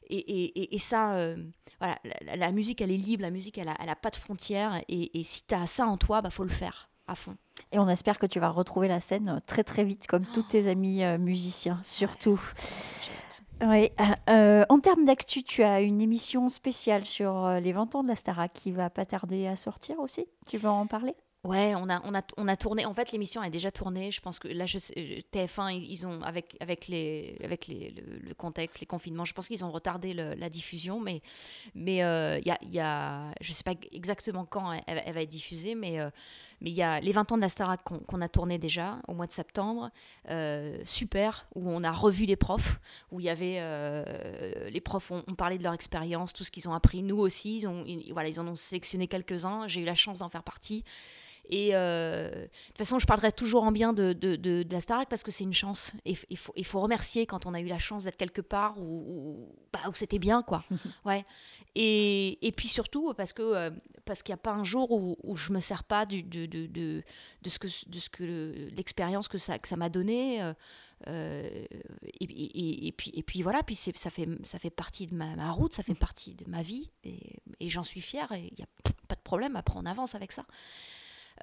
et, 0.10 0.76
et, 0.76 0.80
ça, 0.80 1.36
voilà, 1.80 1.98
la 2.22 2.52
musique, 2.52 2.82
elle 2.82 2.92
est 2.92 2.98
libre, 2.98 3.22
la 3.24 3.32
musique, 3.32 3.58
elle 3.58 3.70
a, 3.70 3.76
elle 3.80 3.90
a 3.90 3.96
pas 3.96 4.10
de 4.10 4.16
frontières. 4.16 4.82
Et, 4.88 5.20
et 5.20 5.24
si 5.24 5.44
tu 5.46 5.56
as 5.56 5.68
ça 5.68 5.86
en 5.88 5.98
toi, 5.98 6.22
bah 6.22 6.30
faut 6.30 6.44
le 6.44 6.50
faire 6.50 6.90
à 7.08 7.16
fond. 7.16 7.36
Et 7.72 7.80
on 7.80 7.88
espère 7.88 8.20
que 8.20 8.26
tu 8.26 8.40
vas 8.40 8.50
retrouver 8.50 8.88
la 8.88 9.00
scène 9.00 9.30
euh, 9.30 9.40
très 9.46 9.64
très 9.64 9.84
vite, 9.84 10.08
comme 10.08 10.26
tous 10.26 10.44
tes 10.44 10.68
amis 10.70 11.04
euh, 11.04 11.18
musiciens, 11.18 11.80
surtout. 11.84 12.42
Oui. 13.62 13.92
euh, 14.30 14.66
en 14.70 14.80
termes 14.80 15.06
d'actu, 15.06 15.44
tu 15.44 15.64
as 15.64 15.82
une 15.82 16.02
émission 16.02 16.50
spéciale 16.50 17.06
sur 17.06 17.48
les 17.62 17.72
20 17.72 17.96
ans 17.96 18.04
de 18.04 18.10
la 18.10 18.16
Starac 18.16 18.52
qui 18.54 18.72
va 18.72 18.90
pas 18.90 19.06
tarder 19.06 19.48
à 19.48 19.56
sortir 19.56 20.00
aussi? 20.00 20.28
Tu 20.46 20.58
veux 20.58 20.70
en 20.70 20.88
parler? 20.88 21.16
Ouais, 21.46 21.76
on 21.78 21.88
a, 21.90 22.02
on, 22.06 22.16
a, 22.16 22.24
on 22.38 22.48
a 22.48 22.58
tourné. 22.58 22.88
En 22.88 22.96
fait, 22.96 23.12
l'émission 23.12 23.40
a 23.40 23.52
déjà 23.52 23.72
tourné. 23.72 24.10
Je 24.10 24.20
pense 24.20 24.40
que 24.40 24.48
là, 24.48 24.66
euh, 24.66 25.20
TF1, 25.32 25.74
ils 25.80 26.08
ont, 26.08 26.20
avec, 26.24 26.58
avec, 26.60 26.88
les, 26.88 27.38
avec 27.44 27.68
les, 27.68 27.92
le, 27.92 28.34
contexte, 28.34 28.80
les 28.80 28.88
confinements, 28.88 29.26
je 29.26 29.34
pense 29.34 29.48
qu'ils 29.48 29.64
ont 29.64 29.70
retardé 29.70 30.16
la 30.16 30.50
diffusion. 30.50 31.00
Mais 31.00 31.22
mais 31.76 32.04
euh, 32.04 32.40
y 32.44 32.50
a, 32.50 32.58
y 32.64 32.80
a- 32.80 33.32
je 33.42 33.52
ne 33.52 33.54
sais 33.54 33.64
pas 33.64 33.76
exactement 33.92 34.44
quand 34.46 34.72
elle, 34.88 35.14
va 35.14 35.22
être 35.22 35.30
diffusée, 35.30 35.76
mais 35.76 36.00
euh, 36.00 36.10
mais 36.62 36.72
il 36.72 36.76
y 36.76 36.82
a 36.82 37.00
les 37.00 37.12
20 37.12 37.32
ans 37.32 37.36
de 37.36 37.42
la 37.42 37.50
Starac 37.50 37.84
qu'on 37.84 38.22
a 38.22 38.30
tourné 38.30 38.58
déjà 38.58 38.98
au 39.08 39.14
mois 39.14 39.28
de 39.28 39.32
septembre. 39.32 39.92
Euh, 40.30 40.80
super, 40.84 41.48
où 41.54 41.70
on 41.70 41.84
a 41.84 41.92
revu 41.92 42.26
les 42.26 42.38
profs, 42.38 42.80
où 43.12 43.20
il 43.20 43.26
y 43.28 43.30
avait. 43.30 43.60
les 44.72 44.82
profs 44.82 45.12
ont, 45.12 45.24
ont 45.28 45.36
parlé 45.36 45.60
de 45.60 45.64
leur 45.64 45.74
expérience, 45.74 46.34
tout 46.34 46.44
ce 46.44 46.50
qu'ils 46.50 46.68
ont 46.68 46.74
appris. 46.74 47.04
Nous 47.04 47.18
aussi, 47.20 47.58
ils, 47.58 47.68
ont, 47.68 47.86
voilà, 48.14 48.30
ils 48.30 48.40
en 48.40 48.48
ont 48.48 48.56
sélectionné 48.56 49.08
quelques-uns. 49.08 49.68
J'ai 49.68 49.82
eu 49.82 49.86
la 49.86 49.96
chance 49.96 50.20
d'en 50.20 50.30
faire 50.30 50.44
partie. 50.44 50.84
Et 51.50 51.70
euh, 51.76 52.30
de 52.30 52.48
toute 52.70 52.78
façon, 52.78 53.00
je 53.00 53.06
parlerai 53.06 53.32
toujours 53.32 53.64
en 53.64 53.72
bien 53.72 53.94
de, 53.94 54.14
de, 54.14 54.36
de- 54.36 54.64
de 54.64 54.74
la 54.74 54.82
Starac 54.82 55.08
parce 55.10 55.24
que 55.24 55.32
c'est 55.32 55.44
une 55.44 55.54
chance. 55.54 55.92
Et 56.06 56.16
il 56.30 56.38
faut, 56.38 56.54
il 56.56 56.66
faut 56.66 56.80
remercier 56.82 57.26
quand 57.26 57.46
on 57.46 57.54
a 57.54 57.60
eu 57.62 57.68
la 57.68 57.80
chance 57.80 58.04
d'être 58.04 58.18
quelque 58.18 58.42
part 58.42 58.78
où, 58.80 59.04
où, 59.08 59.50
bah, 59.74 59.82
où 59.90 59.94
c'était 59.94 60.20
bien, 60.20 60.42
quoi. 60.44 60.64
ouais. 61.06 61.26
Et, 61.76 62.46
et 62.48 62.52
puis 62.54 62.68
surtout 62.70 63.14
parce 63.16 63.34
que 63.34 63.42
euh, 63.42 63.70
parce 64.06 64.24
qu'il 64.24 64.32
n'y 64.32 64.40
a 64.40 64.44
pas 64.44 64.54
un 64.54 64.64
jour 64.64 64.92
où, 64.92 65.18
où 65.24 65.36
je 65.36 65.52
me 65.52 65.60
sers 65.60 65.84
pas 65.84 66.06
du, 66.06 66.24
de, 66.24 66.46
de, 66.46 66.68
de, 66.68 67.04
de 67.42 67.50
ce 67.50 67.60
que 67.60 67.68
de 67.90 68.00
ce 68.00 68.10
que 68.10 68.24
le- 68.24 68.70
l'expérience 68.76 69.28
que 69.28 69.38
ça 69.38 69.60
que 69.60 69.68
ça 69.68 69.76
m'a 69.76 69.90
donné. 69.90 70.42
euh, 70.42 70.54
euh, 71.08 71.66
et, 72.22 72.24
et- 72.24 72.88
et 72.88 72.92
puis 72.94 73.12
et 73.14 73.24
puis 73.24 73.42
voilà. 73.44 73.62
Puis 73.64 73.76
c'est- 73.76 73.98
ça 73.98 74.10
fait 74.10 74.28
ça 74.46 74.58
fait 74.60 74.70
partie 74.70 75.08
de 75.08 75.14
ma, 75.16 75.36
ma 75.36 75.52
route, 75.52 75.74
ça 75.74 75.84
fait 75.84 75.96
partie 75.96 76.34
de 76.36 76.46
ma 76.50 76.62
vie 76.62 76.90
et, 77.04 77.20
et 77.60 77.70
j'en 77.70 77.84
suis 77.84 78.00
fière. 78.02 78.32
Et 78.32 78.50
il 78.54 78.60
y 78.60 78.64
a 78.64 78.68
pas 79.10 79.16
de 79.16 79.22
problème. 79.22 79.58
Après, 79.58 79.76
on 79.78 79.86
avance 79.86 80.16
avec 80.16 80.32
ça. 80.32 80.46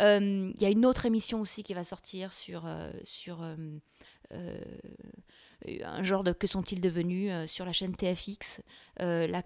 Euh, 0.01 0.53
Il 0.55 0.63
y 0.63 0.67
a 0.67 0.71
une 0.71 0.87
autre 0.87 1.07
émission 1.07 1.41
aussi 1.41 1.63
qui 1.63 1.75
va 1.75 1.85
sortir 1.85 2.33
sur, 2.33 2.67
euh, 2.67 2.91
sur 3.05 3.43
euh, 3.43 4.57
un 5.85 6.03
genre 6.03 6.25
de 6.25 6.33
que 6.33 6.47
sont-ils 6.47 6.81
devenus 6.81 7.31
sur 7.49 7.65
la 7.65 7.73
chaîne 7.73 7.95
TFX. 7.95 8.63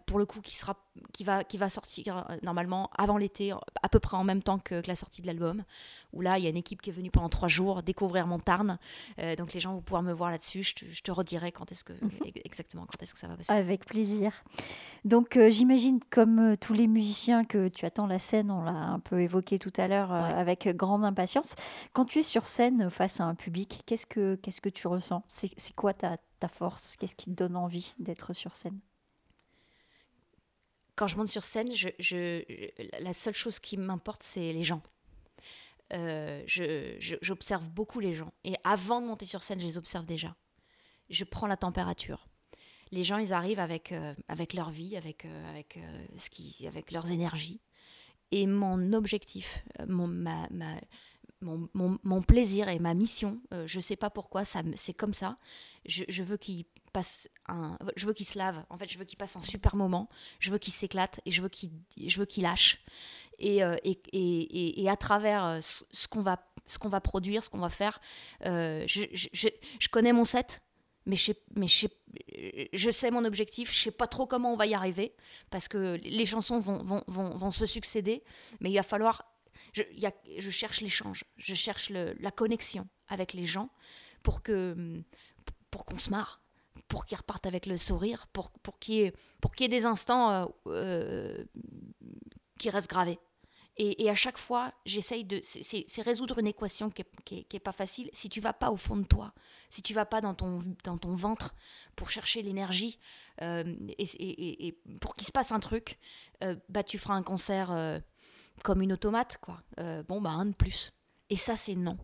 Pour 0.06 0.18
le 0.18 0.26
coup, 0.26 0.40
qui, 0.40 0.54
sera, 0.54 0.76
qui, 1.12 1.24
va, 1.24 1.44
qui 1.44 1.58
va 1.58 1.68
sortir 1.68 2.26
normalement 2.42 2.90
avant 2.96 3.18
l'été, 3.18 3.52
à 3.82 3.88
peu 3.88 3.98
près 3.98 4.16
en 4.16 4.24
même 4.24 4.42
temps 4.42 4.58
que 4.58 4.82
la 4.86 4.96
sortie 4.96 5.20
de 5.20 5.26
l'album. 5.26 5.64
Où 6.16 6.22
là, 6.22 6.38
il 6.38 6.44
y 6.44 6.46
a 6.46 6.50
une 6.50 6.56
équipe 6.56 6.80
qui 6.80 6.90
est 6.90 6.92
venue 6.92 7.10
pendant 7.10 7.28
trois 7.28 7.48
jours 7.48 7.82
découvrir 7.82 8.26
mon 8.26 8.38
Tarn. 8.38 8.78
Euh, 9.18 9.36
donc 9.36 9.52
les 9.52 9.60
gens 9.60 9.74
vont 9.74 9.82
pouvoir 9.82 10.02
me 10.02 10.12
voir 10.12 10.30
là-dessus. 10.30 10.62
Je, 10.62 10.74
te- 10.74 10.84
je 10.90 11.02
te 11.02 11.10
redirai 11.10 11.52
quand 11.52 11.70
est-ce 11.70 11.84
que 11.84 11.92
exactement 12.44 12.86
quand 12.86 13.02
est-ce 13.02 13.12
que 13.12 13.20
ça 13.20 13.28
va 13.28 13.36
passer. 13.36 13.52
Avec 13.52 13.84
plaisir. 13.84 14.32
Donc 15.04 15.36
euh, 15.36 15.50
j'imagine, 15.50 16.00
comme 16.10 16.52
euh, 16.52 16.56
tous 16.56 16.72
les 16.72 16.86
musiciens, 16.86 17.44
que 17.44 17.68
tu 17.68 17.84
attends 17.84 18.06
la 18.06 18.18
scène, 18.18 18.50
on 18.50 18.62
l'a 18.64 18.70
un 18.72 18.98
peu 18.98 19.20
évoqué 19.20 19.58
tout 19.58 19.72
à 19.76 19.86
l'heure, 19.88 20.12
euh, 20.12 20.22
Ouais. 20.22 20.32
avec 20.32 20.66
grande 20.68 21.04
impatience. 21.04 21.54
Quand 21.92 22.06
tu 22.06 22.20
es 22.20 22.22
sur 22.22 22.46
scène 22.46 22.88
face 22.90 23.20
à 23.20 23.24
un 23.24 23.34
public, 23.34 23.82
qu'est-ce 23.86 24.06
que, 24.06 24.36
qu'est-ce 24.36 24.60
que 24.60 24.68
tu 24.70 24.88
ressens? 24.88 25.22
C'est 25.28 25.50
c'est 25.58 25.74
quoi 25.74 25.92
ta, 25.94 26.16
ta 26.40 26.48
force? 26.48 26.96
Qu'est-ce 26.96 27.14
qui 27.14 27.26
te 27.26 27.36
donne 27.36 27.56
envie 27.56 27.94
d'être 27.98 28.32
sur 28.32 28.56
scène? 28.56 28.78
Quand 30.96 31.06
je 31.06 31.16
monte 31.18 31.28
sur 31.28 31.44
scène, 31.44 31.70
je- 31.74 33.02
la 33.02 33.12
seule 33.12 33.34
chose 33.34 33.58
qui 33.58 33.76
m'importe, 33.76 34.22
c'est 34.22 34.52
les 34.54 34.64
gens. 34.64 34.80
Euh, 35.92 36.42
J'observe 36.46 37.68
beaucoup 37.68 38.00
les 38.00 38.14
gens. 38.14 38.32
Et 38.44 38.54
avant 38.64 39.00
de 39.00 39.06
monter 39.06 39.26
sur 39.26 39.42
scène, 39.42 39.60
je 39.60 39.66
les 39.66 39.78
observe 39.78 40.06
déjà. 40.06 40.34
Je 41.10 41.24
prends 41.24 41.46
la 41.46 41.56
température. 41.56 42.28
Les 42.92 43.04
gens, 43.04 43.18
ils 43.18 43.32
arrivent 43.32 43.60
avec, 43.60 43.92
euh, 43.92 44.14
avec 44.28 44.52
leur 44.54 44.70
vie, 44.70 44.96
avec, 44.96 45.24
euh, 45.24 45.50
avec, 45.50 45.78
ce 46.18 46.30
qui, 46.30 46.66
avec 46.66 46.90
leurs 46.90 47.10
énergies. 47.10 47.60
Et 48.32 48.46
mon 48.46 48.92
objectif, 48.92 49.64
mon, 49.86 50.08
ma- 50.08 50.48
mon, 51.40 52.22
plaisir 52.22 52.68
et 52.68 52.78
ma 52.78 52.94
mission, 52.94 53.40
euh, 53.52 53.66
je 53.66 53.78
ne 53.78 53.82
sais 53.82 53.96
pas 53.96 54.10
pourquoi, 54.10 54.44
ça, 54.44 54.62
c'est 54.74 54.94
comme 54.94 55.14
ça. 55.14 55.36
Je, 55.84 56.22
veux 56.22 56.36
qu'ils 56.36 56.64
passent 56.92 57.28
un, 57.46 57.78
je 57.96 58.06
veux 58.06 58.12
qu'ils 58.12 58.26
se 58.26 58.38
lavent. 58.38 58.64
En 58.70 58.76
fait, 58.76 58.90
je 58.90 58.98
veux 58.98 59.04
qu'ils 59.04 59.18
passent 59.18 59.36
un 59.36 59.40
super 59.40 59.76
moment. 59.76 60.08
Je 60.40 60.50
veux 60.50 60.58
qu'il 60.58 60.72
s'éclate 60.72 61.20
et 61.24 61.30
je 61.30 61.42
veux 61.42 61.48
qu'il 61.48 61.70
je 61.96 62.18
veux 62.18 62.26
qu'il 62.26 62.42
lâche. 62.42 62.82
Et, 63.38 63.62
euh, 63.62 63.76
et, 63.84 64.00
et, 64.12 64.82
et- 64.82 64.88
à 64.88 64.96
travers 64.96 65.44
euh, 65.44 65.60
ce, 65.90 66.08
qu'on 66.08 66.22
va 66.22 66.42
ce 66.66 66.78
qu'on 66.78 66.88
va 66.88 67.00
produire 67.02 67.44
ce 67.44 67.50
qu'on 67.50 67.58
va 67.58 67.68
faire 67.68 68.00
je, 68.40 69.04
je, 69.12 69.88
connais 69.88 70.14
mon 70.14 70.24
set 70.24 70.62
mais 71.04 71.16
je 71.16 71.24
sais, 71.26 71.36
mais 71.54 71.68
je 72.72 72.90
sais, 72.90 73.10
mon 73.10 73.24
objectif. 73.24 73.72
Je 73.72 73.78
sais 73.78 73.90
pas 73.90 74.08
trop 74.08 74.26
comment 74.26 74.52
on 74.52 74.56
va 74.56 74.66
y 74.66 74.74
arriver 74.74 75.14
parce 75.50 75.68
que 75.68 75.98
les 76.02 76.26
chansons 76.26 76.58
vont, 76.58 76.82
vont, 76.82 77.04
vont, 77.06 77.30
vont 77.36 77.50
se 77.52 77.64
succéder. 77.64 78.22
Mais 78.60 78.70
il 78.70 78.76
va 78.76 78.82
falloir 78.82 79.24
je, 79.82 80.50
cherche 80.50 80.80
l'échange 80.80 81.24
je 81.36 81.54
cherche 81.54 81.90
la 81.90 82.30
connexion 82.30 82.88
avec 83.08 83.32
les 83.32 83.46
gens 83.46 83.70
pour 84.22 84.42
que 84.42 85.02
pour 85.70 85.84
qu'on 85.84 85.98
se 85.98 86.10
marre 86.10 86.40
pour 86.88 87.06
qu'ils 87.06 87.18
repartent 87.18 87.46
avec 87.46 87.66
le 87.66 87.76
sourire, 87.78 88.26
pour, 88.32 88.50
pour 88.50 88.78
qu'il 88.78 88.94
y, 88.94 89.00
ait- 89.02 89.68
des 89.68 89.84
instants 89.86 90.30
euh, 90.30 90.46
euh, 90.66 91.44
qui 92.58 92.70
restent 92.70 92.90
gravés. 92.90 93.18
Et, 93.78 94.08
à 94.08 94.14
chaque 94.14 94.38
fois, 94.38 94.72
j'essaye 94.86 95.24
de. 95.24 95.40
c'est- 95.42 95.86
résoudre 96.02 96.38
une 96.38 96.46
équation 96.46 96.88
qui 96.88 97.02
n'est 97.30 97.46
est- 97.52 97.58
pas 97.60 97.72
facile. 97.72 98.08
Si 98.14 98.28
tu 98.30 98.40
vas 98.40 98.54
pas 98.54 98.70
au 98.70 98.76
fond 98.78 98.96
de 98.96 99.04
toi, 99.04 99.34
si 99.68 99.82
tu 99.82 99.92
vas 99.92 100.06
pas 100.06 100.22
dans 100.22 100.34
ton, 100.34 100.62
dans 100.84 100.96
ton 100.96 101.14
ventre 101.14 101.54
pour 101.94 102.08
chercher 102.08 102.40
l'énergie 102.40 102.98
euh, 103.42 103.64
et, 103.98 104.78
pour 105.00 105.14
qu'il 105.14 105.26
se 105.26 105.32
passe 105.32 105.52
un 105.52 105.60
truc, 105.60 105.98
bah, 106.70 106.84
tu 106.84 106.98
feras 106.98 107.14
un 107.14 107.22
concert 107.22 107.70
comme 108.62 108.82
une 108.82 108.92
automate, 108.92 109.38
quoi. 109.40 109.60
Euh, 109.80 110.02
bon, 110.02 110.20
bah, 110.20 110.30
un 110.30 110.46
de 110.46 110.54
plus. 110.54 110.92
Et 111.30 111.36
ça, 111.36 111.56
c'est 111.56 111.74
non. 111.74 111.96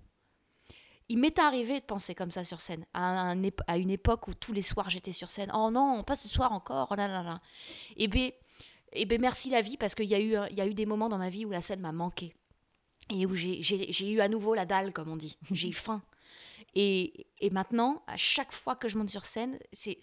Il 1.09 1.19
m'est 1.19 1.39
arrivé 1.39 1.81
de 1.81 1.85
penser 1.85 2.15
comme 2.15 2.31
ça 2.31 2.45
sur 2.45 2.61
scène, 2.61 2.87
à, 2.95 3.03
un 3.05 3.43
ép- 3.43 3.63
à 3.67 3.77
une 3.77 3.91
époque 3.91 4.29
où 4.29 4.35
tous 4.35 4.53
les 4.53 4.63
soirs 4.63 4.89
j'étais 4.89 5.13
sur 5.13 5.31
scène. 5.31 5.51
Oh 5.55 5.71
non, 5.71 6.03
pas 6.05 6.17
ce 6.17 6.29
soir 6.29 6.53
encore, 6.53 6.89
oh 6.91 6.95
là 6.95 7.07
là 7.09 7.23
là. 7.23 7.41
Et 7.97 8.09
bien, 8.09 8.31
et 8.93 9.05
ben 9.05 9.21
merci 9.21 9.51
la 9.51 9.61
vie, 9.61 9.77
parce 9.77 9.95
qu'il 9.95 10.07
y, 10.07 10.15
a 10.15 10.21
eu, 10.21 10.37
il 10.51 10.57
y 10.57 10.61
a 10.61 10.67
eu 10.67 10.75
des 10.75 10.87
moments 10.87 11.09
dans 11.09 11.19
ma 11.19 11.29
vie 11.29 11.45
où 11.45 11.51
la 11.51 11.61
scène 11.61 11.81
m'a 11.81 11.93
manqué. 11.93 12.35
Et 13.11 13.27
où 13.27 13.35
j'ai- 13.35 14.11
eu 14.13 14.21
à 14.21 14.29
nouveau 14.29 14.55
la 14.55 14.65
dalle, 14.65 14.93
comme 14.93 15.09
on 15.11 15.17
dit. 15.17 15.37
J'ai 15.51 15.69
eu 15.69 15.73
faim. 15.73 16.03
Et, 16.75 17.27
et 17.41 17.51
maintenant, 17.51 18.03
à 18.07 18.17
chaque 18.17 18.53
fois 18.53 18.77
que 18.77 18.89
je 18.89 18.97
monte 18.97 19.11
sur 19.11 19.27
scène, 19.27 19.59
c'est, 19.73 19.99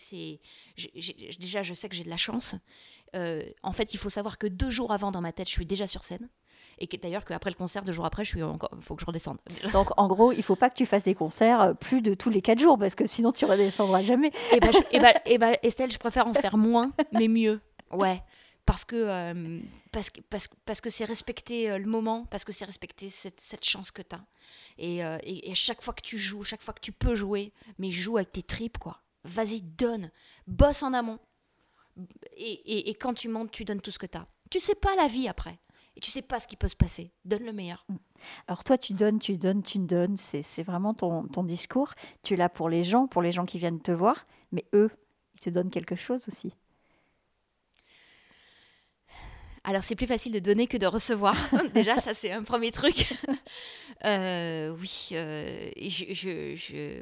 déjà, 1.40 1.64
je 1.64 1.74
sais 1.74 1.90
que 1.90 1.96
j'ai 1.96 2.04
de 2.04 2.10
la 2.10 2.18
chance. 2.18 2.56
Euh, 3.16 3.44
en 3.64 3.72
fait, 3.72 3.94
il 3.94 3.98
faut 3.98 4.10
savoir 4.12 4.38
que 4.38 4.46
deux 4.46 4.70
jours 4.70 4.92
avant, 4.92 5.12
dans 5.12 5.22
ma 5.22 5.32
tête, 5.32 5.48
je 5.48 5.54
suis 5.54 5.66
déjà 5.66 5.88
sur 5.88 6.04
scène. 6.04 6.30
Et 6.80 6.88
que, 6.88 6.98
d'ailleurs, 6.98 7.26
qu'après 7.26 7.50
le 7.50 7.56
concert, 7.56 7.84
deux 7.84 7.92
jours 7.92 8.06
après, 8.06 8.24
je 8.24 8.30
suis 8.30 8.44
encore. 8.44 8.70
Il 8.78 8.84
faut 8.84 8.96
que 8.96 9.02
je 9.02 9.06
redescende. 9.06 9.38
Donc 9.74 9.90
en 9.98 10.08
gros, 10.08 10.32
il 10.32 10.44
faut 10.44 10.56
pas 10.56 10.70
que 10.70 10.76
tu 10.76 10.86
fasses 10.86 11.04
des 11.04 11.16
concerts 11.16 11.62
euh, 11.62 11.74
plus 11.74 12.02
de 12.02 12.14
tous 12.14 12.30
les 12.30 12.42
quatre 12.42 12.60
jours 12.60 12.78
parce 12.80 12.96
que 12.96 13.06
sinon 13.06 13.32
tu 13.32 13.46
redescendras 13.46 14.02
jamais. 14.04 14.32
Et 14.54 14.60
ben, 14.60 14.72
je- 14.72 14.78
eh 14.92 15.00
ben- 15.00 15.14
eh 15.26 15.38
ben, 15.38 15.56
Estelle, 15.64 15.92
je 15.92 15.98
préfère 15.98 16.28
en 16.28 16.34
faire 16.34 16.58
moins, 16.58 16.92
mais 17.12 17.28
mieux. 17.28 17.60
Ouais. 17.92 18.24
Parce 18.66 18.86
que 18.86 18.96
euh, 18.96 19.60
parce 19.92 20.10
que 20.12 20.22
parce, 20.22 20.48
que- 20.48 20.56
parce 20.64 20.80
que 20.80 20.90
c'est 20.92 21.04
respecter 21.06 21.72
euh, 21.72 21.80
le 21.80 21.86
moment, 21.88 22.26
parce 22.30 22.46
que 22.46 22.52
c'est 22.54 22.66
respecter 22.66 23.10
cette, 23.10 23.40
cette 23.42 23.66
chance 23.66 23.90
que 23.92 24.02
tu 24.04 24.16
as. 24.16 24.22
Et, 24.78 25.04
euh, 25.04 25.18
et, 25.24 25.54
chaque 25.56 25.82
fois 25.82 25.94
que 25.94 26.02
tu 26.04 26.18
joues, 26.18 26.44
chaque 26.44 26.62
fois 26.62 26.74
que 26.74 26.80
tu 26.80 26.92
peux 26.92 27.16
jouer, 27.16 27.52
mais 27.80 27.92
joue 27.92 28.18
avec 28.18 28.32
tes 28.32 28.44
tripes, 28.44 28.78
quoi. 28.78 29.00
Vas-y, 29.26 29.62
donne. 29.62 30.12
Bosse 30.48 30.84
en 30.84 30.94
amont. 30.94 31.20
Et, 32.38 32.52
et, 32.52 32.90
et 32.90 32.94
quand 32.96 33.14
tu 33.14 33.28
montes, 33.28 33.52
tu 33.52 33.66
donnes 33.66 33.82
tout 33.82 33.92
ce 33.92 34.00
que 34.00 34.06
tu 34.06 34.18
as. 34.18 34.26
Tu 34.50 34.60
sais 34.60 34.76
pas 34.76 34.96
la 34.96 35.08
vie 35.08 35.28
après. 35.28 35.58
Et 36.00 36.02
tu 36.02 36.12
sais 36.12 36.22
pas 36.22 36.40
ce 36.40 36.48
qui 36.48 36.56
peut 36.56 36.70
se 36.70 36.78
passer. 36.78 37.12
Donne 37.26 37.44
le 37.44 37.52
meilleur. 37.52 37.86
Alors 38.48 38.64
toi, 38.64 38.78
tu 38.78 38.94
donnes, 38.94 39.20
tu 39.20 39.38
donnes, 39.38 39.62
tu 39.62 39.80
donnes. 39.80 40.16
C'est 40.16 40.64
vraiment 40.64 40.94
ton, 40.94 41.28
ton 41.28 41.44
discours. 41.44 41.94
Tu 42.24 42.38
là 42.38 42.48
pour 42.48 42.70
les 42.70 42.84
gens, 42.84 43.06
pour 43.06 43.22
les 43.22 43.34
gens 43.34 43.46
qui 43.46 43.60
viennent 43.60 43.82
te 43.82 43.92
voir, 43.92 44.26
mais 44.54 44.64
eux, 44.72 44.90
ils 45.36 45.42
te 45.42 45.50
donnent 45.50 45.70
quelque 45.70 45.98
chose 45.98 46.26
aussi. 46.30 46.56
Alors, 49.64 49.84
c'est 49.84 49.96
plus 49.96 50.08
facile 50.08 50.32
de 50.32 50.40
donner 50.40 50.68
que 50.68 50.78
de 50.78 50.86
recevoir. 50.86 51.36
Déjà, 51.74 51.98
ça, 52.00 52.14
c'est 52.14 52.32
un 52.32 52.44
premier 52.44 52.72
truc. 52.72 53.14
Euh, 54.06 54.74
oui, 54.80 55.10
euh, 55.12 55.72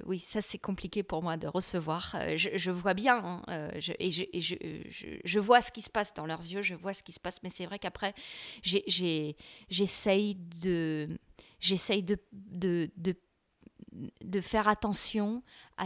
oui, 0.08 0.20
ça, 0.20 0.42
c'est 0.42 0.58
compliqué 0.58 1.04
pour 1.04 1.22
moi 1.22 1.38
de 1.38 1.46
recevoir. 1.48 2.16
Euh, 2.16 2.38
je, 2.38 2.72
vois 2.72 2.96
bien, 2.96 3.44
hein, 3.48 3.70
et, 4.00 4.10
je, 4.10 5.40
vois 5.40 5.62
ce 5.62 5.72
qui 5.72 5.84
se 5.84 5.92
passe 5.92 6.16
dans 6.16 6.26
leurs 6.26 6.42
yeux, 6.42 6.64
je 6.64 6.74
vois 6.74 6.94
ce 6.94 7.04
qui 7.04 7.12
se 7.12 7.20
passe, 7.20 7.44
mais 7.44 7.52
c'est 7.52 7.68
vrai 7.68 7.78
qu'après, 7.78 8.16
j'essaye 8.64 10.34
de, 10.34 11.20
faire 14.42 14.68
attention 14.68 15.44
à 15.78 15.86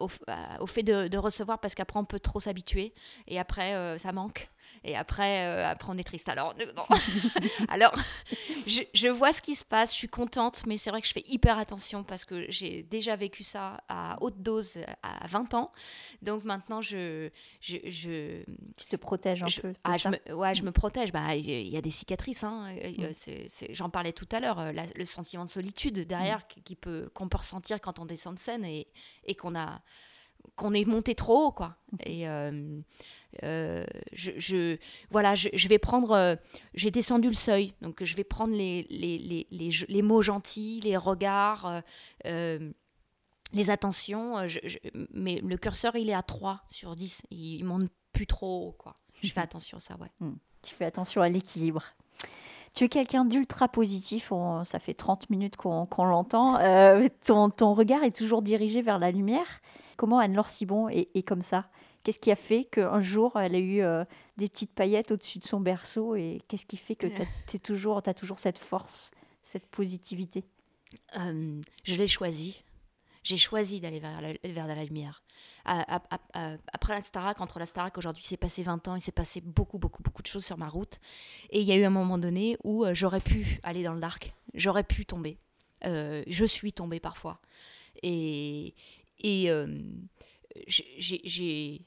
au, 0.00 0.66
fait 0.66 0.82
de, 0.82 1.16
recevoir, 1.16 1.58
parce 1.58 1.74
qu'après, 1.74 1.98
on 1.98 2.04
peut 2.04 2.20
trop 2.20 2.40
s'habituer, 2.40 2.92
et 3.26 3.38
après, 3.38 3.98
ça 3.98 4.12
manque. 4.12 4.50
Et 4.84 4.96
après, 4.96 5.46
euh, 5.46 5.66
après, 5.66 5.88
on 5.90 5.98
est 5.98 6.04
triste. 6.04 6.28
Alors, 6.28 6.54
euh, 6.60 6.72
non. 6.74 6.84
Alors 7.68 7.92
je, 8.66 8.82
je 8.94 9.08
vois 9.08 9.32
ce 9.32 9.40
qui 9.42 9.54
se 9.54 9.64
passe, 9.64 9.90
je 9.92 9.96
suis 9.96 10.08
contente, 10.08 10.64
mais 10.66 10.76
c'est 10.78 10.90
vrai 10.90 11.00
que 11.00 11.08
je 11.08 11.12
fais 11.12 11.24
hyper 11.26 11.58
attention 11.58 12.04
parce 12.04 12.24
que 12.24 12.50
j'ai 12.50 12.82
déjà 12.82 13.16
vécu 13.16 13.42
ça 13.44 13.82
à 13.88 14.16
haute 14.22 14.40
dose 14.42 14.78
à 15.02 15.26
20 15.28 15.54
ans. 15.54 15.72
Donc 16.22 16.44
maintenant, 16.44 16.80
je. 16.82 17.30
je, 17.60 17.76
je- 17.84 18.42
Tu 18.76 18.86
te 18.88 18.96
protèges 18.96 19.42
un 19.42 19.48
je- 19.48 19.60
peu. 19.60 19.74
ah, 19.84 19.96
je 19.98 20.08
me, 20.08 20.34
ouais, 20.34 20.54
je 20.54 20.62
me 20.62 20.72
protège. 20.72 21.12
Bah, 21.12 21.34
il 21.34 21.48
y 21.48 21.52
a- 21.54 21.60
il 21.60 21.68
y 21.68 21.76
a 21.76 21.80
des 21.82 21.90
cicatrices. 21.90 22.44
hein. 22.44 22.66
Euh, 22.82 22.88
Mm. 22.88 23.72
J'en 23.74 23.90
parlais 23.90 24.12
tout 24.12 24.28
à 24.32 24.40
l'heure. 24.40 24.58
euh, 24.58 24.72
le 24.94 25.04
sentiment 25.06 25.44
de 25.44 25.50
solitude 25.50 26.00
derrière 26.06 26.46
qui, 26.46 26.62
qui 26.62 26.74
peut, 26.76 27.10
qu'on 27.14 27.28
peut 27.28 27.38
ressentir 27.38 27.80
quand 27.80 27.98
on 27.98 28.04
descend 28.06 28.34
de 28.34 28.38
scène 28.40 28.64
et, 28.64 28.86
et 29.24 29.34
qu'on 29.34 29.54
a 29.54 29.80
qu'on 30.56 30.72
est 30.72 30.84
monté 30.84 31.14
trop 31.14 31.46
haut, 31.46 31.52
quoi. 31.52 31.76
Et 32.04 32.28
euh, 32.28 32.50
euh, 32.52 32.80
je, 33.42 34.30
je- 34.36 34.76
voilà, 35.10 35.34
je, 35.34 35.48
je 35.52 35.68
vais 35.68 35.78
prendre. 35.78 36.12
euh, 36.12 36.36
j'ai 36.74 36.90
descendu 36.90 37.28
le 37.28 37.34
seuil, 37.34 37.74
donc 37.82 38.02
je 38.02 38.16
vais 38.16 38.24
prendre 38.24 38.54
les, 38.54 38.86
les, 38.90 39.18
les, 39.18 39.46
les, 39.50 39.70
jeux- 39.70 39.86
les 39.88 40.02
mots 40.02 40.22
gentils, 40.22 40.80
les 40.82 40.96
regards, 40.96 41.66
euh, 41.66 41.80
euh, 42.26 42.70
les 43.52 43.70
attentions. 43.70 44.38
euh, 44.38 44.48
je- 44.48 44.58
je- 44.64 44.78
mais 45.12 45.40
le 45.42 45.56
curseur, 45.56 45.96
il 45.96 46.08
est 46.10 46.14
à 46.14 46.22
3 46.22 46.62
sur 46.70 46.96
10. 46.96 47.22
Il, 47.30 47.56
il 47.56 47.64
monte 47.64 47.88
plus 48.12 48.26
trop 48.26 48.68
haut, 48.68 48.72
quoi. 48.78 48.94
Je 49.22 49.30
fais 49.32 49.40
attention 49.40 49.78
à 49.78 49.80
ça, 49.80 49.96
ouais. 49.96 50.10
Tu 50.62 50.74
fais 50.74 50.84
attention 50.86 51.22
à 51.22 51.28
l'équilibre. 51.28 51.82
Tu 52.74 52.84
es 52.84 52.88
quelqu'un 52.88 53.24
d'ultra 53.24 53.66
positif, 53.68 54.30
on- 54.32 54.62
ça 54.64 54.78
fait 54.78 54.94
30 54.94 55.30
minutes 55.30 55.56
qu'on 55.56 55.86
l'entend. 56.04 56.56
Euh, 56.60 57.08
ton, 57.24 57.50
ton 57.50 57.74
regard 57.74 58.04
est 58.04 58.16
toujours 58.16 58.42
dirigé 58.42 58.82
vers 58.82 58.98
la 58.98 59.10
lumière. 59.10 59.46
Comment 59.96 60.18
Anne-Laure 60.18 60.48
Cibon 60.48 60.88
est, 60.88 61.08
est 61.14 61.22
comme 61.22 61.42
ça? 61.42 61.66
Qu'est-ce 62.08 62.20
qui 62.20 62.30
a 62.30 62.36
fait 62.36 62.64
qu'un 62.64 63.02
jour, 63.02 63.38
elle 63.38 63.54
a 63.54 63.58
eu 63.58 63.82
euh, 63.82 64.02
des 64.38 64.48
petites 64.48 64.72
paillettes 64.72 65.10
au-dessus 65.10 65.40
de 65.40 65.44
son 65.44 65.60
berceau 65.60 66.16
Et 66.16 66.40
qu'est-ce 66.48 66.64
qui 66.64 66.78
fait 66.78 66.94
que 66.96 67.06
tu 67.06 67.20
as, 67.20 67.58
toujours, 67.62 68.02
toujours 68.16 68.38
cette 68.38 68.56
force, 68.56 69.10
cette 69.42 69.66
positivité? 69.66 70.42
Euh, 71.18 71.60
je 71.84 71.94
l'ai 71.96 72.08
choisi. 72.08 72.62
J'ai 73.24 73.36
choisi 73.36 73.80
d'aller 73.80 74.00
vers 74.00 74.22
la, 74.22 74.32
vers 74.42 74.66
la 74.66 74.82
lumière. 74.86 75.22
À- 75.66 75.96
à- 75.96 76.02
à- 76.10 76.52
à- 76.52 76.56
après 76.72 76.94
la 76.94 77.02
Starac, 77.02 77.42
entre 77.42 77.58
la 77.58 77.66
Starac 77.66 77.98
aujourd'hui, 77.98 78.22
il 78.24 78.26
s'est 78.28 78.38
passé 78.38 78.62
20 78.62 78.88
ans, 78.88 78.94
il 78.94 79.02
s'est 79.02 79.12
passé 79.12 79.42
beaucoup, 79.42 79.78
beaucoup, 79.78 80.02
beaucoup 80.02 80.22
de 80.22 80.28
choses 80.28 80.46
sur 80.46 80.56
ma 80.56 80.70
route. 80.70 80.98
Et 81.50 81.60
il 81.60 81.66
y 81.66 81.72
a 81.72 81.76
eu 81.76 81.84
un 81.84 81.90
moment 81.90 82.16
donné 82.16 82.56
où 82.64 82.86
euh, 82.86 82.94
j'aurais 82.94 83.20
pu 83.20 83.60
aller 83.62 83.82
dans 83.82 83.92
le 83.92 84.00
dark, 84.00 84.32
j'aurais 84.54 84.82
pu 84.82 85.04
tomber. 85.04 85.36
Euh, 85.84 86.24
je 86.26 86.46
suis 86.46 86.72
tombée 86.72 87.00
parfois. 87.00 87.38
Et, 88.02 88.72
et 89.20 89.50
euh, 89.50 89.78
j'ai- 90.66 91.82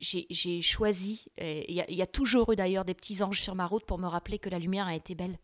j'ai- 0.00 0.62
choisi, 0.62 1.24
et 1.38 1.70
il 1.70 1.94
y, 1.94 2.02
a- 2.02 2.06
toujours 2.06 2.52
eu 2.52 2.56
d'ailleurs 2.56 2.84
des 2.84 2.94
petits 2.94 3.22
anges 3.22 3.40
sur 3.40 3.54
ma 3.54 3.66
route 3.66 3.84
pour 3.84 3.98
me 3.98 4.06
rappeler 4.06 4.38
que 4.38 4.48
la 4.48 4.58
lumière 4.58 4.86
a 4.86 4.94
été 4.94 5.14
belle 5.14 5.38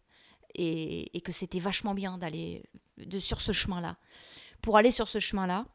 et, 0.55 1.21
que 1.25 1.33
c'était 1.33 1.61
vachement 1.61 1.95
bien 1.95 2.19
d'aller 2.19 2.63
sur 3.19 3.41
ce 3.41 3.53
chemin-là. 3.53 3.97
Pour 4.61 4.77
aller 4.77 4.91
sur 4.91 5.09
ce 5.09 5.19
chemin-là, 5.19 5.67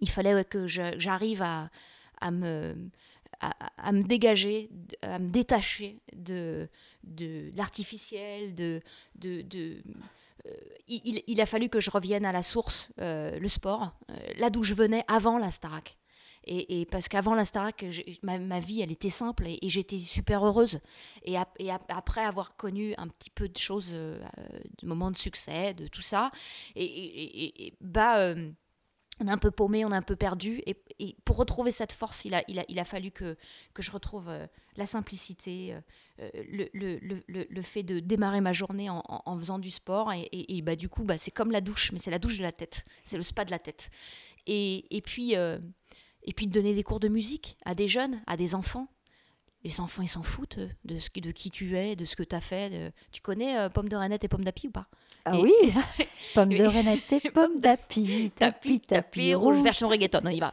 il 0.00 0.10
fallait 0.10 0.44
que 0.44 0.66
j'arrive 0.66 1.42
à, 1.42 1.70
me, 2.30 2.74
dégager, 4.02 4.70
à 5.02 5.18
me 5.18 5.30
détacher 5.30 6.00
de, 6.12 6.68
l'artificiel, 7.54 8.54
euh, 10.46 10.50
il, 10.88 11.40
a 11.40 11.46
fallu 11.46 11.68
que 11.68 11.80
je 11.80 11.90
revienne 11.90 12.24
à 12.24 12.32
la 12.32 12.42
source, 12.42 12.90
euh, 13.00 13.38
le 13.38 13.48
sport, 13.48 13.92
euh, 14.10 14.16
là 14.36 14.50
d'où 14.50 14.62
je 14.62 14.74
venais 14.74 15.04
avant 15.08 15.38
la 15.38 15.50
Starac. 15.50 15.96
Et, 16.46 16.86
parce 16.90 17.08
qu'avant 17.08 17.34
la 17.34 17.44
Starac, 17.44 17.84
ma, 18.22 18.60
vie, 18.60 18.82
elle 18.82 18.92
était 18.92 19.10
simple 19.10 19.46
et, 19.46 19.58
j'étais 19.62 19.98
super 19.98 20.44
heureuse. 20.44 20.80
Et, 21.22 21.36
ap- 21.36 21.56
et 21.58 21.70
ap- 21.70 21.84
après 21.88 22.22
avoir 22.22 22.56
connu 22.56 22.94
un 22.98 23.08
petit 23.08 23.30
peu 23.30 23.48
de 23.48 23.56
choses, 23.56 23.90
euh, 23.92 24.18
euh, 24.38 24.58
de 24.82 24.86
moments 24.86 25.10
de 25.10 25.16
succès, 25.16 25.74
de 25.74 25.86
tout 25.86 26.02
ça, 26.02 26.30
et, 26.76 27.74
bah, 27.80 28.18
euh, 28.18 28.50
on 29.20 29.28
est 29.28 29.30
un 29.30 29.38
peu 29.38 29.50
paumé, 29.50 29.84
on 29.84 29.92
est 29.92 29.96
un 29.96 30.02
peu 30.02 30.16
perdu. 30.16 30.62
Et, 30.66 30.76
pour 31.24 31.36
retrouver 31.36 31.70
cette 31.70 31.92
force, 31.92 32.24
il 32.24 32.34
a, 32.34 32.84
fallu 32.84 33.10
que, 33.10 33.36
je 33.78 33.90
retrouve 33.90 34.28
euh, 34.28 34.46
la 34.76 34.86
simplicité, 34.86 35.74
le, 36.18 37.62
fait 37.62 37.84
de 37.84 38.00
démarrer 38.00 38.40
ma 38.40 38.52
journée 38.52 38.90
en, 38.90 39.38
faisant 39.38 39.58
du 39.58 39.70
sport. 39.70 40.12
Et, 40.12 40.62
bah, 40.62 40.76
du 40.76 40.90
coup, 40.90 41.04
bah, 41.04 41.16
c'est 41.16 41.30
comme 41.30 41.52
la 41.52 41.62
douche, 41.62 41.90
mais 41.92 41.98
c'est 41.98 42.10
la 42.10 42.18
douche 42.18 42.36
de 42.36 42.42
la 42.42 42.52
tête. 42.52 42.84
C'est 43.04 43.16
le 43.16 43.22
spa 43.22 43.46
de 43.46 43.50
la 43.50 43.58
tête. 43.58 43.90
Et, 44.46 45.02
puis, 45.04 45.34
et 46.24 46.32
puis 46.32 46.46
de 46.46 46.52
donner 46.52 46.74
des 46.74 46.82
cours 46.82 47.00
de 47.00 47.08
musique 47.08 47.56
à 47.64 47.74
des 47.74 47.88
jeunes, 47.88 48.20
à 48.26 48.36
des 48.36 48.54
enfants. 48.54 48.88
Les 49.62 49.80
enfants, 49.80 50.02
ils 50.02 50.08
s'en 50.08 50.22
foutent 50.22 50.58
euh, 50.58 50.68
de, 50.84 50.98
ce 50.98 51.08
qui, 51.08 51.22
de 51.22 51.30
qui 51.30 51.50
tu 51.50 51.76
es, 51.78 51.96
de 51.96 52.04
ce 52.04 52.16
que 52.16 52.22
tu 52.22 52.34
as 52.36 52.40
fait. 52.42 52.68
de- 52.70 52.92
Tu 53.12 53.22
connais 53.22 53.56
euh, 53.58 53.68
Pomme 53.70 53.88
de 53.88 53.96
Renette 53.96 54.22
et 54.24 54.28
Pomme 54.28 54.44
d'Api 54.44 54.68
ou 54.68 54.70
pas? 54.70 54.86
Ah 55.24 55.36
Et- 55.36 55.40
oui 55.40 55.52
Pomme 56.34 56.50
de. 56.50 56.64
Renette 56.64 57.10
et 57.12 57.30
pomme 57.32 57.60
d'api, 57.60 58.30
tapis, 58.36 58.80
tapis 58.80 59.34
rouge. 59.34 59.62
version 59.62 59.88
reggaeton, 59.88 60.20
on 60.24 60.28
y 60.28 60.38
va. 60.40 60.52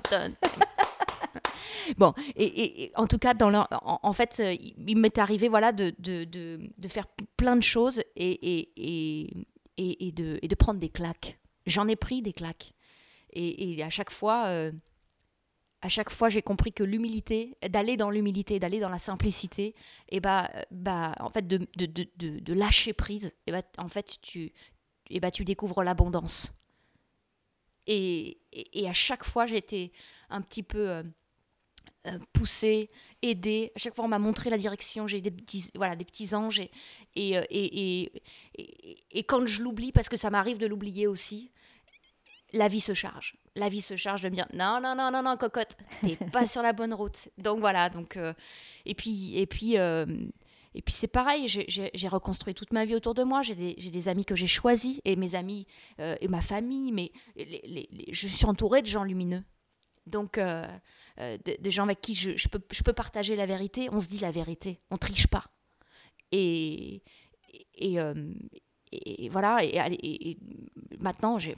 Bon, 1.98 2.14
et, 2.36 2.46
et- 2.46 2.84
et 2.84 2.92
en 2.96 3.08
tout 3.08 3.18
cas, 3.18 3.34
dans 3.34 3.50
leur- 3.50 3.68
en, 3.72 4.00
en 4.04 4.14
fait, 4.14 4.40
euh, 4.40 4.54
il, 4.54 4.76
il 4.88 4.98
m'est 4.98 5.18
arrivé 5.18 5.50
voilà, 5.50 5.72
de, 5.72 5.94
de, 6.00 6.24
de, 6.26 6.60
de 6.78 6.88
faire 6.88 7.06
plein 7.38 7.56
de 7.56 7.64
choses 7.64 8.00
et, 8.16 8.32
et, 8.32 8.72
et, 8.78 9.34
et, 9.78 10.08
et 10.08 10.12
de, 10.12 10.40
et 10.42 10.48
de 10.48 10.56
prendre 10.56 10.80
des 10.80 10.90
claques. 10.90 11.38
J'en 11.66 11.88
ai 11.88 11.96
pris 11.96 12.22
des 12.22 12.34
claques. 12.34 12.74
Et, 13.34 13.74
et 13.78 13.84
à 13.84 13.90
chaque 13.90 14.12
fois, 14.12 14.46
euh, 14.48 14.72
à 15.82 15.90
chaque 15.90 16.12
fois, 16.12 16.30
j'ai 16.30 16.42
compris 16.42 16.72
que 16.74 16.84
l'humilité, 16.84 17.58
d'aller 17.68 17.98
dans 17.98 18.12
l'humilité, 18.12 18.60
d'aller 18.60 18.80
dans 18.80 18.90
la 18.90 19.00
simplicité, 19.00 19.76
et 20.10 20.20
bah, 20.20 20.50
euh, 20.56 20.62
bah, 20.72 21.16
en 21.20 21.30
fait, 21.30 21.48
de, 21.48 21.68
de, 21.76 22.08
de, 22.16 22.54
lâcher 22.54 22.94
prise, 22.94 23.32
et 23.48 23.52
bah, 23.52 23.64
en 23.78 23.90
fait, 23.90 24.20
tu, 24.22 24.52
et 25.10 25.20
bah, 25.20 25.32
tu 25.32 25.44
découvres 25.44 25.84
l'abondance. 25.84 26.54
Et, 27.88 28.38
et, 28.54 28.88
à 28.88 28.94
chaque 28.94 29.24
fois, 29.24 29.46
j'ai 29.48 29.58
été 29.58 29.92
un 30.30 30.42
petit 30.42 30.64
peu 30.64 30.90
euh, 30.90 31.04
euh, 32.08 32.20
poussée, 32.34 32.90
aidée. 33.24 33.72
À 33.76 33.80
chaque 33.80 33.96
fois, 33.96 34.06
on 34.06 34.08
m'a 34.08 34.20
montré 34.20 34.50
la 34.50 34.58
direction. 34.58 35.08
J'ai 35.08 35.20
des 35.22 35.32
petits, 35.32 35.70
voilà, 35.76 35.96
des 35.96 36.06
petits 36.06 36.36
anges. 36.36 36.60
Et, 36.60 36.70
et, 37.16 37.36
et, 37.50 38.12
et- 38.56 39.04
et 39.12 39.24
quand 39.24 39.46
je 39.48 39.62
l'oublie, 39.64 39.92
parce 39.92 40.10
que 40.10 40.18
ça 40.18 40.30
m'arrive 40.30 40.58
de 40.60 40.68
l'oublier 40.68 41.08
aussi, 41.08 41.52
la 42.54 42.68
vie 42.68 42.80
se 42.82 42.94
charge. 42.94 43.36
La 43.56 43.70
vie 43.70 43.82
se 43.82 43.96
charge 43.96 44.22
de 44.22 44.30
me 44.30 44.36
dire 44.36 44.48
non, 44.54 44.80
non, 44.82 44.96
non, 44.96 45.12
non, 45.12 45.24
non, 45.24 45.38
cocotte, 45.38 45.76
t'es 46.02 46.16
pas 46.34 46.46
sur 46.46 46.62
la 46.62 46.74
bonne 46.74 46.94
route. 46.94 47.30
Donc 47.38 47.60
voilà. 47.60 47.90
Donc, 47.90 48.18
euh, 48.18 48.34
et 48.86 48.96
puis, 48.96 49.38
et 49.38 49.46
puis, 49.46 49.78
euh, 49.78 50.06
et 50.74 50.82
puis 50.82 50.94
c'est 50.94 51.08
pareil, 51.08 51.48
j'ai- 51.48 52.08
reconstruit 52.08 52.54
toute 52.54 52.72
ma 52.74 52.86
vie 52.86 52.96
autour 52.96 53.14
de 53.14 53.24
moi. 53.24 53.42
J'ai 53.44 53.56
des, 53.56 54.08
amis 54.08 54.26
que 54.26 54.36
j'ai 54.36 54.48
choisis 54.48 55.02
et 55.06 55.16
mes 55.16 55.36
amis 55.36 55.68
euh, 56.00 56.16
et 56.22 56.28
ma 56.28 56.42
famille. 56.42 56.92
Mais 56.92 57.12
les- 57.36 57.62
les- 57.66 57.90
les- 57.92 58.14
je 58.14 58.28
suis 58.28 58.46
entourée 58.46 58.82
de 58.82 58.88
gens 58.88 59.04
lumineux. 59.04 59.44
Donc, 60.08 60.40
de, 60.40 61.62
de 61.62 61.70
gens 61.70 61.84
avec 61.84 62.02
qui 62.02 62.16
je, 62.16 62.36
je 62.36 62.48
peux, 62.48 62.62
je 62.72 62.82
peux 62.84 62.94
partager 62.94 63.36
la 63.36 63.46
vérité. 63.46 63.90
On 63.92 64.00
se 64.00 64.08
dit 64.08 64.20
la 64.20 64.32
vérité. 64.32 64.80
On 64.90 64.98
triche 64.98 65.28
pas. 65.28 65.46
Et, 66.32 67.04
et, 67.76 68.00
euh, 68.00 68.34
et 68.92 69.30
voilà. 69.30 69.64
Et, 69.64 69.78
allez, 69.80 69.96
et- 69.96 70.32
et 70.32 70.38
maintenant, 71.00 71.40
je 71.40 71.52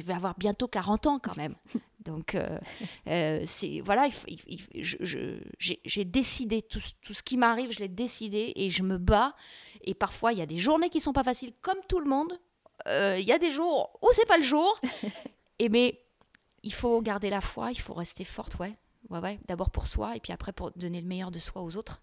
vais 0.00 0.12
avoir 0.12 0.34
bientôt 0.38 0.68
40 0.68 1.06
ans 1.06 1.18
quand 1.18 1.36
même. 1.36 1.54
Donc, 2.04 2.34
euh, 2.34 2.58
euh, 3.08 3.44
c'est 3.46 3.80
voilà, 3.80 4.08
j'ai 5.84 6.04
décidé 6.04 6.62
tout, 6.62 6.80
ce- 6.80 6.92
tout 7.02 7.14
ce 7.14 7.22
qui 7.22 7.36
m'arrive, 7.36 7.72
je 7.72 7.80
l'ai 7.80 7.88
décidé 7.88 8.52
et 8.56 8.70
je 8.70 8.82
me 8.82 8.96
bats. 8.98 9.34
Et 9.82 9.94
parfois, 9.94 10.32
il 10.32 10.38
y 10.38 10.42
a 10.42 10.46
des 10.46 10.58
journées 10.58 10.90
qui 10.90 11.00
sont 11.00 11.12
pas 11.12 11.24
faciles, 11.24 11.52
comme 11.60 11.78
tout 11.88 11.98
le 12.00 12.06
monde. 12.08 12.38
Euh, 12.86 13.18
Il 13.18 13.26
y 13.26 13.32
a 13.32 13.38
des 13.38 13.50
jours 13.52 13.98
où 14.02 14.08
c'est 14.12 14.26
pas 14.26 14.38
le 14.38 14.44
jour. 14.44 14.78
et 15.58 15.68
mais 15.68 16.00
il 16.62 16.72
faut 16.72 17.00
garder 17.02 17.30
la 17.30 17.40
foi, 17.40 17.72
il 17.72 17.80
faut 17.80 17.94
rester 17.94 18.24
forte, 18.24 18.58
ouais, 18.58 18.74
ouais, 19.10 19.18
ouais. 19.20 19.38
D'abord 19.46 19.70
pour 19.70 19.86
soi 19.86 20.16
et 20.16 20.20
puis 20.20 20.32
après 20.32 20.52
pour 20.52 20.70
donner 20.72 21.00
le 21.00 21.06
meilleur 21.06 21.30
de 21.30 21.38
soi 21.38 21.62
aux 21.62 21.76
autres. 21.76 22.00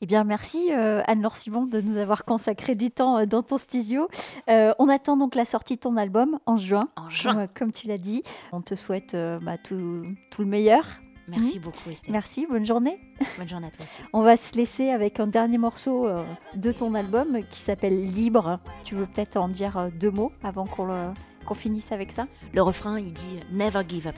Eh 0.00 0.06
bien, 0.06 0.24
merci 0.24 0.70
euh, 0.72 1.02
Anne-Laure 1.06 1.36
Simon 1.36 1.66
de 1.66 1.80
nous 1.80 1.96
avoir 1.96 2.24
consacré 2.24 2.74
du 2.74 2.90
temps 2.90 3.18
euh, 3.18 3.26
dans 3.26 3.42
ton 3.42 3.58
studio. 3.58 4.08
Euh, 4.48 4.74
on 4.78 4.88
attend 4.88 5.16
donc 5.16 5.34
la 5.34 5.44
sortie 5.44 5.76
de 5.76 5.80
ton 5.80 5.96
album 5.96 6.38
en 6.46 6.56
juin, 6.56 6.88
En 6.96 7.08
juin. 7.08 7.46
comme 7.46 7.72
tu 7.72 7.86
l'as 7.86 7.98
dit. 7.98 8.22
On 8.52 8.60
te 8.60 8.74
souhaite 8.74 9.16
bah, 9.42 9.56
tout, 9.56 10.04
tout 10.30 10.42
le 10.42 10.48
meilleur. 10.48 10.84
Merci 11.26 11.58
beaucoup, 11.58 11.88
Estelle. 11.90 12.12
Merci, 12.12 12.46
bonne 12.46 12.66
journée. 12.66 12.98
Bonne 13.38 13.48
journée 13.48 13.68
à 13.68 13.70
toi 13.70 13.86
aussi. 13.86 14.02
On 14.12 14.20
va 14.20 14.36
se 14.36 14.54
laisser 14.56 14.90
avec 14.90 15.20
un 15.20 15.26
dernier 15.26 15.56
morceau 15.56 16.06
de 16.54 16.72
ton 16.72 16.94
album 16.94 17.38
qui 17.50 17.60
s'appelle 17.60 18.12
Libre. 18.12 18.60
Tu 18.84 18.94
veux 18.94 19.06
peut-être 19.06 19.38
en 19.38 19.48
dire 19.48 19.88
deux 19.98 20.10
mots 20.10 20.32
avant 20.42 20.66
qu'on 20.66 21.14
qu'on 21.46 21.54
finisse 21.54 21.92
avec 21.92 22.12
ça? 22.12 22.26
Le 22.52 22.60
refrain, 22.62 22.98
il 22.98 23.12
dit 23.12 23.40
Never 23.52 23.82
give 23.88 24.06
up. 24.06 24.16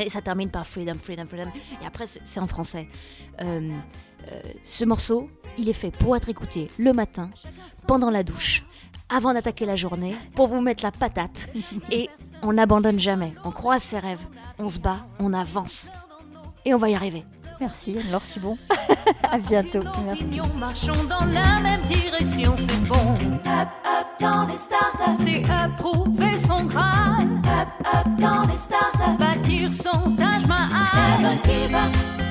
Et 0.00 0.08
ça 0.08 0.22
termine 0.22 0.50
par 0.50 0.66
Freedom, 0.66 0.94
Freedom, 0.94 1.26
Freedom. 1.26 1.50
Et 1.82 1.86
après, 1.86 2.06
c'est 2.06 2.40
en 2.40 2.46
français. 2.48 2.88
Euh, 4.30 4.40
ce 4.64 4.84
morceau, 4.84 5.28
il 5.58 5.68
est 5.68 5.74
fait 5.74 5.90
pour 5.90 6.16
être 6.16 6.28
écouté 6.28 6.70
le 6.78 6.92
matin, 6.92 7.30
pendant 7.86 8.10
la 8.10 8.22
douche, 8.22 8.64
avant 9.08 9.34
d'attaquer 9.34 9.66
la 9.66 9.76
journée, 9.76 10.16
pour 10.34 10.48
vous 10.48 10.60
mettre 10.60 10.82
la 10.82 10.92
patate. 10.92 11.48
Et 11.90 12.08
on 12.42 12.52
n'abandonne 12.54 13.00
jamais. 13.00 13.34
On 13.44 13.50
croise 13.50 13.82
ses 13.82 13.98
rêves. 13.98 14.22
On 14.58 14.68
se 14.68 14.78
bat, 14.78 15.06
on 15.18 15.32
avance. 15.32 15.90
Et 16.64 16.74
on 16.74 16.78
va 16.78 16.88
y 16.88 16.94
arriver. 16.94 17.24
Merci 17.60 17.96
Anne-Laure 17.96 18.24
Simon. 18.24 18.58
à 19.22 19.38
bientôt. 19.38 19.84
Merci. 20.04 20.40
marchons 20.58 21.04
dans 21.08 21.24
la 21.26 21.60
même 21.60 21.82
direction, 21.82 22.54
c'est 22.56 22.84
bon. 22.88 23.14
Up, 23.46 23.68
up 23.86 24.06
dans 24.20 24.46
les 24.46 24.56
startups, 24.56 25.22
c'est 25.24 25.48
approuver 25.48 26.36
son 26.38 26.64
Graal. 26.64 27.28
Up, 27.46 27.68
up 27.86 28.08
dans 28.18 28.42
les 28.42 28.56
startups, 28.56 29.18
bâtir 29.18 29.72
son 29.72 30.16
Taj 30.16 30.46
Mahal. 30.46 32.21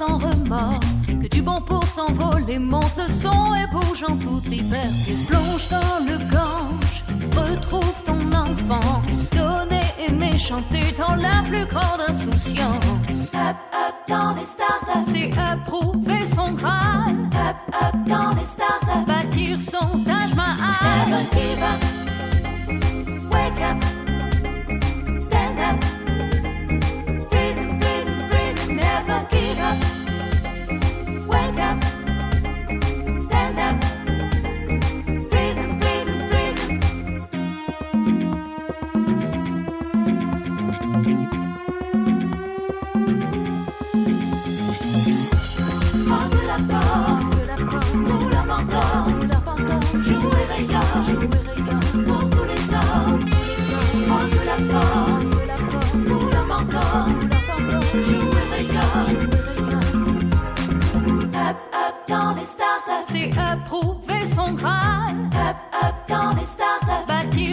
Sans 0.00 0.16
remords. 0.16 0.80
Que 1.06 1.28
du 1.28 1.42
bon 1.42 1.60
pour 1.60 1.84
s'envoler, 1.84 2.58
monte 2.58 2.96
le 2.96 3.08
son 3.22 3.54
et 3.54 3.66
bouge 3.70 4.02
en 4.08 4.16
toute 4.16 4.46
liberté. 4.46 5.12
Plonge 5.28 5.68
dans 5.68 5.98
le 6.10 6.16
gange, 6.36 6.96
retrouve 7.36 8.02
ton 8.02 8.20
enfance. 8.32 9.28
Donner, 9.30 9.88
aimer, 10.06 10.38
chanter 10.38 10.94
dans 10.96 11.16
la 11.16 11.42
plus 11.46 11.66
grande 11.66 12.00
insouciance. 12.08 13.34
Up, 13.34 13.56
up 13.84 13.96
dans 14.08 14.34
les 14.38 14.48
startups, 14.54 15.10
c'est 15.12 15.30
approuver 15.38 16.24
son 16.34 16.52
Graal. 16.54 17.16
Up, 17.48 17.56
up 17.84 17.96
dans 18.06 18.30
les 18.38 18.48
startups, 18.54 19.06
bâtir 19.06 19.60
son 19.60 19.86
Taj 20.04 20.34
Mahal. 20.34 21.10
Never 21.10 21.24
give 21.34 21.62
up, 21.62 21.89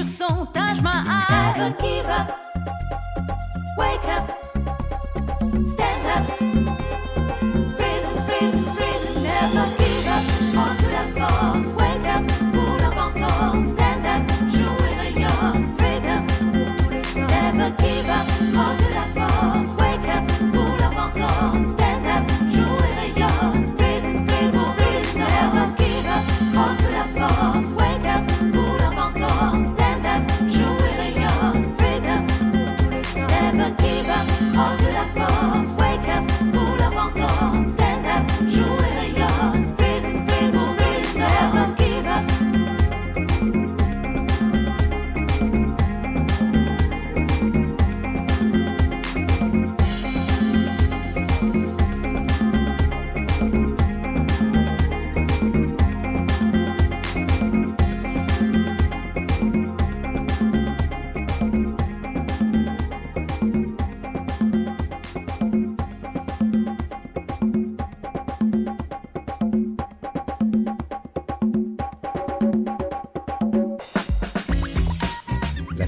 bâtir 0.07 0.25
son 0.25 0.45
Taj 0.53 0.81
Mahal. 0.81 1.57
Never 1.57 1.75
give 1.81 2.09
up, 2.09 2.46